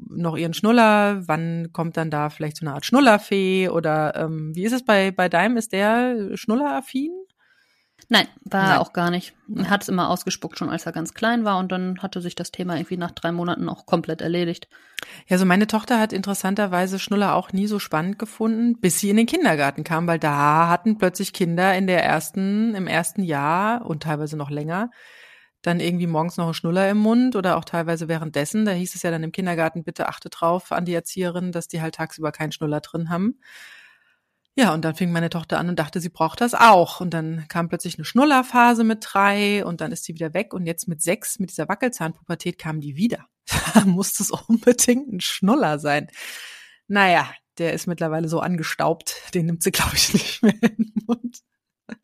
noch 0.09 0.37
ihren 0.37 0.55
Schnuller. 0.55 1.23
Wann 1.29 1.69
kommt 1.73 1.97
dann 1.97 2.11
da 2.11 2.31
vielleicht 2.31 2.57
so 2.57 2.67
eine 2.67 2.75
Art 2.75 2.85
Schnullerfee? 2.87 3.69
Oder 3.69 4.17
ähm, 4.17 4.53
wie 4.55 4.65
ist 4.65 4.73
es 4.73 4.85
bei, 4.85 5.11
bei 5.11 5.29
deinem? 5.29 5.57
Ist 5.57 5.73
der 5.73 6.31
Schnulleraffin? 6.35 7.13
Nein, 8.13 8.29
war 8.45 8.63
Nein. 8.65 8.71
er 8.73 8.81
auch 8.83 8.93
gar 8.93 9.11
nicht. 9.11 9.33
Er 9.57 9.71
hat 9.71 9.81
es 9.81 9.89
immer 9.89 10.11
ausgespuckt, 10.11 10.59
schon 10.59 10.69
als 10.69 10.85
er 10.85 10.93
ganz 10.93 11.15
klein 11.15 11.47
war. 11.47 11.57
Und 11.59 11.73
dann 11.73 11.99
hatte 12.03 12.21
sich 12.21 12.35
das 12.35 12.51
Thema 12.51 12.77
irgendwie 12.77 12.99
nach 12.99 13.11
drei 13.11 13.33
Monaten 13.33 13.71
auch 13.71 13.87
komplett 13.87 14.21
erledigt. 14.21 14.69
Ja, 15.29 15.39
so 15.39 15.47
meine 15.47 15.67
Tochter 15.67 15.99
hat 15.99 16.13
interessanterweise 16.13 16.99
Schnuller 16.99 17.35
auch 17.35 17.55
nie 17.55 17.67
so 17.67 17.79
spannend 17.79 18.19
gefunden, 18.19 18.79
bis 18.79 19.01
sie 19.01 19.09
in 19.09 19.17
den 19.17 19.25
Kindergarten 19.25 19.83
kam, 19.83 20.07
weil 20.07 20.19
da 20.19 20.69
hatten 20.69 20.99
plötzlich 20.99 21.33
Kinder 21.33 21.75
in 21.75 21.87
der 21.87 22.05
ersten, 22.05 22.75
im 22.75 22.87
ersten 22.87 23.23
Jahr 23.23 23.87
und 23.87 24.03
teilweise 24.03 24.37
noch 24.37 24.51
länger 24.51 24.91
dann 25.63 25.79
irgendwie 25.79 26.09
morgens 26.09 26.37
noch 26.37 26.47
einen 26.47 26.55
Schnuller 26.55 26.91
im 26.91 26.99
Mund 26.99 27.37
oder 27.37 27.57
auch 27.57 27.65
teilweise 27.65 28.09
währenddessen. 28.09 28.65
Da 28.65 28.73
hieß 28.73 28.97
es 28.97 29.03
ja 29.03 29.13
dann 29.13 29.23
im 29.23 29.31
Kindergarten, 29.31 29.85
bitte 29.85 30.09
achte 30.09 30.29
drauf 30.29 30.73
an 30.73 30.85
die 30.85 30.93
Erzieherin, 30.93 31.53
dass 31.53 31.69
die 31.69 31.81
halt 31.81 31.95
tagsüber 31.95 32.33
keinen 32.33 32.51
Schnuller 32.51 32.81
drin 32.81 33.11
haben. 33.11 33.39
Ja, 34.55 34.75
und 34.75 34.85
dann 34.85 34.95
fing 34.95 35.13
meine 35.13 35.31
Tochter 35.31 35.59
an 35.59 35.71
und 35.71 35.79
dachte, 35.79 36.01
sie 36.01 36.11
braucht 36.11 36.43
das 36.43 36.53
auch. 36.53 37.01
Und 37.01 37.15
dann 37.15 37.47
kam 37.49 37.69
plötzlich 37.69 37.97
eine 37.97 38.05
Schnullerphase 38.05 38.85
mit 38.85 38.99
drei 39.03 39.65
und 39.65 39.81
dann 39.81 39.93
ist 39.93 40.05
sie 40.05 40.15
wieder 40.15 40.35
weg. 40.35 40.53
Und 40.53 40.67
jetzt 40.67 40.89
mit 40.89 41.01
sechs, 41.01 41.39
mit 41.39 41.51
dieser 41.51 41.69
Wackelzahnpubertät, 41.69 42.59
kam 42.59 42.81
die 42.81 42.97
wieder. 42.97 43.27
Da 43.75 43.85
musste 43.87 44.23
es 44.23 44.31
unbedingt 44.31 45.11
ein 45.11 45.21
Schnuller 45.21 45.79
sein. 45.79 46.09
Naja, 46.87 47.31
der 47.59 47.73
ist 47.73 47.87
mittlerweile 47.87 48.29
so 48.29 48.41
angestaubt, 48.41 49.17
den 49.35 49.47
nimmt 49.47 49.63
sie, 49.63 49.73
glaube 49.73 49.97
ich, 49.97 50.13
nicht 50.13 50.43
mehr 50.43 50.55
in 50.63 50.77
den 50.77 50.93
Mund. 51.07 51.39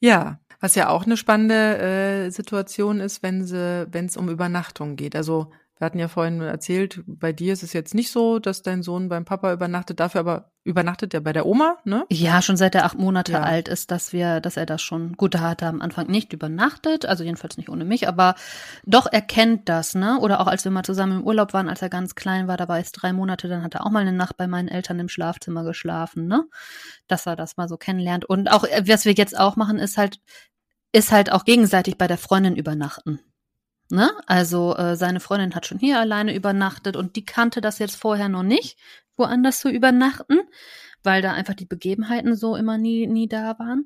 ja, 0.00 0.40
was 0.60 0.76
ja 0.76 0.88
auch 0.88 1.04
eine 1.04 1.16
spannende 1.16 1.78
äh, 2.26 2.30
Situation 2.30 3.00
ist, 3.00 3.22
wenn 3.22 3.44
sie, 3.44 3.86
wenn 3.90 4.06
es 4.06 4.16
um 4.16 4.28
Übernachtung 4.28 4.96
geht. 4.96 5.16
Also 5.16 5.50
wir 5.84 5.86
hatten 5.86 5.98
ja 5.98 6.08
vorhin 6.08 6.40
erzählt, 6.40 7.02
bei 7.06 7.34
dir 7.34 7.52
ist 7.52 7.62
es 7.62 7.74
jetzt 7.74 7.94
nicht 7.94 8.10
so, 8.10 8.38
dass 8.38 8.62
dein 8.62 8.82
Sohn 8.82 9.10
beim 9.10 9.26
Papa 9.26 9.52
übernachtet, 9.52 10.00
dafür 10.00 10.20
aber 10.20 10.50
übernachtet 10.64 11.12
er 11.12 11.20
bei 11.20 11.34
der 11.34 11.44
Oma, 11.44 11.76
ne? 11.84 12.06
Ja, 12.10 12.40
schon 12.40 12.56
seit 12.56 12.74
er 12.74 12.86
acht 12.86 12.98
Monate 12.98 13.32
Ja. 13.32 13.42
alt 13.42 13.68
ist, 13.68 13.90
dass 13.90 14.14
wir, 14.14 14.40
dass 14.40 14.56
er 14.56 14.64
das 14.64 14.80
schon, 14.80 15.12
gut, 15.12 15.34
da 15.34 15.40
hat 15.40 15.60
er 15.60 15.68
am 15.68 15.82
Anfang 15.82 16.06
nicht 16.06 16.32
übernachtet, 16.32 17.04
also 17.04 17.22
jedenfalls 17.22 17.58
nicht 17.58 17.68
ohne 17.68 17.84
mich, 17.84 18.08
aber 18.08 18.34
doch 18.86 19.06
er 19.12 19.20
kennt 19.20 19.68
das, 19.68 19.94
ne? 19.94 20.18
Oder 20.20 20.40
auch 20.40 20.46
als 20.46 20.64
wir 20.64 20.70
mal 20.72 20.84
zusammen 20.84 21.18
im 21.20 21.26
Urlaub 21.26 21.52
waren, 21.52 21.68
als 21.68 21.82
er 21.82 21.90
ganz 21.90 22.14
klein 22.14 22.48
war, 22.48 22.56
da 22.56 22.66
war 22.66 22.78
es 22.78 22.90
drei 22.92 23.12
Monate, 23.12 23.46
dann 23.48 23.62
hat 23.62 23.74
er 23.74 23.84
auch 23.84 23.90
mal 23.90 24.00
eine 24.00 24.12
Nacht 24.12 24.38
bei 24.38 24.46
meinen 24.46 24.68
Eltern 24.68 24.98
im 25.00 25.10
Schlafzimmer 25.10 25.64
geschlafen, 25.64 26.26
ne? 26.26 26.44
Dass 27.08 27.26
er 27.26 27.36
das 27.36 27.58
mal 27.58 27.68
so 27.68 27.76
kennenlernt. 27.76 28.24
Und 28.24 28.50
auch, 28.50 28.64
äh, 28.64 28.84
was 28.86 29.04
wir 29.04 29.12
jetzt 29.12 29.38
auch 29.38 29.56
machen, 29.56 29.78
ist 29.78 29.98
halt, 29.98 30.18
ist 30.92 31.12
halt 31.12 31.30
auch 31.30 31.44
gegenseitig 31.44 31.98
bei 31.98 32.06
der 32.06 32.16
Freundin 32.16 32.56
übernachten. 32.56 33.20
Ne? 33.90 34.10
Also 34.26 34.76
äh, 34.76 34.96
seine 34.96 35.20
Freundin 35.20 35.54
hat 35.54 35.66
schon 35.66 35.78
hier 35.78 36.00
alleine 36.00 36.34
übernachtet 36.34 36.96
und 36.96 37.16
die 37.16 37.24
kannte 37.24 37.60
das 37.60 37.78
jetzt 37.78 37.96
vorher 37.96 38.28
noch 38.28 38.42
nicht, 38.42 38.78
woanders 39.16 39.60
zu 39.60 39.68
übernachten, 39.68 40.40
weil 41.02 41.22
da 41.22 41.32
einfach 41.32 41.54
die 41.54 41.66
Begebenheiten 41.66 42.34
so 42.34 42.56
immer 42.56 42.78
nie, 42.78 43.06
nie 43.06 43.28
da 43.28 43.58
waren. 43.58 43.84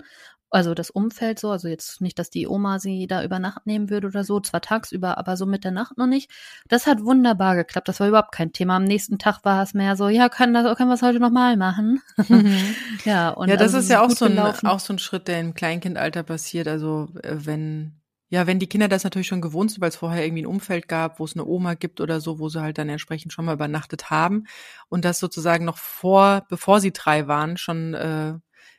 Also 0.50 0.72
das 0.72 0.88
Umfeld 0.88 1.38
so, 1.38 1.50
also 1.50 1.68
jetzt 1.68 2.00
nicht, 2.00 2.18
dass 2.18 2.30
die 2.30 2.46
Oma 2.46 2.78
sie 2.78 3.06
da 3.06 3.22
über 3.22 3.38
Nacht 3.38 3.66
nehmen 3.66 3.90
würde 3.90 4.06
oder 4.06 4.24
so, 4.24 4.40
zwar 4.40 4.62
tagsüber, 4.62 5.18
aber 5.18 5.36
so 5.36 5.44
mit 5.44 5.62
der 5.62 5.72
Nacht 5.72 5.98
noch 5.98 6.06
nicht. 6.06 6.30
Das 6.68 6.86
hat 6.86 7.04
wunderbar 7.04 7.54
geklappt, 7.54 7.88
das 7.88 8.00
war 8.00 8.08
überhaupt 8.08 8.32
kein 8.32 8.52
Thema. 8.52 8.76
Am 8.76 8.84
nächsten 8.84 9.18
Tag 9.18 9.44
war 9.44 9.62
es 9.62 9.74
mehr 9.74 9.94
so, 9.96 10.08
ja, 10.08 10.30
können, 10.30 10.54
das, 10.54 10.76
können 10.78 10.88
wir 10.88 10.94
es 10.94 11.02
heute 11.02 11.20
nochmal 11.20 11.58
machen? 11.58 12.00
ja, 13.04 13.28
und 13.30 13.48
ja, 13.48 13.56
das 13.56 13.74
also 13.74 13.78
ist 13.78 13.90
ja 13.90 14.00
auch 14.00 14.10
so, 14.10 14.24
ein, 14.24 14.38
auch 14.38 14.80
so 14.80 14.94
ein 14.94 14.98
Schritt, 14.98 15.28
der 15.28 15.40
im 15.40 15.52
Kleinkindalter 15.52 16.22
passiert. 16.22 16.66
Also 16.66 17.08
äh, 17.22 17.36
wenn 17.40 17.97
ja, 18.30 18.46
wenn 18.46 18.58
die 18.58 18.66
Kinder 18.66 18.88
das 18.88 19.04
natürlich 19.04 19.26
schon 19.26 19.40
gewohnt 19.40 19.70
sind, 19.70 19.80
weil 19.80 19.88
es 19.88 19.96
vorher 19.96 20.24
irgendwie 20.24 20.42
ein 20.42 20.46
Umfeld 20.46 20.88
gab, 20.88 21.18
wo 21.18 21.24
es 21.24 21.34
eine 21.34 21.46
Oma 21.46 21.74
gibt 21.74 22.00
oder 22.00 22.20
so, 22.20 22.38
wo 22.38 22.48
sie 22.48 22.60
halt 22.60 22.78
dann 22.78 22.88
entsprechend 22.88 23.32
schon 23.32 23.44
mal 23.46 23.54
übernachtet 23.54 24.10
haben 24.10 24.44
und 24.88 25.04
das 25.04 25.18
sozusagen 25.18 25.64
noch 25.64 25.78
vor, 25.78 26.46
bevor 26.48 26.80
sie 26.80 26.92
drei 26.92 27.26
waren, 27.26 27.56
schon 27.56 27.94
äh, 27.94 28.34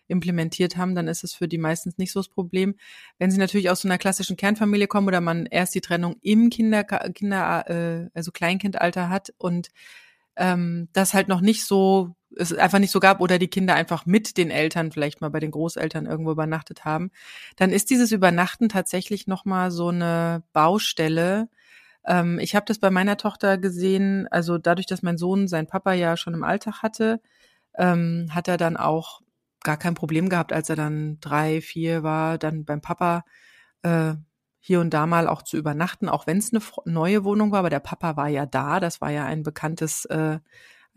implementiert 0.07 0.77
haben, 0.77 0.95
dann 0.95 1.07
ist 1.07 1.23
es 1.23 1.33
für 1.33 1.47
die 1.47 1.57
meistens 1.57 1.97
nicht 1.97 2.11
so 2.11 2.19
das 2.19 2.29
Problem. 2.29 2.75
Wenn 3.17 3.31
sie 3.31 3.37
natürlich 3.37 3.69
aus 3.69 3.81
so 3.81 3.87
einer 3.87 3.97
klassischen 3.97 4.37
Kernfamilie 4.37 4.87
kommen 4.87 5.07
oder 5.07 5.21
man 5.21 5.45
erst 5.45 5.75
die 5.75 5.81
Trennung 5.81 6.17
im 6.21 6.49
Kinder, 6.49 6.83
Kinder 6.83 7.69
äh, 7.69 8.09
also 8.13 8.31
Kleinkindalter 8.31 9.09
hat 9.09 9.33
und 9.37 9.69
ähm, 10.35 10.89
das 10.93 11.13
halt 11.13 11.27
noch 11.27 11.41
nicht 11.41 11.65
so 11.65 12.15
es 12.35 12.53
einfach 12.53 12.79
nicht 12.79 12.91
so 12.91 12.99
gab 12.99 13.21
oder 13.21 13.39
die 13.39 13.47
Kinder 13.47 13.75
einfach 13.75 14.05
mit 14.05 14.37
den 14.37 14.51
Eltern 14.51 14.91
vielleicht 14.91 15.21
mal 15.21 15.29
bei 15.29 15.39
den 15.39 15.51
Großeltern 15.51 16.05
irgendwo 16.05 16.31
übernachtet 16.31 16.85
haben, 16.85 17.11
dann 17.55 17.71
ist 17.71 17.89
dieses 17.89 18.11
Übernachten 18.11 18.69
tatsächlich 18.69 19.27
noch 19.27 19.45
mal 19.45 19.71
so 19.71 19.89
eine 19.89 20.43
Baustelle. 20.53 21.49
Ähm, 22.05 22.39
ich 22.39 22.55
habe 22.55 22.65
das 22.65 22.79
bei 22.79 22.91
meiner 22.91 23.17
Tochter 23.17 23.57
gesehen, 23.57 24.27
also 24.29 24.57
dadurch, 24.57 24.87
dass 24.87 25.01
mein 25.01 25.17
Sohn 25.17 25.47
seinen 25.47 25.67
Papa 25.67 25.93
ja 25.93 26.17
schon 26.17 26.33
im 26.33 26.43
Alltag 26.43 26.81
hatte, 26.83 27.21
ähm, 27.77 28.27
hat 28.31 28.47
er 28.47 28.57
dann 28.57 28.77
auch 28.77 29.21
gar 29.63 29.77
kein 29.77 29.95
Problem 29.95 30.29
gehabt, 30.29 30.53
als 30.53 30.69
er 30.69 30.75
dann 30.75 31.19
drei, 31.19 31.61
vier 31.61 32.03
war, 32.03 32.37
dann 32.37 32.65
beim 32.65 32.81
Papa 32.81 33.25
äh, 33.83 34.13
hier 34.59 34.81
und 34.81 34.93
da 34.93 35.05
mal 35.07 35.27
auch 35.27 35.41
zu 35.41 35.57
übernachten, 35.57 36.09
auch 36.09 36.27
wenn 36.27 36.37
es 36.37 36.53
eine 36.53 36.61
neue 36.85 37.23
Wohnung 37.23 37.51
war, 37.51 37.59
aber 37.59 37.69
der 37.69 37.79
Papa 37.79 38.17
war 38.17 38.27
ja 38.27 38.45
da, 38.45 38.79
das 38.79 39.01
war 39.01 39.09
ja 39.09 39.25
ein 39.25 39.43
bekanntes 39.43 40.05
äh, 40.05 40.39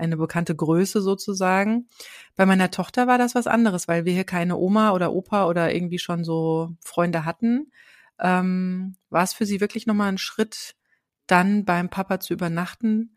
eine 0.02 0.16
bekannte 0.16 0.54
Größe 0.54 1.00
sozusagen. 1.00 1.88
Bei 2.36 2.46
meiner 2.46 2.70
Tochter 2.70 3.06
war 3.06 3.18
das 3.18 3.34
was 3.34 3.46
anderes, 3.46 3.88
weil 3.88 4.04
wir 4.04 4.12
hier 4.12 4.24
keine 4.24 4.56
Oma 4.56 4.92
oder 4.92 5.12
Opa 5.12 5.46
oder 5.46 5.74
irgendwie 5.74 5.98
schon 5.98 6.24
so 6.24 6.70
Freunde 6.84 7.24
hatten. 7.24 7.72
Ähm, 8.18 8.96
war 9.10 9.24
es 9.24 9.32
für 9.32 9.46
sie 9.46 9.60
wirklich 9.60 9.86
nochmal 9.86 10.08
ein 10.08 10.18
Schritt, 10.18 10.74
dann 11.26 11.64
beim 11.64 11.88
Papa 11.88 12.20
zu 12.20 12.32
übernachten. 12.34 13.16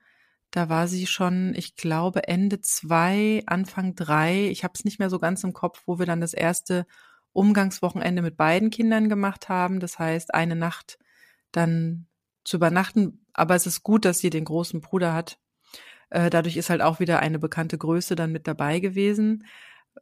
Da 0.52 0.70
war 0.70 0.88
sie 0.88 1.08
schon, 1.08 1.54
ich 1.56 1.76
glaube, 1.76 2.28
Ende 2.28 2.62
zwei, 2.62 3.44
Anfang 3.46 3.96
drei. 3.96 4.48
Ich 4.50 4.64
habe 4.64 4.74
es 4.76 4.86
nicht 4.86 5.00
mehr 5.00 5.10
so 5.10 5.20
ganz 5.20 5.44
im 5.44 5.54
Kopf, 5.54 5.84
wo 5.86 6.00
wir 6.00 6.06
dann 6.06 6.22
das 6.22 6.34
erste 6.34 6.86
Umgangswochenende 7.34 8.22
mit 8.22 8.38
beiden 8.38 8.70
Kindern 8.70 9.10
gemacht 9.10 9.50
haben. 9.50 9.80
Das 9.80 10.00
heißt, 10.00 10.34
eine 10.34 10.56
Nacht 10.56 10.98
dann 11.52 12.08
zu 12.46 12.58
übernachten. 12.58 13.26
Aber 13.34 13.56
es 13.56 13.68
ist 13.68 13.84
gut, 13.84 14.06
dass 14.06 14.20
sie 14.20 14.30
den 14.30 14.46
großen 14.46 14.80
Bruder 14.80 15.14
hat, 15.14 15.38
äh, 16.10 16.30
dadurch 16.30 16.58
ist 16.58 16.70
halt 16.70 16.82
auch 16.82 17.00
wieder 17.00 17.20
eine 17.20 17.40
bekannte 17.40 17.78
Größe 17.78 18.16
dann 18.16 18.32
mit 18.32 18.48
dabei 18.48 18.80
gewesen. 18.80 19.46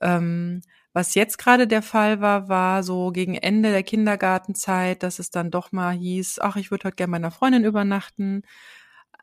Ähm, 0.02 0.62
was 0.94 1.16
jetzt 1.16 1.38
gerade 1.38 1.68
der 1.68 1.82
Fall 1.82 2.22
war, 2.22 2.50
war 2.50 2.84
so 2.84 3.12
gegen 3.12 3.36
Ende 3.36 3.72
der 3.72 3.84
Kindergartenzeit, 3.84 5.02
dass 5.02 5.20
es 5.20 5.32
dann 5.32 5.50
doch 5.50 5.72
mal 5.72 5.94
hieß, 5.96 6.40
ach, 6.40 6.56
ich 6.56 6.70
würde 6.70 6.86
heute 6.86 6.96
gerne 6.96 7.12
meiner 7.12 7.32
Freundin 7.32 7.66
übernachten. 7.66 8.44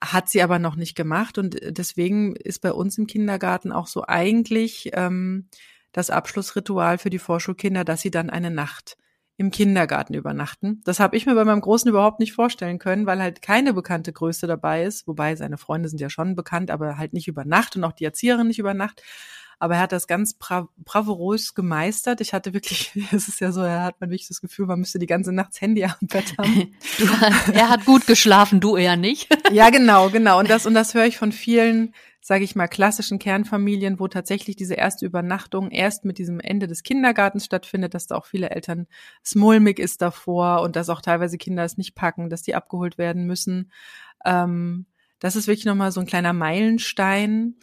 Hat 0.01 0.29
sie 0.31 0.43
aber 0.43 0.59
noch 0.59 0.77
nicht 0.77 0.97
gemacht 0.97 1.39
und 1.39 1.59
deswegen 1.63 2.35
ist 2.35 2.61
bei 2.61 2.73
uns 2.73 2.97
im 2.99 3.07
Kindergarten 3.07 3.71
auch 3.71 3.87
so 3.87 4.05
eigentlich 4.07 4.91
ähm, 4.95 5.49
das 5.93 6.11
Abschlussritual 6.11 6.99
für 6.99 7.11
die 7.11 7.19
Vorschulkinder, 7.19 7.85
dass 7.85 8.01
sie 8.01 8.11
dann 8.11 8.31
eine 8.31 8.51
Nacht 8.51 8.97
im 9.41 9.51
Kindergarten 9.51 10.13
übernachten. 10.13 10.83
Das 10.85 11.01
habe 11.01 11.17
ich 11.17 11.25
mir 11.25 11.35
bei 11.35 11.47
meinem 11.47 11.63
Großen 11.63 11.89
überhaupt 11.89 12.21
nicht 12.21 12.35
vorstellen 12.35 12.79
können, 12.79 13.07
weil 13.07 13.23
halt 13.23 13.41
keine 13.41 13.73
bekannte 13.73 14.13
Größe 14.13 14.47
dabei 14.47 14.85
ist. 14.85 15.09
Wobei 15.09 15.35
seine 15.35 15.57
Freunde 15.57 15.89
sind 15.89 15.99
ja 15.99 16.11
schon 16.11 16.35
bekannt, 16.35 16.71
aber 16.71 16.99
halt 16.99 17.15
nicht 17.15 17.27
über 17.27 17.47
Nacht 17.47 17.75
und 17.75 17.85
auch 17.85 17.93
die 17.93 18.05
Erzieherin 18.05 18.49
nicht 18.49 18.59
über 18.59 18.75
Nacht. 18.75 19.03
Aber 19.61 19.77
er 19.77 19.83
hat 19.83 19.93
das 19.93 20.09
ganz 20.09 20.35
bra 20.35 20.69
bravourös 20.79 21.55
gemeistert. 21.55 22.21
Ich 22.21 22.33
hatte 22.33 22.55
wirklich, 22.55 22.91
es 23.13 23.29
ist 23.29 23.41
ja 23.41 23.53
so, 23.53 23.61
er 23.61 23.85
hat 23.85 24.01
man 24.01 24.11
wirklich 24.11 24.27
das 24.27 24.41
Gefühl, 24.41 24.67
man 24.67 24.81
müsste 24.81 24.99
die 24.99 25.07
ganze 25.07 25.33
Nacht 25.33 25.51
das 25.51 25.61
Handy 25.61 25.85
am 25.85 25.95
Bett 26.01 26.35
haben. 26.37 26.75
Du, 26.99 27.07
er 27.53 27.69
hat 27.69 27.85
gut 27.85 28.07
geschlafen, 28.07 28.61
du 28.61 28.77
eher 28.77 28.97
nicht. 28.97 29.29
ja, 29.53 29.71
genau, 29.71 30.11
genau. 30.11 30.39
Und 30.39 30.51
das, 30.51 30.67
und 30.67 30.75
das 30.75 30.95
höre 30.95 31.07
ich 31.07 31.17
von 31.19 31.31
vielen 31.31 31.95
sage 32.23 32.45
ich 32.45 32.55
mal, 32.55 32.69
klassischen 32.69 33.19
Kernfamilien, 33.19 33.99
wo 33.99 34.07
tatsächlich 34.07 34.55
diese 34.55 34.75
erste 34.75 35.07
Übernachtung 35.07 35.71
erst 35.71 36.05
mit 36.05 36.19
diesem 36.19 36.39
Ende 36.39 36.67
des 36.67 36.83
Kindergartens 36.83 37.47
stattfindet, 37.47 37.95
dass 37.95 38.09
da 38.09 38.17
auch 38.17 38.27
viele 38.27 38.51
Eltern 38.51 38.87
smulmig 39.25 39.79
ist 39.79 40.03
davor 40.03 40.61
und 40.61 40.77
dass 40.77 40.91
auch 40.91 41.01
teilweise 41.01 41.39
Kinder 41.39 41.65
es 41.65 41.79
nicht 41.79 41.95
packen, 41.95 42.29
dass 42.29 42.43
die 42.43 42.55
abgeholt 42.55 42.99
werden 42.99 43.27
müssen. 43.27 43.73
Ähm, 44.25 44.85
das 45.19 45.35
ist 45.35 45.47
wirklich 45.47 45.65
nochmal 45.65 45.93
so 45.93 46.01
ein 46.01 46.07
kleiner 46.07 46.35
Meilenstein. 46.35 47.55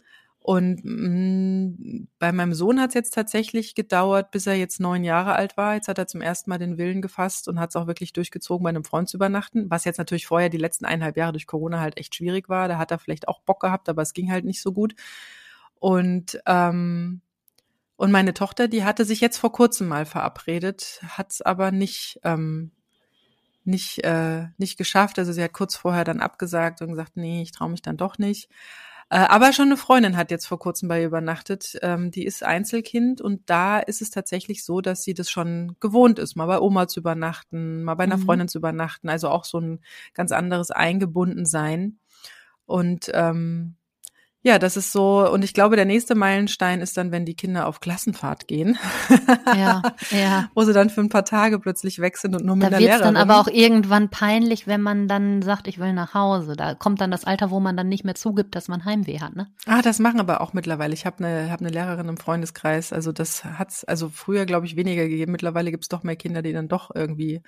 Und 0.47 0.85
mh, 0.85 1.09
mm, 1.09 2.07
bei 2.19 2.31
meinem 2.31 2.53
Sohn 2.53 2.79
hat 2.79 2.91
es 2.91 2.93
jetzt 2.93 3.13
tatsächlich 3.13 3.75
gedauert, 3.75 4.31
bis 4.31 4.47
er 4.47 4.53
jetzt 4.53 4.79
neun 4.79 5.03
Jahre 5.03 5.33
alt 5.33 5.57
war. 5.57 5.75
Jetzt 5.75 5.89
hat 5.89 5.97
er 5.97 6.07
zum 6.07 6.21
ersten 6.21 6.49
Mal 6.49 6.57
den 6.57 6.77
Willen 6.77 7.01
gefasst 7.01 7.49
und 7.49 7.59
hat 7.59 7.71
es 7.71 7.75
auch 7.75 7.85
wirklich 7.85 8.13
durchgezogen, 8.13 8.63
bei 8.63 8.69
einem 8.69 8.85
Freund 8.85 9.09
zu 9.09 9.17
übernachten, 9.17 9.69
was 9.69 9.83
jetzt 9.83 9.97
natürlich 9.97 10.25
vorher 10.25 10.47
die 10.47 10.55
letzten 10.55 10.85
eineinhalb 10.85 11.17
Jahre 11.17 11.33
durch 11.33 11.47
Corona 11.47 11.81
halt 11.81 11.97
echt 11.97 12.15
schwierig 12.15 12.47
war. 12.47 12.69
Da 12.69 12.77
hat 12.77 12.91
er 12.91 12.97
vielleicht 12.97 13.27
auch 13.27 13.41
Bock 13.41 13.59
gehabt, 13.59 13.89
aber 13.89 14.01
es 14.01 14.13
ging 14.13 14.31
halt 14.31 14.45
nicht 14.45 14.61
so 14.61 14.71
gut. 14.71 14.95
Und 15.79 16.39
ähm, 16.45 17.19
und 17.97 18.11
meine 18.11 18.33
Tochter, 18.33 18.69
die 18.69 18.85
hatte 18.85 19.03
sich 19.03 19.19
jetzt 19.19 19.39
vor 19.39 19.51
kurzem 19.51 19.89
mal 19.89 20.05
verabredet, 20.05 21.01
hat 21.09 21.33
es 21.33 21.41
aber 21.41 21.71
nicht 21.73 22.21
ähm, 22.23 22.71
nicht 23.65 24.01
äh, 24.05 24.45
nicht 24.57 24.77
geschafft. 24.77 25.19
Also 25.19 25.33
sie 25.33 25.43
hat 25.43 25.51
kurz 25.51 25.75
vorher 25.75 26.05
dann 26.05 26.21
abgesagt 26.21 26.81
und 26.81 26.91
gesagt, 26.91 27.17
nee, 27.17 27.41
ich 27.41 27.51
traue 27.51 27.69
mich 27.69 27.81
dann 27.81 27.97
doch 27.97 28.17
nicht. 28.17 28.49
Äh, 29.09 29.19
aber 29.19 29.53
schon 29.53 29.67
eine 29.67 29.77
Freundin 29.77 30.17
hat 30.17 30.31
jetzt 30.31 30.47
vor 30.47 30.59
kurzem 30.59 30.89
bei 30.89 31.01
ihr 31.01 31.07
übernachtet. 31.07 31.77
Ähm, 31.81 32.11
die 32.11 32.25
ist 32.25 32.43
Einzelkind 32.43 33.21
und 33.21 33.49
da 33.49 33.79
ist 33.79 34.01
es 34.01 34.09
tatsächlich 34.09 34.65
so, 34.65 34.81
dass 34.81 35.03
sie 35.03 35.13
das 35.13 35.29
schon 35.29 35.77
gewohnt 35.79 36.19
ist, 36.19 36.35
mal 36.35 36.47
bei 36.47 36.59
Oma 36.59 36.87
zu 36.89 36.99
übernachten, 36.99 37.83
mal 37.83 37.95
bei 37.95 38.03
einer 38.03 38.17
mhm. 38.17 38.23
Freundin 38.23 38.47
zu 38.49 38.57
übernachten. 38.57 39.07
Also 39.07 39.29
auch 39.29 39.45
so 39.45 39.59
ein 39.59 39.79
ganz 40.13 40.33
anderes 40.33 40.71
Eingebundensein. 40.71 41.99
Und 42.65 43.09
ähm, 43.13 43.76
ja, 44.47 44.59
das 44.59 44.77
ist 44.77 44.93
so, 44.93 45.29
und 45.29 45.43
ich 45.43 45.53
glaube, 45.53 45.75
der 45.75 45.83
nächste 45.83 46.15
Meilenstein 46.15 46.79
ist 46.79 46.95
dann, 46.95 47.11
wenn 47.11 47.25
die 47.25 47.35
Kinder 47.35 47.67
auf 47.67 47.81
Klassenfahrt 47.81 48.47
gehen. 48.47 48.77
Ja, 49.45 49.81
ja. 50.09 50.49
Wo 50.55 50.63
sie 50.63 50.71
dann 50.71 50.89
für 50.89 51.01
ein 51.01 51.09
paar 51.09 51.25
Tage 51.25 51.59
plötzlich 51.59 51.99
weg 51.99 52.17
sind 52.17 52.33
und 52.33 52.45
nur 52.45 52.55
mit 52.55 52.63
da 52.63 52.69
der 52.69 52.79
Lehrerin. 52.79 52.99
Da 52.99 53.05
wird 53.05 53.15
dann 53.15 53.29
aber 53.29 53.41
auch 53.41 53.47
irgendwann 53.49 54.07
peinlich, 54.09 54.65
wenn 54.65 54.81
man 54.81 55.09
dann 55.09 55.41
sagt, 55.41 55.67
ich 55.67 55.79
will 55.79 55.91
nach 55.91 56.13
Hause. 56.13 56.55
Da 56.55 56.75
kommt 56.75 57.01
dann 57.01 57.11
das 57.11 57.25
Alter, 57.25 57.51
wo 57.51 57.59
man 57.59 57.75
dann 57.75 57.89
nicht 57.89 58.05
mehr 58.05 58.15
zugibt, 58.15 58.55
dass 58.55 58.69
man 58.69 58.85
Heimweh 58.85 59.19
hat, 59.19 59.35
ne? 59.35 59.47
Ah, 59.65 59.81
das 59.81 59.99
machen 59.99 60.21
aber 60.21 60.39
auch 60.39 60.53
mittlerweile. 60.53 60.93
Ich 60.93 61.05
habe 61.05 61.25
eine, 61.25 61.51
hab 61.51 61.59
eine 61.59 61.69
Lehrerin 61.69 62.07
im 62.07 62.17
Freundeskreis. 62.17 62.93
Also 62.93 63.11
das 63.11 63.43
hat's, 63.43 63.83
also 63.83 64.07
früher, 64.07 64.45
glaube 64.45 64.65
ich, 64.65 64.77
weniger 64.77 65.09
gegeben. 65.09 65.33
Mittlerweile 65.33 65.71
gibt's 65.71 65.89
doch 65.89 66.03
mehr 66.03 66.15
Kinder, 66.15 66.41
die 66.41 66.53
dann 66.53 66.69
doch 66.69 66.89
irgendwie 66.95 67.41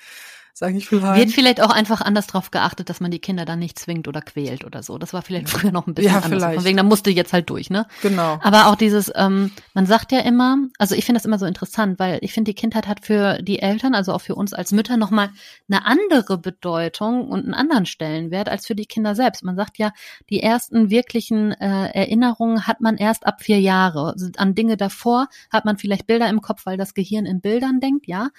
sagen, 0.54 0.76
ich 0.76 0.92
will 0.92 1.02
heim. 1.02 1.18
Wird 1.18 1.32
vielleicht 1.32 1.62
auch 1.62 1.70
einfach 1.70 2.02
anders 2.02 2.28
drauf 2.28 2.52
geachtet, 2.52 2.90
dass 2.90 3.00
man 3.00 3.12
die 3.12 3.20
Kinder 3.20 3.46
dann 3.46 3.60
nicht 3.60 3.80
zwingt 3.80 4.08
oder 4.08 4.22
quält 4.22 4.66
oder 4.66 4.84
so. 4.84 4.98
Das 4.98 5.14
war 5.14 5.22
vielleicht 5.22 5.50
früher 5.50 5.72
noch 5.72 5.88
ein 5.88 5.94
bisschen 5.94 6.12
ja, 6.12 6.18
anders. 6.18 6.32
Vielleicht. 6.32 6.56
Von 6.56 6.66
wegen, 6.66 6.78
da 6.78 6.84
musste 6.84 7.10
jetzt 7.10 7.34
halt 7.34 7.50
durch, 7.50 7.70
ne? 7.70 7.86
Genau. 8.02 8.40
Aber 8.42 8.68
auch 8.68 8.76
dieses, 8.76 9.12
ähm, 9.16 9.52
man 9.74 9.86
sagt 9.86 10.12
ja 10.12 10.20
immer, 10.20 10.58
also 10.78 10.96
ich 10.96 11.06
finde 11.06 11.20
das 11.20 11.26
immer 11.26 11.40
so 11.40 11.46
interessant, 11.46 12.00
weil 12.00 12.20
ich 12.22 12.34
finde, 12.34 12.52
die 12.52 12.56
Kindheit 12.56 12.88
hat 12.88 13.06
für 13.06 13.42
die 13.42 13.60
Eltern, 13.60 13.96
also 13.96 14.14
auch 14.14 14.22
für 14.22 14.36
uns 14.36 14.54
als 14.54 14.72
Mütter, 14.72 14.98
nochmal 14.98 15.30
eine 15.70 15.86
andere 15.86 16.38
Bedeutung 16.38 17.30
und 17.30 17.46
einen 17.46 17.54
anderen 17.54 17.86
Stellenwert 17.86 18.50
als 18.50 18.66
für 18.68 18.76
die 18.76 18.86
Kinder 18.86 19.16
selbst. 19.16 19.44
Man 19.44 19.56
sagt 19.56 19.78
ja, 19.78 19.92
die 20.30 20.42
ersten 20.42 20.90
wirklichen 20.90 21.52
äh, 21.54 21.90
Erinnerungen 21.92 22.68
hat 22.68 22.82
man 22.82 22.98
erst 22.98 23.26
ab 23.26 23.42
vier 23.42 23.60
Jahre. 23.60 24.16
An 24.38 24.56
Dinge 24.56 24.78
davor 24.78 25.28
hat 25.52 25.66
man 25.66 25.78
vielleicht 25.78 26.08
Bilder 26.08 26.30
im 26.30 26.42
Kopf, 26.42 26.66
weil 26.66 26.78
das 26.78 26.94
Gehirn 26.94 27.26
in 27.26 27.42
Bildern 27.42 27.80
denkt, 27.80 28.08
ja 28.08 28.30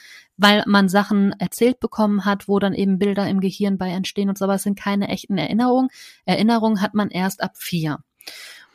weil 0.40 0.64
man 0.66 0.88
Sachen 0.88 1.32
erzählt 1.38 1.80
bekommen 1.80 2.24
hat, 2.24 2.48
wo 2.48 2.58
dann 2.58 2.72
eben 2.72 2.98
Bilder 2.98 3.28
im 3.28 3.40
Gehirn 3.40 3.76
bei 3.76 3.90
entstehen 3.90 4.30
und 4.30 4.38
so, 4.38 4.44
aber 4.46 4.54
es 4.54 4.62
sind 4.62 4.78
keine 4.78 5.08
echten 5.08 5.36
Erinnerungen. 5.36 5.90
Erinnerungen 6.24 6.80
hat 6.80 6.94
man 6.94 7.10
erst 7.10 7.42
ab 7.42 7.52
vier. 7.56 7.98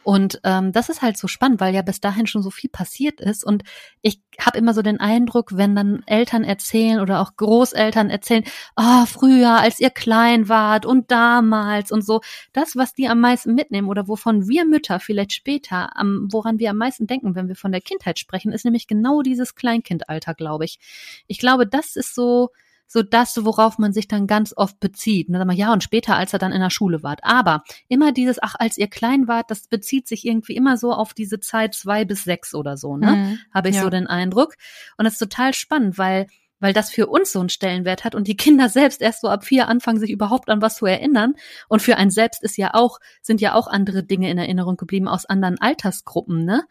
Und 0.06 0.39
ähm, 0.43 0.72
das 0.72 0.89
ist 0.89 1.01
halt 1.01 1.18
so 1.18 1.28
spannend, 1.28 1.60
weil 1.60 1.74
ja 1.74 1.82
bis 1.82 1.99
dahin 1.99 2.28
schon 2.28 2.43
so 2.43 2.51
viel 2.51 2.70
passiert 2.70 3.20
ist. 3.20 3.43
Und 3.43 3.64
ich 4.03 4.22
habe 4.39 4.60
immer 4.60 4.76
so 4.76 4.84
den 4.84 4.99
Eindruck, 4.99 5.58
wenn 5.58 5.76
dann 5.76 6.03
Eltern 6.06 6.43
erzählen 6.43 6.99
oder 6.99 7.22
auch 7.22 7.36
Großeltern 7.38 8.12
erzählen, 8.12 8.43
ah, 8.76 9.01
oh, 9.01 9.06
früher, 9.08 9.58
als 9.58 9.80
ihr 9.80 9.89
klein 9.89 10.47
wart 10.47 10.86
und 10.86 11.10
damals 11.10 11.91
und 11.91 12.06
so, 12.06 12.22
das, 12.53 12.76
was 12.76 12.93
die 12.93 13.08
am 13.08 13.20
meisten 13.20 13.56
mitnehmen 13.56 13.89
oder 13.89 14.08
wovon 14.08 14.47
wir 14.47 14.64
Mütter 14.66 14.99
vielleicht 14.99 15.34
später, 15.34 15.97
am, 15.97 16.28
woran 16.32 16.60
wir 16.60 16.70
am 16.70 16.78
meisten 16.78 17.08
denken, 17.08 17.34
wenn 17.34 17.47
wir 17.47 17.56
von 17.56 17.72
der 17.72 17.82
Kindheit 17.82 18.20
sprechen, 18.20 18.51
ist 18.51 18.64
nämlich 18.64 18.86
genau 18.86 19.24
dieses 19.24 19.56
Kleinkindalter, 19.56 20.36
glaube 20.36 20.66
ich. 20.66 20.78
Ich 21.26 21.39
glaube, 21.39 21.66
das 21.66 21.95
ist 21.95 22.14
so 22.14 22.51
so 22.88 23.02
das, 23.02 23.44
worauf 23.44 23.78
man 23.78 23.94
sich 23.94 24.08
dann 24.08 24.28
ganz 24.28 24.54
oft 24.56 24.80
bezieht. 24.80 25.28
Und 25.28 25.34
dann 25.34 25.42
sagt 25.42 25.48
man, 25.48 25.58
ja, 25.58 25.74
und 25.74 25.84
später, 25.84 26.16
als 26.16 26.34
er 26.34 26.40
dann 26.40 26.52
in 26.52 26.62
der 26.62 26.70
Schule 26.70 27.04
war. 27.04 27.18
Aber 27.22 27.64
immer 27.88 28.12
dieses, 28.12 28.42
ach, 28.42 28.56
als 28.58 28.78
ihr 28.78 28.88
klein 28.88 29.28
wart, 29.28 29.52
das 29.52 29.68
bezieht 29.68 30.08
sich 30.08 30.26
irgendwie 30.26 30.56
immer 30.56 30.78
so 30.78 30.94
auf 30.94 31.14
diese 31.14 31.40
Zeit 31.40 31.74
zwei 31.74 32.06
bis 32.06 32.24
sechs 32.24 32.54
oder 32.54 32.78
so, 32.78 32.98
ne? 32.98 33.12
Mhm, 33.12 33.40
Habe 33.54 33.70
ich 33.70 33.76
ja. 33.76 33.84
so 33.84 33.90
den 33.90 34.08
Eindruck. 34.08 34.56
Und 34.98 35.06
das 35.06 35.14
ist 35.14 35.20
total 35.20 35.54
spannend, 35.54 35.98
weil 35.98 36.28
weil 36.60 36.74
das 36.74 36.90
für 36.90 37.08
uns 37.08 37.32
so 37.32 37.40
einen 37.40 37.50
Stellenwert 37.50 38.04
hat 38.06 38.16
und 38.16 38.28
die 38.28 38.38
Kinder 38.38 38.70
selbst 38.70 39.02
erst 39.02 39.22
so 39.22 39.28
ab 39.28 39.44
vier 39.46 39.68
anfangen, 39.68 40.00
sich 40.00 40.10
überhaupt 40.10 40.50
an 40.50 40.62
was 40.62 40.78
zu 40.78 40.86
erinnern. 40.86 41.36
Und 41.68 41.82
für 41.82 41.98
ein 41.98 42.10
selbst 42.10 42.44
ist 42.44 42.58
ja 42.58 42.74
auch, 42.74 43.00
sind 43.22 43.42
ja 43.42 43.54
auch 43.54 43.68
andere 43.68 44.04
Dinge 44.04 44.30
in 44.30 44.38
Erinnerung 44.38 44.78
geblieben 44.78 45.08
aus 45.08 45.26
anderen 45.26 45.60
Altersgruppen, 45.60 46.46
ne? 46.46 46.64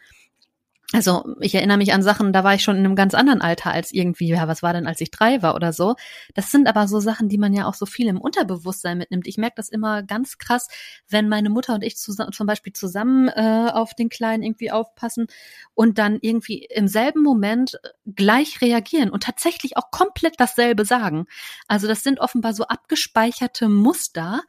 Also 0.95 1.35
ich 1.41 1.57
erinnere 1.57 1.77
mich 1.77 1.93
an 1.93 2.05
Sachen, 2.05 2.33
da 2.33 2.45
war 2.45 2.55
ich 2.55 2.63
schon 2.63 2.77
in 2.77 2.85
einem 2.85 2.95
ganz 2.95 3.15
anderen 3.15 3.43
Alter 3.43 3.73
als 3.73 3.91
irgendwie, 3.91 4.29
ja, 4.29 4.47
was 4.47 4.63
war 4.63 4.73
denn, 4.73 4.87
als 4.87 5.01
ich 5.01 5.11
drei 5.11 5.43
war 5.43 5.57
oder 5.57 5.73
so. 5.73 5.97
Das 6.35 6.53
sind 6.53 6.69
aber 6.69 6.87
so 6.87 7.01
Sachen, 7.01 7.29
die 7.29 7.37
man 7.37 7.53
ja 7.53 7.67
auch 7.67 7.75
so 7.75 7.85
viel 7.85 8.07
im 8.07 8.21
Unterbewusstsein 8.21 8.97
mitnimmt. 8.97 9.27
Ich 9.27 9.37
merke 9.37 9.57
das 9.57 9.71
immer 9.71 10.05
ganz 10.05 10.39
krass, 10.39 10.69
wenn 11.09 11.29
meine 11.29 11.51
Mutter 11.51 11.75
und 11.75 11.83
ich 11.83 11.97
zusammen, 11.97 12.33
zum 12.33 12.47
Beispiel 12.47 12.73
zusammen 12.73 13.27
äh, 13.27 13.71
auf 13.73 13.95
den 13.95 14.09
Kleinen 14.09 14.45
irgendwie 14.45 14.71
aufpassen 14.71 15.27
und 15.75 15.99
dann 15.99 16.21
irgendwie 16.21 16.65
im 16.73 16.87
selben 16.87 17.25
Moment 17.25 17.81
gleich 18.07 18.61
reagieren 18.61 19.11
und 19.11 19.25
tatsächlich 19.25 19.77
auch 19.77 19.91
komplett 19.91 20.35
dasselbe 20.39 20.85
sagen. 20.85 21.27
Also 21.67 21.89
das 21.89 22.05
sind 22.05 22.21
offenbar 22.21 22.55
so 22.55 22.69
abgespeicherte 22.69 23.69
Muster, 23.69 24.43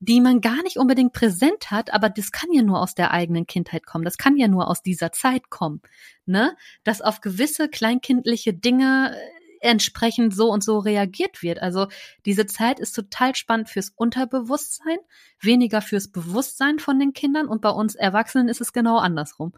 die 0.00 0.20
man 0.20 0.40
gar 0.40 0.62
nicht 0.62 0.76
unbedingt 0.76 1.12
präsent 1.12 1.70
hat, 1.70 1.92
aber 1.92 2.08
das 2.08 2.30
kann 2.32 2.52
ja 2.52 2.62
nur 2.62 2.80
aus 2.80 2.94
der 2.94 3.10
eigenen 3.10 3.46
Kindheit 3.46 3.86
kommen. 3.86 4.04
Das 4.04 4.16
kann 4.16 4.36
ja 4.36 4.48
nur 4.48 4.68
aus 4.68 4.82
dieser 4.82 5.12
Zeit 5.12 5.50
kommen, 5.50 5.82
ne? 6.26 6.56
Dass 6.84 7.00
auf 7.00 7.20
gewisse 7.20 7.68
kleinkindliche 7.68 8.54
Dinge 8.54 9.14
äh, 9.14 9.38
entsprechend 9.60 10.34
so 10.34 10.50
und 10.52 10.62
so 10.62 10.78
reagiert 10.78 11.42
wird. 11.42 11.60
Also 11.60 11.88
diese 12.26 12.46
Zeit 12.46 12.78
ist 12.78 12.92
total 12.92 13.34
spannend 13.34 13.68
fürs 13.68 13.90
Unterbewusstsein, 13.90 14.98
weniger 15.40 15.82
fürs 15.82 16.08
Bewusstsein 16.08 16.78
von 16.78 17.00
den 17.00 17.12
Kindern 17.12 17.48
und 17.48 17.60
bei 17.60 17.70
uns 17.70 17.96
Erwachsenen 17.96 18.48
ist 18.48 18.60
es 18.60 18.72
genau 18.72 18.98
andersrum. 18.98 19.52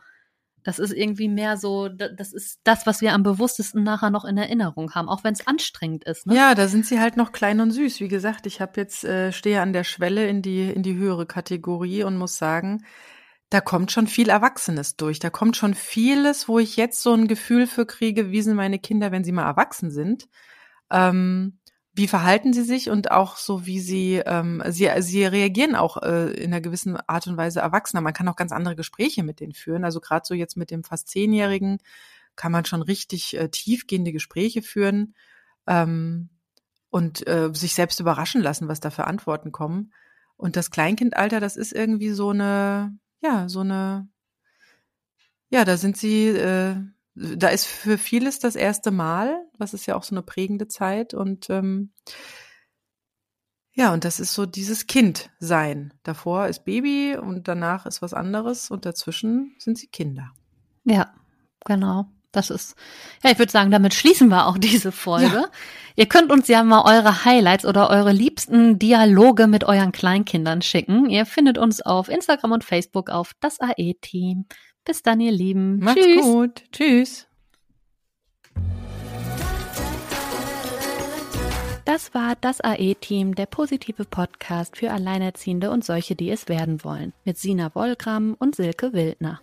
Das 0.65 0.79
ist 0.79 0.93
irgendwie 0.93 1.29
mehr 1.29 1.57
so, 1.57 1.89
das 1.89 2.33
ist 2.33 2.61
das, 2.65 2.87
was 2.87 3.01
wir 3.01 3.13
am 3.15 3.23
bewusstesten 3.23 3.83
nachher 3.83 4.11
noch 4.11 4.25
in 4.25 4.37
Erinnerung 4.37 4.95
haben, 4.95 5.09
auch 5.09 5.25
wenn 5.25 5.33
es 5.33 5.47
anstrengend 5.47 6.05
ist. 6.05 6.27
Ne? 6.27 6.35
Ja, 6.35 6.55
da 6.55 6.69
sind 6.69 6.87
sie 6.87 7.01
halt 7.01 7.17
noch 7.17 7.33
klein 7.33 7.61
und 7.61 7.71
süß. 7.71 8.01
Wie 8.01 8.09
gesagt, 8.09 8.47
ich 8.47 8.61
habe 8.61 8.73
jetzt 8.77 9.05
äh, 9.05 9.33
stehe 9.33 9.61
an 9.61 9.73
der 9.73 9.85
Schwelle 9.85 10.29
in 10.29 10.43
die 10.43 10.71
in 10.71 10.83
die 10.83 10.95
höhere 10.95 11.27
Kategorie 11.27 12.05
und 12.05 12.17
muss 12.17 12.37
sagen, 12.37 12.85
da 13.51 13.61
kommt 13.61 13.91
schon 13.91 14.07
viel 14.07 14.29
Erwachsenes 14.29 14.97
durch. 14.97 15.19
Da 15.19 15.29
kommt 15.29 15.57
schon 15.57 15.75
vieles, 15.75 16.49
wo 16.49 16.59
ich 16.59 16.77
jetzt 16.77 17.03
so 17.03 17.13
ein 17.13 17.27
Gefühl 17.27 17.67
für 17.67 17.85
kriege, 17.85 18.31
wie 18.31 18.43
sind 18.43 18.57
meine 18.57 18.79
Kinder, 18.79 19.11
wenn 19.11 19.25
sie 19.25 19.33
mal 19.33 19.47
erwachsen 19.47 19.91
sind. 19.91 20.29
Ähm, 20.91 21.59
wie 22.01 22.09
verhalten 22.09 22.55
sie 22.55 22.63
sich 22.63 22.89
und 22.89 23.11
auch 23.11 23.37
so, 23.37 23.67
wie 23.67 23.79
sie, 23.79 24.23
ähm, 24.25 24.63
sie, 24.69 24.89
sie 25.01 25.23
reagieren 25.27 25.75
auch 25.75 25.99
äh, 25.99 26.33
in 26.33 26.51
einer 26.51 26.63
gewissen 26.63 26.97
Art 26.97 27.27
und 27.27 27.37
Weise 27.37 27.61
erwachsener. 27.61 28.01
Man 28.01 28.15
kann 28.15 28.27
auch 28.27 28.37
ganz 28.37 28.53
andere 28.53 28.75
Gespräche 28.75 29.23
mit 29.23 29.39
denen 29.39 29.53
führen. 29.53 29.85
Also 29.85 30.01
gerade 30.01 30.25
so 30.27 30.33
jetzt 30.33 30.57
mit 30.57 30.71
dem 30.71 30.83
fast 30.83 31.09
Zehnjährigen 31.09 31.77
kann 32.37 32.53
man 32.53 32.65
schon 32.65 32.81
richtig 32.81 33.37
äh, 33.37 33.51
tiefgehende 33.51 34.13
Gespräche 34.13 34.63
führen 34.63 35.15
ähm, 35.67 36.31
und 36.89 37.27
äh, 37.29 37.51
sich 37.53 37.75
selbst 37.75 38.01
überraschen 38.01 38.41
lassen, 38.41 38.67
was 38.67 38.81
da 38.81 38.89
für 38.89 39.07
Antworten 39.07 39.53
kommen. 39.53 39.93
Und 40.39 40.57
das 40.57 40.71
Kleinkindalter, 40.71 41.39
das 41.39 41.59
ist 41.59 41.75
irgendwie 41.75 42.13
so 42.13 42.31
eine, 42.31 42.97
ja, 43.21 43.47
so 43.51 43.61
eine, 43.61 44.09
ja, 45.51 45.67
da 45.67 45.77
sind 45.77 45.99
sie, 45.99 46.29
äh, 46.29 46.77
da 47.15 47.49
ist 47.49 47.67
für 47.67 47.99
vieles 47.99 48.39
das 48.39 48.57
erste 48.57 48.91
Mal, 48.91 49.45
was 49.59 49.75
ist 49.75 49.87
ja 49.87 49.97
auch 49.97 50.03
so 50.03 50.15
eine 50.15 50.23
prägende 50.23 50.69
Zeit 50.69 51.15
und 51.15 51.51
ähm, 51.51 51.93
ja, 53.73 53.93
und 53.93 54.05
das 54.05 54.21
ist 54.21 54.35
so 54.35 54.47
dieses 54.47 54.87
Kind 54.87 55.31
sein. 55.39 55.95
Davor 56.03 56.49
ist 56.49 56.65
Baby 56.65 57.17
und 57.17 57.47
danach 57.47 57.87
ist 57.87 58.03
was 58.03 58.15
anderes 58.15 58.71
und 58.71 58.85
dazwischen 58.85 59.55
sind 59.59 59.79
sie 59.79 59.87
Kinder. 59.87 60.33
Ja, 60.85 61.15
genau. 61.65 62.07
Das 62.33 62.51
ist, 62.51 62.77
ja, 63.25 63.31
ich 63.31 63.39
würde 63.41 63.51
sagen, 63.51 63.73
damit 63.73 63.93
schließen 63.93 64.29
wir 64.29 64.47
auch 64.47 64.59
diese 64.59 64.93
Folge. 64.93 65.35
Ja. 65.35 65.49
Ihr 65.97 66.07
könnt 66.07 66.31
uns 66.31 66.47
ja 66.47 66.63
mal 66.63 66.83
eure 66.85 67.25
Highlights 67.25 67.65
oder 67.65 67.91
eure 67.91 68.13
liebsten 68.13 68.79
Dialoge 68.79 69.47
mit 69.47 69.65
euren 69.65 69.93
Kleinkindern 69.93 70.63
schicken. 70.63 71.11
Ihr 71.11 71.27
findet 71.27 71.59
uns 71.59 71.81
auf 71.81 72.09
Instagram 72.09 72.53
und 72.53 72.65
Facebook 72.65 73.11
auf 73.11 73.33
das 73.41 73.61
AE-Team. 73.61 74.47
Bis 74.91 75.05
dann, 75.05 75.20
ihr 75.20 75.30
Lieben. 75.30 75.78
Macht's 75.78 76.03
Tschüss. 76.03 76.20
gut. 76.20 76.62
Tschüss. 76.72 77.28
Das 81.84 82.12
war 82.12 82.34
das 82.41 82.61
AE-Team, 82.61 83.36
der 83.36 83.47
positive 83.47 84.05
Podcast 84.05 84.76
für 84.76 84.91
Alleinerziehende 84.91 85.70
und 85.70 85.84
solche, 85.84 86.16
die 86.16 86.28
es 86.28 86.49
werden 86.49 86.82
wollen, 86.82 87.12
mit 87.24 87.38
Sina 87.38 87.72
Wollgramm 87.72 88.34
und 88.36 88.57
Silke 88.57 88.93
Wildner. 88.93 89.41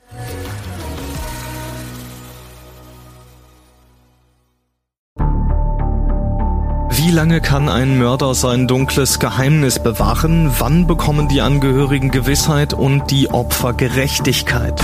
Wie 6.90 7.12
lange 7.12 7.40
kann 7.40 7.70
ein 7.70 7.98
Mörder 7.98 8.36
sein 8.36 8.68
dunkles 8.68 9.20
Geheimnis 9.20 9.82
bewahren? 9.82 10.52
Wann 10.58 10.88
bekommen 10.88 11.30
die 11.30 11.40
Angehörigen 11.40 12.12
Gewissheit 12.12 12.74
und 12.74 13.12
die 13.12 13.30
Opfer 13.30 13.72
Gerechtigkeit? 13.72 14.84